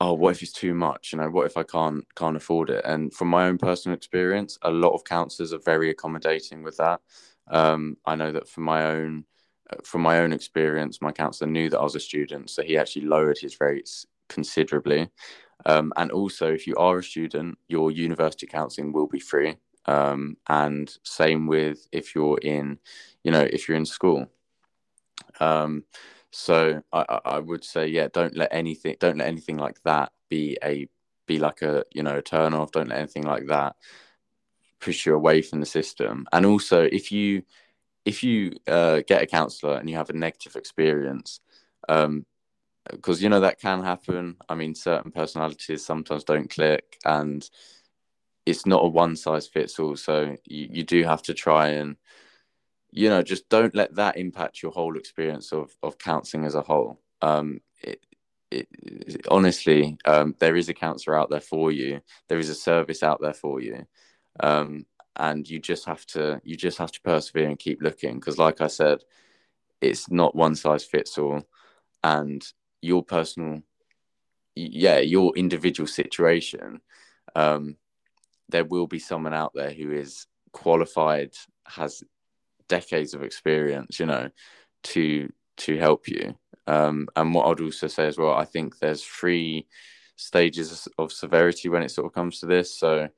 oh, 0.00 0.14
what 0.14 0.32
if 0.36 0.42
it's 0.42 0.52
too 0.52 0.74
much? 0.74 1.12
You 1.12 1.18
know, 1.18 1.30
what 1.30 1.46
if 1.46 1.56
I 1.56 1.62
can't 1.62 2.04
can't 2.14 2.36
afford 2.36 2.70
it? 2.70 2.84
And 2.84 3.12
from 3.12 3.28
my 3.28 3.46
own 3.46 3.58
personal 3.58 3.96
experience, 3.96 4.58
a 4.62 4.70
lot 4.70 4.94
of 4.94 5.04
counsellors 5.04 5.52
are 5.52 5.58
very 5.58 5.90
accommodating 5.90 6.62
with 6.62 6.76
that. 6.78 7.00
Um, 7.48 7.96
I 8.06 8.14
know 8.16 8.32
that 8.32 8.48
for 8.48 8.60
my 8.60 8.86
own 8.86 9.24
from 9.84 10.02
my 10.02 10.20
own 10.20 10.32
experience, 10.32 11.00
my 11.00 11.12
counsellor 11.12 11.48
knew 11.48 11.70
that 11.70 11.78
I 11.78 11.82
was 11.82 11.94
a 11.94 12.00
student, 12.00 12.50
so 12.50 12.62
he 12.62 12.76
actually 12.76 13.06
lowered 13.06 13.38
his 13.38 13.60
rates 13.60 14.06
considerably. 14.28 15.10
Um, 15.66 15.92
and 15.96 16.10
also, 16.10 16.52
if 16.52 16.66
you 16.66 16.74
are 16.76 16.98
a 16.98 17.04
student, 17.04 17.58
your 17.68 17.90
university 17.90 18.46
counselling 18.46 18.92
will 18.92 19.06
be 19.06 19.20
free. 19.20 19.56
Um, 19.86 20.36
and 20.48 20.94
same 21.02 21.46
with 21.46 21.86
if 21.92 22.14
you're 22.14 22.38
in, 22.38 22.78
you 23.24 23.30
know, 23.30 23.42
if 23.42 23.68
you're 23.68 23.76
in 23.76 23.86
school. 23.86 24.26
Um, 25.40 25.84
so 26.30 26.82
I, 26.92 27.20
I 27.24 27.38
would 27.38 27.64
say, 27.64 27.88
yeah, 27.88 28.08
don't 28.12 28.36
let 28.36 28.52
anything, 28.52 28.96
don't 29.00 29.18
let 29.18 29.28
anything 29.28 29.56
like 29.56 29.82
that 29.82 30.12
be 30.28 30.56
a, 30.62 30.88
be 31.26 31.38
like 31.38 31.62
a, 31.62 31.84
you 31.92 32.02
know, 32.02 32.18
a 32.18 32.22
turn 32.22 32.54
off. 32.54 32.72
Don't 32.72 32.88
let 32.88 32.98
anything 32.98 33.24
like 33.24 33.46
that 33.46 33.76
push 34.80 35.06
you 35.06 35.14
away 35.14 35.42
from 35.42 35.60
the 35.60 35.66
system. 35.66 36.26
And 36.32 36.46
also, 36.46 36.82
if 36.82 37.10
you, 37.12 37.42
if 38.04 38.22
you 38.22 38.52
uh, 38.66 39.02
get 39.06 39.22
a 39.22 39.26
counselor 39.26 39.76
and 39.76 39.88
you 39.88 39.96
have 39.96 40.10
a 40.10 40.14
negative 40.14 40.56
experience, 40.56 41.40
um, 41.88 42.26
because 42.90 43.22
you 43.22 43.28
know 43.28 43.40
that 43.40 43.60
can 43.60 43.82
happen. 43.84 44.36
I 44.48 44.54
mean, 44.54 44.74
certain 44.74 45.12
personalities 45.12 45.84
sometimes 45.84 46.24
don't 46.24 46.50
click, 46.50 46.98
and 47.04 47.48
it's 48.46 48.66
not 48.66 48.84
a 48.84 48.88
one 48.88 49.16
size 49.16 49.46
fits 49.46 49.78
all. 49.78 49.96
So 49.96 50.36
you, 50.44 50.68
you 50.70 50.84
do 50.84 51.04
have 51.04 51.22
to 51.24 51.34
try 51.34 51.68
and, 51.68 51.96
you 52.90 53.08
know, 53.08 53.22
just 53.22 53.48
don't 53.48 53.74
let 53.74 53.94
that 53.96 54.16
impact 54.16 54.62
your 54.62 54.72
whole 54.72 54.96
experience 54.96 55.52
of 55.52 55.76
of 55.82 55.98
counselling 55.98 56.46
as 56.46 56.54
a 56.54 56.62
whole. 56.62 57.00
um, 57.22 57.60
it, 57.82 58.04
it, 58.50 59.26
honestly, 59.30 59.96
um, 60.04 60.34
there 60.38 60.56
is 60.56 60.68
a 60.68 60.74
counselor 60.74 61.18
out 61.18 61.30
there 61.30 61.40
for 61.40 61.70
you. 61.70 62.00
There 62.28 62.38
is 62.38 62.48
a 62.48 62.54
service 62.54 63.02
out 63.02 63.20
there 63.20 63.34
for 63.34 63.60
you, 63.60 63.86
um, 64.40 64.86
and 65.16 65.48
you 65.48 65.58
just 65.58 65.84
have 65.86 66.06
to 66.06 66.40
you 66.44 66.56
just 66.56 66.78
have 66.78 66.92
to 66.92 67.00
persevere 67.00 67.48
and 67.48 67.58
keep 67.58 67.82
looking. 67.82 68.14
Because, 68.14 68.38
like 68.38 68.60
I 68.60 68.68
said, 68.68 68.98
it's 69.80 70.10
not 70.10 70.34
one 70.34 70.54
size 70.54 70.84
fits 70.84 71.18
all, 71.18 71.42
and 72.02 72.44
your 72.82 73.02
personal, 73.02 73.62
yeah, 74.54 74.98
your 74.98 75.36
individual 75.36 75.86
situation. 75.86 76.80
Um, 77.34 77.76
there 78.48 78.64
will 78.64 78.86
be 78.86 78.98
someone 78.98 79.34
out 79.34 79.52
there 79.54 79.70
who 79.70 79.92
is 79.92 80.26
qualified, 80.52 81.32
has 81.66 82.02
decades 82.68 83.14
of 83.14 83.22
experience, 83.22 84.00
you 84.00 84.06
know, 84.06 84.30
to 84.84 85.30
to 85.58 85.76
help 85.76 86.08
you. 86.08 86.34
Um, 86.66 87.08
and 87.16 87.34
what 87.34 87.46
I'd 87.46 87.60
also 87.62 87.88
say 87.88 88.06
as 88.06 88.16
well, 88.16 88.34
I 88.34 88.44
think 88.44 88.78
there's 88.78 89.04
three 89.04 89.66
stages 90.16 90.88
of 90.98 91.12
severity 91.12 91.68
when 91.68 91.82
it 91.82 91.90
sort 91.90 92.06
of 92.06 92.12
comes 92.12 92.40
to 92.40 92.46
this. 92.46 92.78
So 92.78 93.08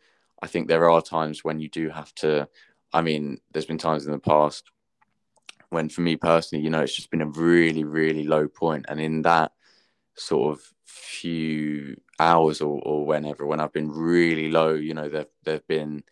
I 0.43 0.49
think 0.49 0.69
there 0.69 0.91
are 0.91 1.01
times 1.01 1.45
when 1.45 1.61
you 1.61 1.69
do 1.69 1.89
have 1.89 2.15
to. 2.17 2.49
I 2.93 3.01
mean, 3.01 3.39
there's 3.53 3.67
been 3.67 3.79
times 3.79 4.05
in 4.05 4.13
the 4.13 4.19
past 4.19 4.71
when, 5.71 5.89
for 5.89 6.03
me 6.03 6.17
personally, 6.17 6.63
you 6.63 6.69
know, 6.69 6.83
it's 6.83 6.95
just 6.95 7.11
been 7.11 7.23
a 7.23 7.27
really, 7.27 7.85
really 7.85 8.25
low 8.25 8.49
point, 8.49 8.87
and 8.89 9.01
in 9.01 9.23
that 9.23 9.53
sort 10.15 10.53
of 10.53 10.63
few 10.85 11.97
hours 12.19 12.61
or, 12.61 12.81
or 12.83 13.07
whenever, 13.07 13.47
when 13.47 13.61
I've 13.61 13.73
been 13.73 13.91
really 13.91 14.51
low, 14.51 14.75
you 14.75 14.95
know, 14.95 15.09
there 15.09 15.27
there've 15.45 15.67
been 15.69 16.03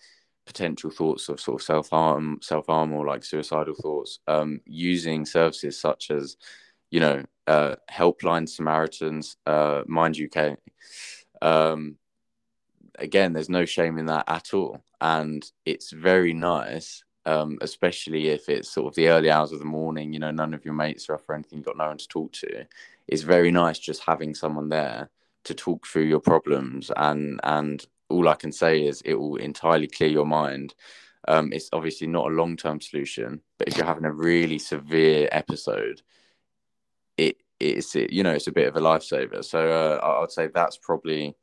potential 0.47 0.91
thoughts 0.91 1.29
of 1.29 1.41
sort 1.41 1.61
of 1.61 1.65
self 1.67 1.91
harm, 1.91 2.39
self 2.41 2.67
harm, 2.67 2.93
or 2.93 3.05
like 3.07 3.25
suicidal 3.25 3.75
thoughts. 3.75 4.21
Um, 4.27 4.61
using 4.65 5.27
services 5.27 5.81
such 5.81 6.11
as 6.11 6.37
you 6.91 7.01
know, 7.01 7.25
uh, 7.47 7.77
Helpline 7.91 8.49
Samaritans, 8.49 9.37
uh, 9.47 9.83
Mind 9.87 10.19
UK. 10.19 10.57
Um, 11.43 11.97
again, 13.01 13.33
there's 13.33 13.49
no 13.49 13.65
shame 13.65 13.99
in 13.99 14.07
that 14.07 14.25
at 14.29 14.55
all. 14.55 14.83
And 15.01 15.45
it's 15.65 15.91
very 15.91 16.33
nice, 16.33 17.03
um, 17.27 17.59
especially 17.61 18.29
if 18.29 18.49
it's 18.49 18.71
sort 18.71 18.89
of 18.89 18.95
the 18.95 19.09
early 19.09 19.31
hours 19.31 19.53
of 19.53 19.59
the 19.59 19.65
morning, 19.65 20.13
you 20.13 20.19
know, 20.19 20.31
none 20.31 20.55
of 20.55 20.65
your 20.65 20.75
mates 20.75 21.09
are 21.09 21.15
up 21.15 21.29
or 21.29 21.35
anything, 21.35 21.59
you've 21.59 21.67
got 21.67 21.77
no 21.77 21.89
one 21.89 21.99
to 21.99 22.09
talk 22.09 22.33
to. 22.33 22.67
It's 23.09 23.23
very 23.23 23.51
nice 23.51 23.79
just 23.79 24.03
having 24.05 24.35
someone 24.35 24.69
there 24.69 25.11
to 25.45 25.55
talk 25.55 25.87
through 25.87 26.05
your 26.05 26.21
problems. 26.21 26.91
And, 26.97 27.41
and 27.43 27.85
all 28.09 28.29
I 28.29 28.35
can 28.35 28.53
say 28.53 28.87
is 28.87 29.03
it 29.05 29.15
will 29.15 29.37
entirely 29.37 29.87
clear 29.87 30.11
your 30.11 30.27
mind. 30.27 30.75
Um, 31.29 31.53
it's 31.53 31.69
obviously 31.73 32.07
not 32.07 32.27
a 32.27 32.35
long 32.35 32.57
term 32.57 32.81
solution, 32.81 33.41
but 33.59 33.69
if 33.69 33.77
you're 33.77 33.87
having 33.87 34.05
a 34.05 34.13
really 34.13 34.59
severe 34.59 35.29
episode, 35.33 36.03
it 37.17 37.37
it's 37.61 37.95
you 37.95 38.23
know 38.23 38.33
it's 38.33 38.47
a 38.47 38.53
bit 38.53 38.69
of 38.69 38.77
a 38.77 38.81
lifesaver. 38.81 39.45
So 39.45 39.71
uh, 39.71 40.23
I'd 40.23 40.33
say 40.33 40.49
that's 40.49 40.79
probably 40.79 41.37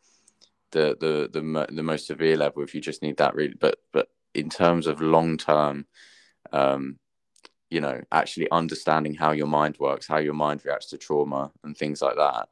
the 0.71 0.97
the 0.99 1.29
the 1.31 1.67
the 1.73 1.83
most 1.83 2.07
severe 2.07 2.37
level 2.37 2.63
if 2.63 2.75
you 2.75 2.81
just 2.81 3.01
need 3.01 3.17
that 3.17 3.35
really. 3.35 3.55
But 3.59 3.79
but 3.91 4.09
in 4.33 4.49
terms 4.49 4.87
of 4.87 5.01
long 5.01 5.37
term, 5.37 5.85
um, 6.51 6.97
you 7.69 7.81
know, 7.81 8.01
actually 8.11 8.49
understanding 8.51 9.13
how 9.13 9.31
your 9.31 9.47
mind 9.47 9.77
works, 9.79 10.07
how 10.07 10.17
your 10.17 10.33
mind 10.33 10.61
reacts 10.65 10.87
to 10.87 10.97
trauma 10.97 11.51
and 11.63 11.75
things 11.75 12.01
like 12.01 12.15
that, 12.15 12.49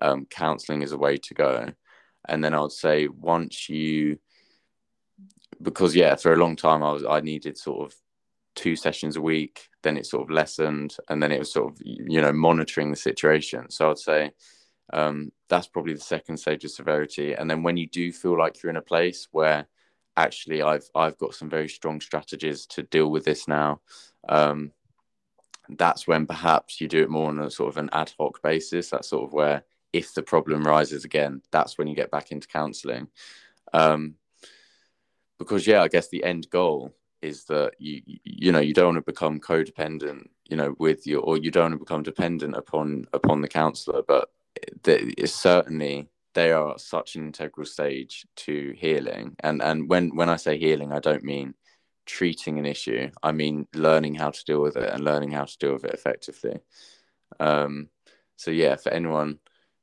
um, 0.00 0.26
counselling 0.26 0.82
is 0.82 0.92
a 0.92 0.98
way 0.98 1.16
to 1.18 1.34
go. 1.34 1.66
And 2.28 2.44
then 2.44 2.54
I 2.54 2.60
would 2.60 2.72
say 2.72 3.08
once 3.08 3.68
you, 3.68 4.18
because 5.62 5.94
yeah, 5.94 6.16
for 6.16 6.32
a 6.32 6.36
long 6.36 6.56
time 6.56 6.82
I 6.82 6.92
was 6.92 7.04
I 7.04 7.20
needed 7.20 7.56
sort 7.56 7.86
of 7.86 7.96
two 8.54 8.76
sessions 8.76 9.16
a 9.16 9.20
week 9.20 9.68
then 9.82 9.96
it 9.96 10.06
sort 10.06 10.22
of 10.22 10.30
lessened 10.30 10.96
and 11.08 11.22
then 11.22 11.32
it 11.32 11.38
was 11.38 11.52
sort 11.52 11.72
of 11.72 11.78
you 11.82 12.20
know 12.20 12.32
monitoring 12.32 12.90
the 12.90 12.96
situation 12.96 13.70
so 13.70 13.90
i'd 13.90 13.98
say 13.98 14.30
um, 14.92 15.30
that's 15.50 15.68
probably 15.68 15.92
the 15.92 16.00
second 16.00 16.38
stage 16.38 16.64
of 16.64 16.70
severity. 16.70 17.34
And 17.34 17.50
then 17.50 17.62
when 17.62 17.76
you 17.76 17.86
do 17.86 18.12
feel 18.12 18.38
like 18.38 18.62
you're 18.62 18.70
in 18.70 18.76
a 18.76 18.82
place 18.82 19.28
where 19.32 19.66
actually 20.16 20.60
i've 20.60 20.90
i've 20.96 21.16
got 21.18 21.32
some 21.32 21.48
very 21.48 21.68
strong 21.68 22.00
strategies 22.00 22.66
to 22.66 22.82
deal 22.82 23.10
with 23.10 23.24
this 23.24 23.46
now 23.46 23.80
um, 24.28 24.72
that's 25.76 26.06
when 26.06 26.26
perhaps 26.26 26.80
you 26.80 26.88
do 26.88 27.02
it 27.02 27.10
more 27.10 27.28
on 27.28 27.38
a 27.38 27.50
sort 27.50 27.68
of 27.68 27.76
an 27.76 27.90
ad 27.92 28.12
hoc 28.18 28.42
basis. 28.42 28.90
That's 28.90 29.08
sort 29.08 29.24
of 29.24 29.32
where 29.32 29.62
if 29.92 30.14
the 30.14 30.22
problem 30.22 30.64
rises 30.64 31.04
again 31.04 31.42
that's 31.50 31.78
when 31.78 31.86
you 31.88 31.94
get 31.94 32.10
back 32.10 32.32
into 32.32 32.48
counseling. 32.48 33.08
Um, 33.72 34.16
because 35.38 35.66
yeah 35.66 35.82
i 35.82 35.88
guess 35.88 36.08
the 36.08 36.22
end 36.22 36.48
goal 36.50 36.94
is 37.22 37.44
that 37.44 37.72
you 37.78 38.02
you 38.24 38.52
know 38.52 38.60
you 38.60 38.74
don't 38.74 38.94
want 38.94 39.04
to 39.04 39.12
become 39.12 39.40
codependent 39.40 40.26
you 40.48 40.56
know 40.56 40.74
with 40.78 41.06
your 41.06 41.22
or 41.22 41.38
you 41.38 41.50
don't 41.50 41.64
want 41.64 41.74
to 41.74 41.78
become 41.78 42.02
dependent 42.02 42.54
upon 42.54 43.06
upon 43.12 43.40
the 43.40 43.48
counselor 43.48 44.02
but 44.06 44.28
it's 44.84 45.34
certainly 45.34 46.08
they 46.34 46.52
are 46.52 46.78
such 46.78 47.16
an 47.16 47.26
integral 47.26 47.66
stage 47.66 48.26
to 48.36 48.74
healing. 48.76 49.36
And 49.40 49.62
and 49.62 49.88
when 49.88 50.14
when 50.14 50.28
i 50.28 50.36
say 50.36 50.58
healing 50.58 50.92
i 50.92 51.00
don't 51.00 51.24
mean 51.24 51.54
treating 52.06 52.58
an 52.58 52.66
issue. 52.66 53.10
I 53.22 53.32
mean 53.32 53.68
learning 53.74 54.16
how 54.16 54.30
to 54.30 54.44
deal 54.44 54.60
with 54.60 54.76
it 54.76 54.92
and 54.92 55.04
learning 55.04 55.30
how 55.32 55.44
to 55.44 55.58
deal 55.58 55.72
with 55.74 55.84
it 55.84 55.94
effectively. 55.94 56.60
Um 57.38 57.88
so 58.36 58.50
yeah 58.50 58.76
for 58.76 58.90
anyone 58.90 59.38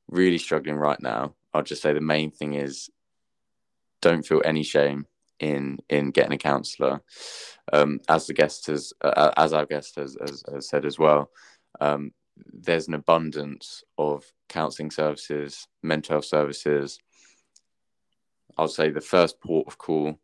really 0.10 0.38
struggling 0.38 0.78
right 0.78 1.02
now 1.02 1.36
i'll 1.54 1.62
just 1.62 1.82
say 1.82 1.92
the 1.92 2.00
main 2.00 2.32
thing 2.32 2.54
is 2.54 2.90
don't 4.02 4.26
feel 4.26 4.42
any 4.46 4.64
shame 4.64 5.06
in 5.40 5.80
in 5.90 6.12
getting 6.12 6.34
a 6.34 6.38
counsellor. 6.38 7.02
Um, 7.74 8.00
as 8.08 8.28
the 8.28 8.34
guest 8.34 8.68
has, 8.68 8.94
uh, 9.02 9.32
as 9.36 9.54
our 9.54 9.66
guest 9.66 9.98
has, 9.98 10.18
has, 10.22 10.44
has 10.52 10.70
said 10.70 10.86
as 10.86 10.98
well, 10.98 11.30
um, 11.82 12.12
there's 12.54 12.88
an 12.88 12.94
abundance 12.94 13.84
of 13.98 14.26
counselling 14.50 14.92
services, 14.92 15.68
mental 15.84 16.16
health 16.16 16.26
services. 16.26 17.00
I'll 18.58 18.68
say 18.68 18.90
the 18.90 19.02
first 19.02 19.40
port 19.42 19.68
of 19.68 19.78
call, 19.78 20.20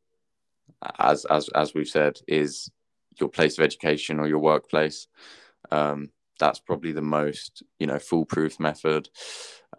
as 0.99 1.26
as 1.26 1.49
as 1.49 1.73
we've 1.73 1.88
said, 1.88 2.19
is 2.28 2.69
your 3.19 3.30
place 3.30 3.58
of 3.58 3.63
education 3.63 4.19
or 4.19 4.28
your 4.28 4.39
workplace. 4.39 5.08
Um, 5.71 6.10
that's 6.39 6.60
probably 6.60 6.91
the 6.91 7.02
most 7.02 7.63
you 7.80 7.88
know 7.88 7.99
foolproof 7.99 8.60
method. 8.60 9.10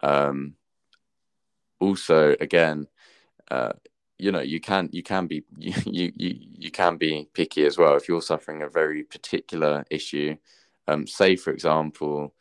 Um, 0.01 0.55
also, 1.79 2.35
again, 2.39 2.87
uh, 3.51 3.73
you 4.17 4.31
know 4.31 4.41
you 4.41 4.59
can 4.59 4.89
you 4.91 5.03
can 5.03 5.27
be 5.27 5.43
you, 5.57 5.73
you 6.15 6.35
you 6.57 6.71
can 6.71 6.97
be 6.97 7.27
picky 7.33 7.65
as 7.65 7.77
well 7.77 7.95
if 7.95 8.07
you're 8.07 8.21
suffering 8.21 8.61
a 8.61 8.69
very 8.69 9.03
particular 9.03 9.85
issue 9.89 10.35
um 10.87 11.07
say 11.07 11.35
for 11.35 11.51
example 11.51 12.33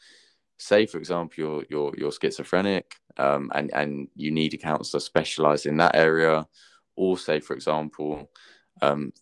say 0.59 0.87
for 0.87 0.99
example 0.99 1.35
you're 1.37 1.65
you're 1.71 1.93
you're 1.97 2.13
schizophrenic 2.13 2.95
um 3.19 3.51
and 3.55 3.73
and 3.75 4.09
you 4.15 4.31
need 4.31 4.55
a 4.55 4.57
counselor 4.57 5.01
specialized 5.01 5.67
in 5.67 5.77
that 5.79 5.95
area. 5.95 6.47
Or 6.97 7.19
say 7.19 7.41
for 7.41 7.55
example 7.55 8.31
um 8.81 9.13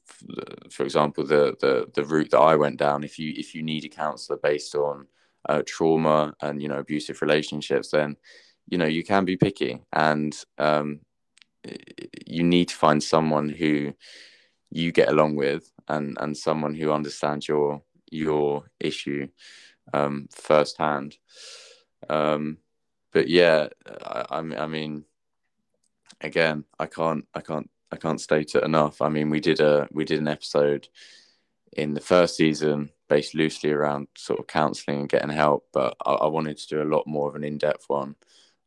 for 0.71 0.85
example 0.85 1.25
the 1.25 1.57
the 1.61 1.91
the 1.95 2.05
route 2.05 2.31
that 2.31 2.41
I 2.41 2.57
went 2.57 2.79
down 2.79 3.03
if 3.03 3.19
you 3.19 3.33
if 3.35 3.55
you 3.55 3.63
need 3.63 3.85
a 3.85 3.89
counselor 3.89 4.39
based 4.43 4.75
on 4.75 5.07
uh, 5.49 5.63
trauma 5.67 6.35
and 6.43 6.63
you 6.63 6.69
know 6.69 6.79
abusive 6.79 7.23
relationships 7.23 7.91
then 7.91 8.17
you 8.69 8.79
know 8.79 8.87
you 8.87 9.03
can 9.05 9.25
be 9.25 9.37
picky. 9.37 9.81
And 9.93 10.37
um 10.59 11.01
you 12.27 12.43
need 12.43 12.69
to 12.69 12.77
find 12.77 13.03
someone 13.03 13.49
who 13.49 13.95
you 14.71 14.93
get 14.93 15.09
along 15.09 15.37
with 15.37 15.71
and 15.89 16.17
and 16.21 16.37
someone 16.37 16.75
who 16.75 16.93
understands 16.93 17.49
your 17.49 17.83
your 18.13 18.71
issue 18.81 19.29
um, 19.93 20.29
firsthand. 20.31 21.17
Um, 22.09 22.59
but 23.13 23.29
yeah, 23.29 23.69
I, 23.87 24.39
I 24.39 24.67
mean, 24.67 25.05
again, 26.21 26.65
I 26.79 26.87
can't, 26.87 27.27
I 27.35 27.41
can't, 27.41 27.69
I 27.91 27.97
can't 27.97 28.21
state 28.21 28.55
it 28.55 28.65
enough. 28.65 29.03
I 29.03 29.09
mean, 29.09 29.29
we 29.31 29.41
did 29.41 29.61
a 29.61 29.89
we 29.93 30.05
did 30.05 30.19
an 30.19 30.29
episode 30.29 30.89
in 31.75 31.95
the 31.95 32.01
first 32.01 32.37
season 32.37 32.91
based 33.09 33.35
loosely 33.35 33.71
around 33.71 34.09
sort 34.17 34.41
of 34.41 34.47
counselling 34.47 35.01
and 35.01 35.09
getting 35.09 35.31
help, 35.31 35.67
but 35.73 35.97
I, 36.05 36.13
I 36.13 36.27
wanted 36.27 36.57
to 36.59 36.69
do 36.69 36.83
a 36.83 36.93
lot 36.93 37.07
more 37.07 37.29
of 37.29 37.35
an 37.35 37.45
in 37.45 37.59
depth 37.59 37.85
one 37.89 38.17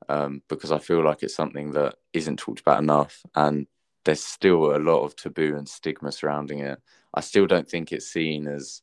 um, 0.10 0.42
because 0.50 0.72
I 0.72 0.80
feel 0.80 1.04
like 1.04 1.24
it's 1.24 1.36
something 1.36 1.72
that 1.72 1.96
isn't 2.14 2.38
talked 2.38 2.60
about 2.60 2.82
enough, 2.82 3.24
and 3.36 3.68
there's 4.04 4.24
still 4.24 4.76
a 4.76 4.78
lot 4.78 5.04
of 5.04 5.16
taboo 5.16 5.56
and 5.58 5.68
stigma 5.68 6.12
surrounding 6.12 6.60
it. 6.60 6.80
I 7.14 7.22
still 7.22 7.48
don't 7.48 7.68
think 7.68 7.92
it's 7.92 8.08
seen 8.08 8.48
as 8.48 8.82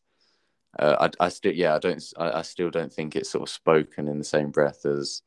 uh, 0.79 1.09
I, 1.21 1.27
I 1.27 1.29
still 1.29 1.53
yeah 1.53 1.75
I 1.75 1.79
don't 1.79 2.03
I, 2.17 2.39
I, 2.39 2.43
still 2.43 2.71
don't 2.71 2.93
think 2.93 3.15
it's 3.15 3.31
sort 3.31 3.43
of 3.43 3.49
spoken 3.49 4.09
in 4.09 4.19
the 4.19 4.25
same 4.25 4.51
breath 4.51 4.87
as 4.87 5.23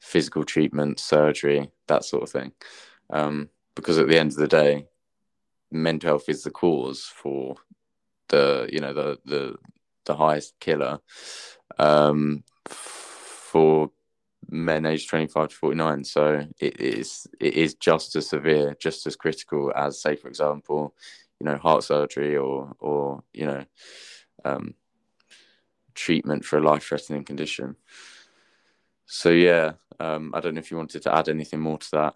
physical 0.00 0.44
treatment, 0.44 1.00
surgery, 1.00 1.70
that 1.88 2.04
sort 2.04 2.22
of 2.22 2.30
thing. 2.30 2.52
Um, 3.10 3.50
because 3.74 3.98
at 3.98 4.08
the 4.08 4.18
end 4.18 4.32
of 4.32 4.38
the 4.38 4.48
day, 4.48 4.86
mental 5.70 6.08
health 6.08 6.28
is 6.28 6.42
the 6.42 6.50
cause 6.50 7.02
for 7.02 7.56
the 8.28 8.68
you 8.72 8.80
know 8.80 8.92
the 8.92 9.18
the 9.24 9.56
the 10.04 10.14
highest 10.16 10.54
killer 10.60 10.98
um, 11.78 12.42
for 12.68 13.90
men 14.50 14.86
aged 14.86 15.10
25 15.10 15.48
to 15.48 15.54
49 15.54 16.04
so 16.04 16.46
it 16.58 16.80
is 16.80 17.26
it 17.38 17.54
is 17.54 17.74
just 17.74 18.16
as 18.16 18.28
severe 18.28 18.74
just 18.80 19.06
as 19.06 19.16
critical 19.16 19.72
as 19.76 20.00
say 20.00 20.16
for 20.16 20.28
example 20.28 20.94
you 21.38 21.44
know 21.44 21.56
heart 21.58 21.84
surgery 21.84 22.36
or 22.36 22.72
or 22.78 23.22
you 23.34 23.44
know 23.44 23.64
um, 24.44 24.74
treatment 25.94 26.44
for 26.44 26.58
a 26.58 26.62
life 26.62 26.84
threatening 26.84 27.24
condition 27.24 27.76
so 29.10 29.30
yeah, 29.30 29.72
um, 29.98 30.32
I 30.34 30.40
don't 30.40 30.54
know 30.54 30.60
if 30.60 30.70
you 30.70 30.76
wanted 30.76 31.02
to 31.02 31.14
add 31.14 31.30
anything 31.30 31.60
more 31.60 31.78
to 31.78 31.90
that. 31.92 32.14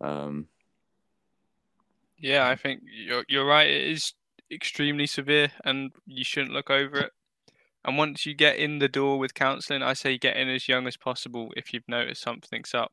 Um, 0.00 0.46
yeah, 2.18 2.46
I 2.46 2.54
think 2.54 2.82
you're 2.84 3.24
you're 3.28 3.46
right. 3.46 3.66
It 3.66 3.88
is 3.88 4.12
extremely 4.50 5.06
severe, 5.06 5.50
and 5.64 5.90
you 6.06 6.22
shouldn't 6.22 6.52
look 6.52 6.68
over 6.68 6.98
it. 6.98 7.12
And 7.86 7.96
once 7.96 8.26
you 8.26 8.34
get 8.34 8.58
in 8.58 8.78
the 8.78 8.88
door 8.88 9.18
with 9.18 9.32
counselling, 9.32 9.82
I 9.82 9.94
say 9.94 10.18
get 10.18 10.36
in 10.36 10.50
as 10.50 10.68
young 10.68 10.86
as 10.86 10.98
possible 10.98 11.50
if 11.56 11.72
you've 11.72 11.88
noticed 11.88 12.22
something's 12.22 12.74
up, 12.74 12.92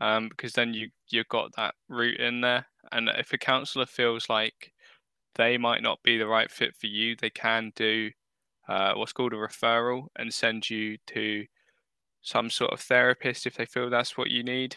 um, 0.00 0.28
because 0.28 0.54
then 0.54 0.74
you 0.74 0.88
you've 1.08 1.28
got 1.28 1.54
that 1.56 1.76
route 1.88 2.18
in 2.18 2.40
there. 2.40 2.66
And 2.90 3.08
if 3.16 3.32
a 3.32 3.38
counsellor 3.38 3.86
feels 3.86 4.28
like 4.28 4.72
they 5.34 5.58
might 5.58 5.82
not 5.82 6.02
be 6.02 6.18
the 6.18 6.26
right 6.26 6.50
fit 6.50 6.74
for 6.76 6.86
you, 6.86 7.16
they 7.16 7.30
can 7.30 7.72
do 7.74 8.10
uh, 8.68 8.94
what's 8.94 9.12
called 9.12 9.32
a 9.32 9.36
referral 9.36 10.06
and 10.16 10.32
send 10.32 10.68
you 10.70 10.96
to 11.06 11.44
some 12.22 12.48
sort 12.48 12.72
of 12.72 12.80
therapist 12.80 13.46
if 13.46 13.54
they 13.54 13.66
feel 13.66 13.90
that's 13.90 14.16
what 14.16 14.30
you 14.30 14.42
need. 14.42 14.76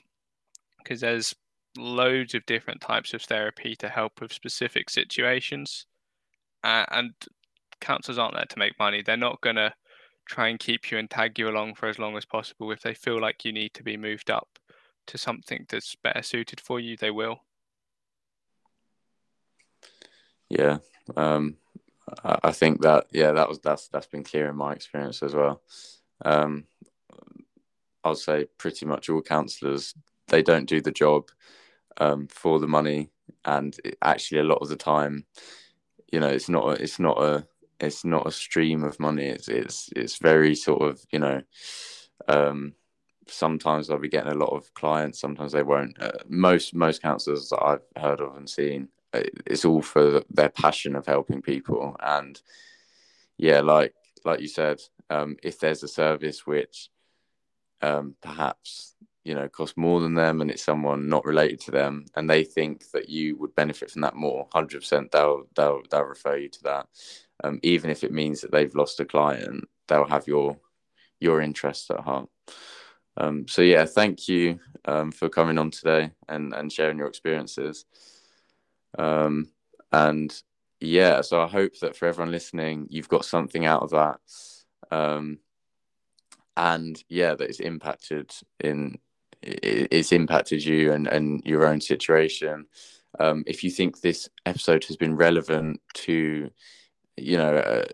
Because 0.78 1.02
there's 1.02 1.36
loads 1.78 2.34
of 2.34 2.46
different 2.46 2.82
types 2.82 3.14
of 3.14 3.22
therapy 3.22 3.76
to 3.76 3.90
help 3.90 4.22
with 4.22 4.34
specific 4.34 4.90
situations. 4.90 5.86
Uh, 6.64 6.86
and 6.92 7.14
counsellors 7.80 8.18
aren't 8.18 8.36
there 8.36 8.46
to 8.46 8.60
make 8.60 8.80
money. 8.80 9.02
They're 9.02 9.18
not 9.18 9.42
going 9.42 9.58
to 9.58 9.74
try 10.26 10.48
and 10.48 10.60
keep 10.60 10.92
you 10.92 10.98
and 10.98 11.10
tag 11.10 11.38
you 11.38 11.50
along 11.50 11.76
for 11.76 11.88
as 11.88 12.00
long 12.00 12.18
as 12.18 12.26
possible. 12.26 12.72
If 12.72 12.82
they 12.82 12.94
feel 12.94 13.22
like 13.22 13.46
you 13.46 13.52
need 13.52 13.74
to 13.76 13.84
be 13.84 13.98
moved 13.98 14.32
up 14.32 14.60
to 15.08 15.18
something 15.18 15.66
that's 15.70 15.96
better 15.96 16.24
suited 16.24 16.60
for 16.60 16.80
you, 16.80 16.98
they 16.98 17.12
will. 17.12 17.45
Yeah, 20.50 20.78
um, 21.16 21.58
I 22.24 22.52
think 22.52 22.82
that 22.82 23.08
yeah, 23.12 23.32
that 23.32 23.50
was 23.50 23.60
that's 23.60 23.88
that's 23.90 24.08
been 24.08 24.24
clear 24.24 24.50
in 24.50 24.56
my 24.56 24.74
experience 24.74 25.24
as 25.24 25.34
well. 25.34 25.62
Um, 26.24 26.66
I'll 28.04 28.16
say 28.16 28.46
pretty 28.58 28.86
much 28.86 29.10
all 29.10 29.22
counsellors 29.22 29.94
they 30.28 30.42
don't 30.42 30.70
do 30.70 30.82
the 30.82 30.92
job 30.92 31.30
um, 31.98 32.28
for 32.28 32.60
the 32.60 32.68
money, 32.68 33.10
and 33.46 33.76
it, 33.84 33.98
actually 34.02 34.40
a 34.40 34.44
lot 34.44 34.60
of 34.62 34.70
the 34.70 34.76
time, 34.76 35.26
you 36.12 36.20
know, 36.20 36.28
it's 36.28 36.50
not 36.50 36.66
a, 36.68 36.84
it's 36.84 37.00
not 37.00 37.22
a 37.22 37.48
it's 37.80 38.06
not 38.06 38.28
a 38.28 38.32
stream 38.32 38.84
of 38.84 39.00
money. 39.00 39.26
It's 39.26 39.48
it's 39.48 39.90
it's 39.96 40.18
very 40.18 40.56
sort 40.56 40.82
of 40.84 41.02
you 41.12 41.20
know. 41.20 41.42
Um, 42.28 42.74
sometimes 43.28 43.90
I'll 43.90 44.00
be 44.00 44.10
getting 44.10 44.32
a 44.32 44.36
lot 44.36 44.54
of 44.56 44.74
clients. 44.76 45.20
Sometimes 45.20 45.52
they 45.52 45.64
won't. 45.64 46.02
Uh, 46.02 46.12
most 46.28 46.74
most 46.76 47.02
counsellors 47.02 47.50
that 47.50 47.64
I've 47.64 48.02
heard 48.02 48.22
of 48.22 48.38
and 48.38 48.50
seen, 48.50 48.90
it's 49.46 49.66
all 49.66 49.82
for 49.82 50.24
their 50.30 50.50
passion 50.50 50.96
of 50.96 51.06
helping 51.06 51.42
people. 51.42 51.96
And 52.00 52.40
yeah, 53.38 53.62
like 53.62 53.94
like 54.24 54.40
you 54.40 54.48
said, 54.48 54.82
um, 55.10 55.38
if 55.44 55.60
there's 55.60 55.84
a 55.84 55.88
service 55.88 56.48
which 56.48 56.90
um, 57.82 58.16
perhaps 58.22 58.96
you 59.24 59.34
know 59.36 59.50
costs 59.50 59.76
more 59.76 60.00
than 60.00 60.14
them 60.14 60.40
and 60.40 60.50
it's 60.50 60.64
someone 60.64 61.10
not 61.10 61.26
related 61.26 61.60
to 61.60 61.72
them 61.72 62.06
and 62.16 62.30
they 62.30 62.44
think 62.44 62.90
that 62.92 63.10
you 63.10 63.36
would 63.38 63.54
benefit 63.56 63.92
from 63.92 64.02
that 64.02 64.16
more 64.16 64.48
100% 64.54 65.12
they'll 65.12 65.44
they'll, 65.56 65.82
they'll 65.90 66.04
refer 66.04 66.38
you 66.38 66.50
to 66.50 66.64
that. 66.64 66.88
Um, 67.44 67.60
even 67.64 67.90
if 67.90 68.04
it 68.04 68.14
means 68.14 68.42
that 68.42 68.52
they've 68.52 68.74
lost 68.76 69.00
a 69.00 69.06
client 69.06 69.66
they'll 69.88 70.08
have 70.08 70.28
your 70.28 70.58
your 71.20 71.42
interests 71.42 71.90
at 71.90 72.02
heart. 72.02 72.30
Um, 73.18 73.48
so 73.48 73.62
yeah 73.62 73.86
thank 73.86 74.28
you 74.28 74.60
um, 74.86 75.12
for 75.12 75.28
coming 75.28 75.58
on 75.58 75.72
today 75.72 76.12
and 76.30 76.54
and 76.54 76.72
sharing 76.72 76.98
your 76.98 77.08
experiences 77.08 77.86
um, 78.98 79.48
and 79.92 80.42
yeah 80.80 81.22
so 81.22 81.42
i 81.42 81.48
hope 81.48 81.78
that 81.80 81.96
for 81.96 82.08
everyone 82.08 82.32
listening 82.32 82.86
you've 82.90 83.10
got 83.10 83.26
something 83.26 83.66
out 83.66 83.82
of 83.82 83.92
that 83.92 84.20
um, 84.92 85.40
and 86.58 87.04
yeah 87.10 87.34
that 87.34 87.50
it's 87.50 87.60
impacted 87.60 88.32
in 88.60 88.98
it's 89.46 90.12
impacted 90.12 90.64
you 90.64 90.92
and, 90.92 91.08
and 91.08 91.42
your 91.46 91.66
own 91.68 91.80
situation. 91.82 92.66
Um, 93.20 93.44
if 93.48 93.64
you 93.64 93.70
think 93.70 94.02
this 94.02 94.28
episode 94.46 94.84
has 94.86 94.98
been 94.98 95.16
relevant 95.16 95.82
to, 95.94 96.50
you 97.18 97.38
know, 97.38 97.56
uh, 97.56 97.86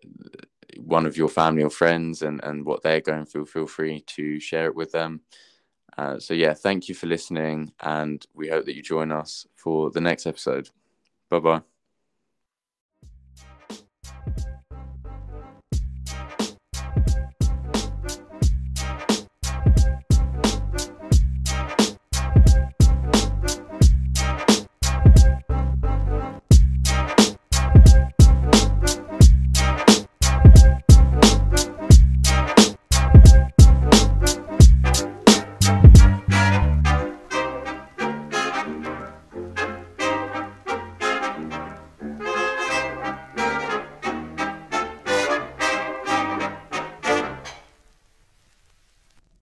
one 0.77 1.05
of 1.05 1.17
your 1.17 1.29
family 1.29 1.63
or 1.63 1.69
friends 1.69 2.21
and, 2.21 2.41
and 2.43 2.65
what 2.65 2.81
they're 2.81 3.01
going 3.01 3.25
through, 3.25 3.45
feel 3.45 3.67
free 3.67 4.01
to 4.07 4.39
share 4.39 4.65
it 4.65 4.75
with 4.75 4.91
them. 4.91 5.21
Uh, 5.97 6.17
so, 6.19 6.33
yeah, 6.33 6.53
thank 6.53 6.87
you 6.87 6.95
for 6.95 7.07
listening, 7.07 7.73
and 7.81 8.25
we 8.33 8.47
hope 8.47 8.65
that 8.65 8.75
you 8.75 8.81
join 8.81 9.11
us 9.11 9.45
for 9.55 9.91
the 9.91 9.99
next 9.99 10.25
episode. 10.25 10.69
Bye 11.31 11.39
bye. 11.39 11.70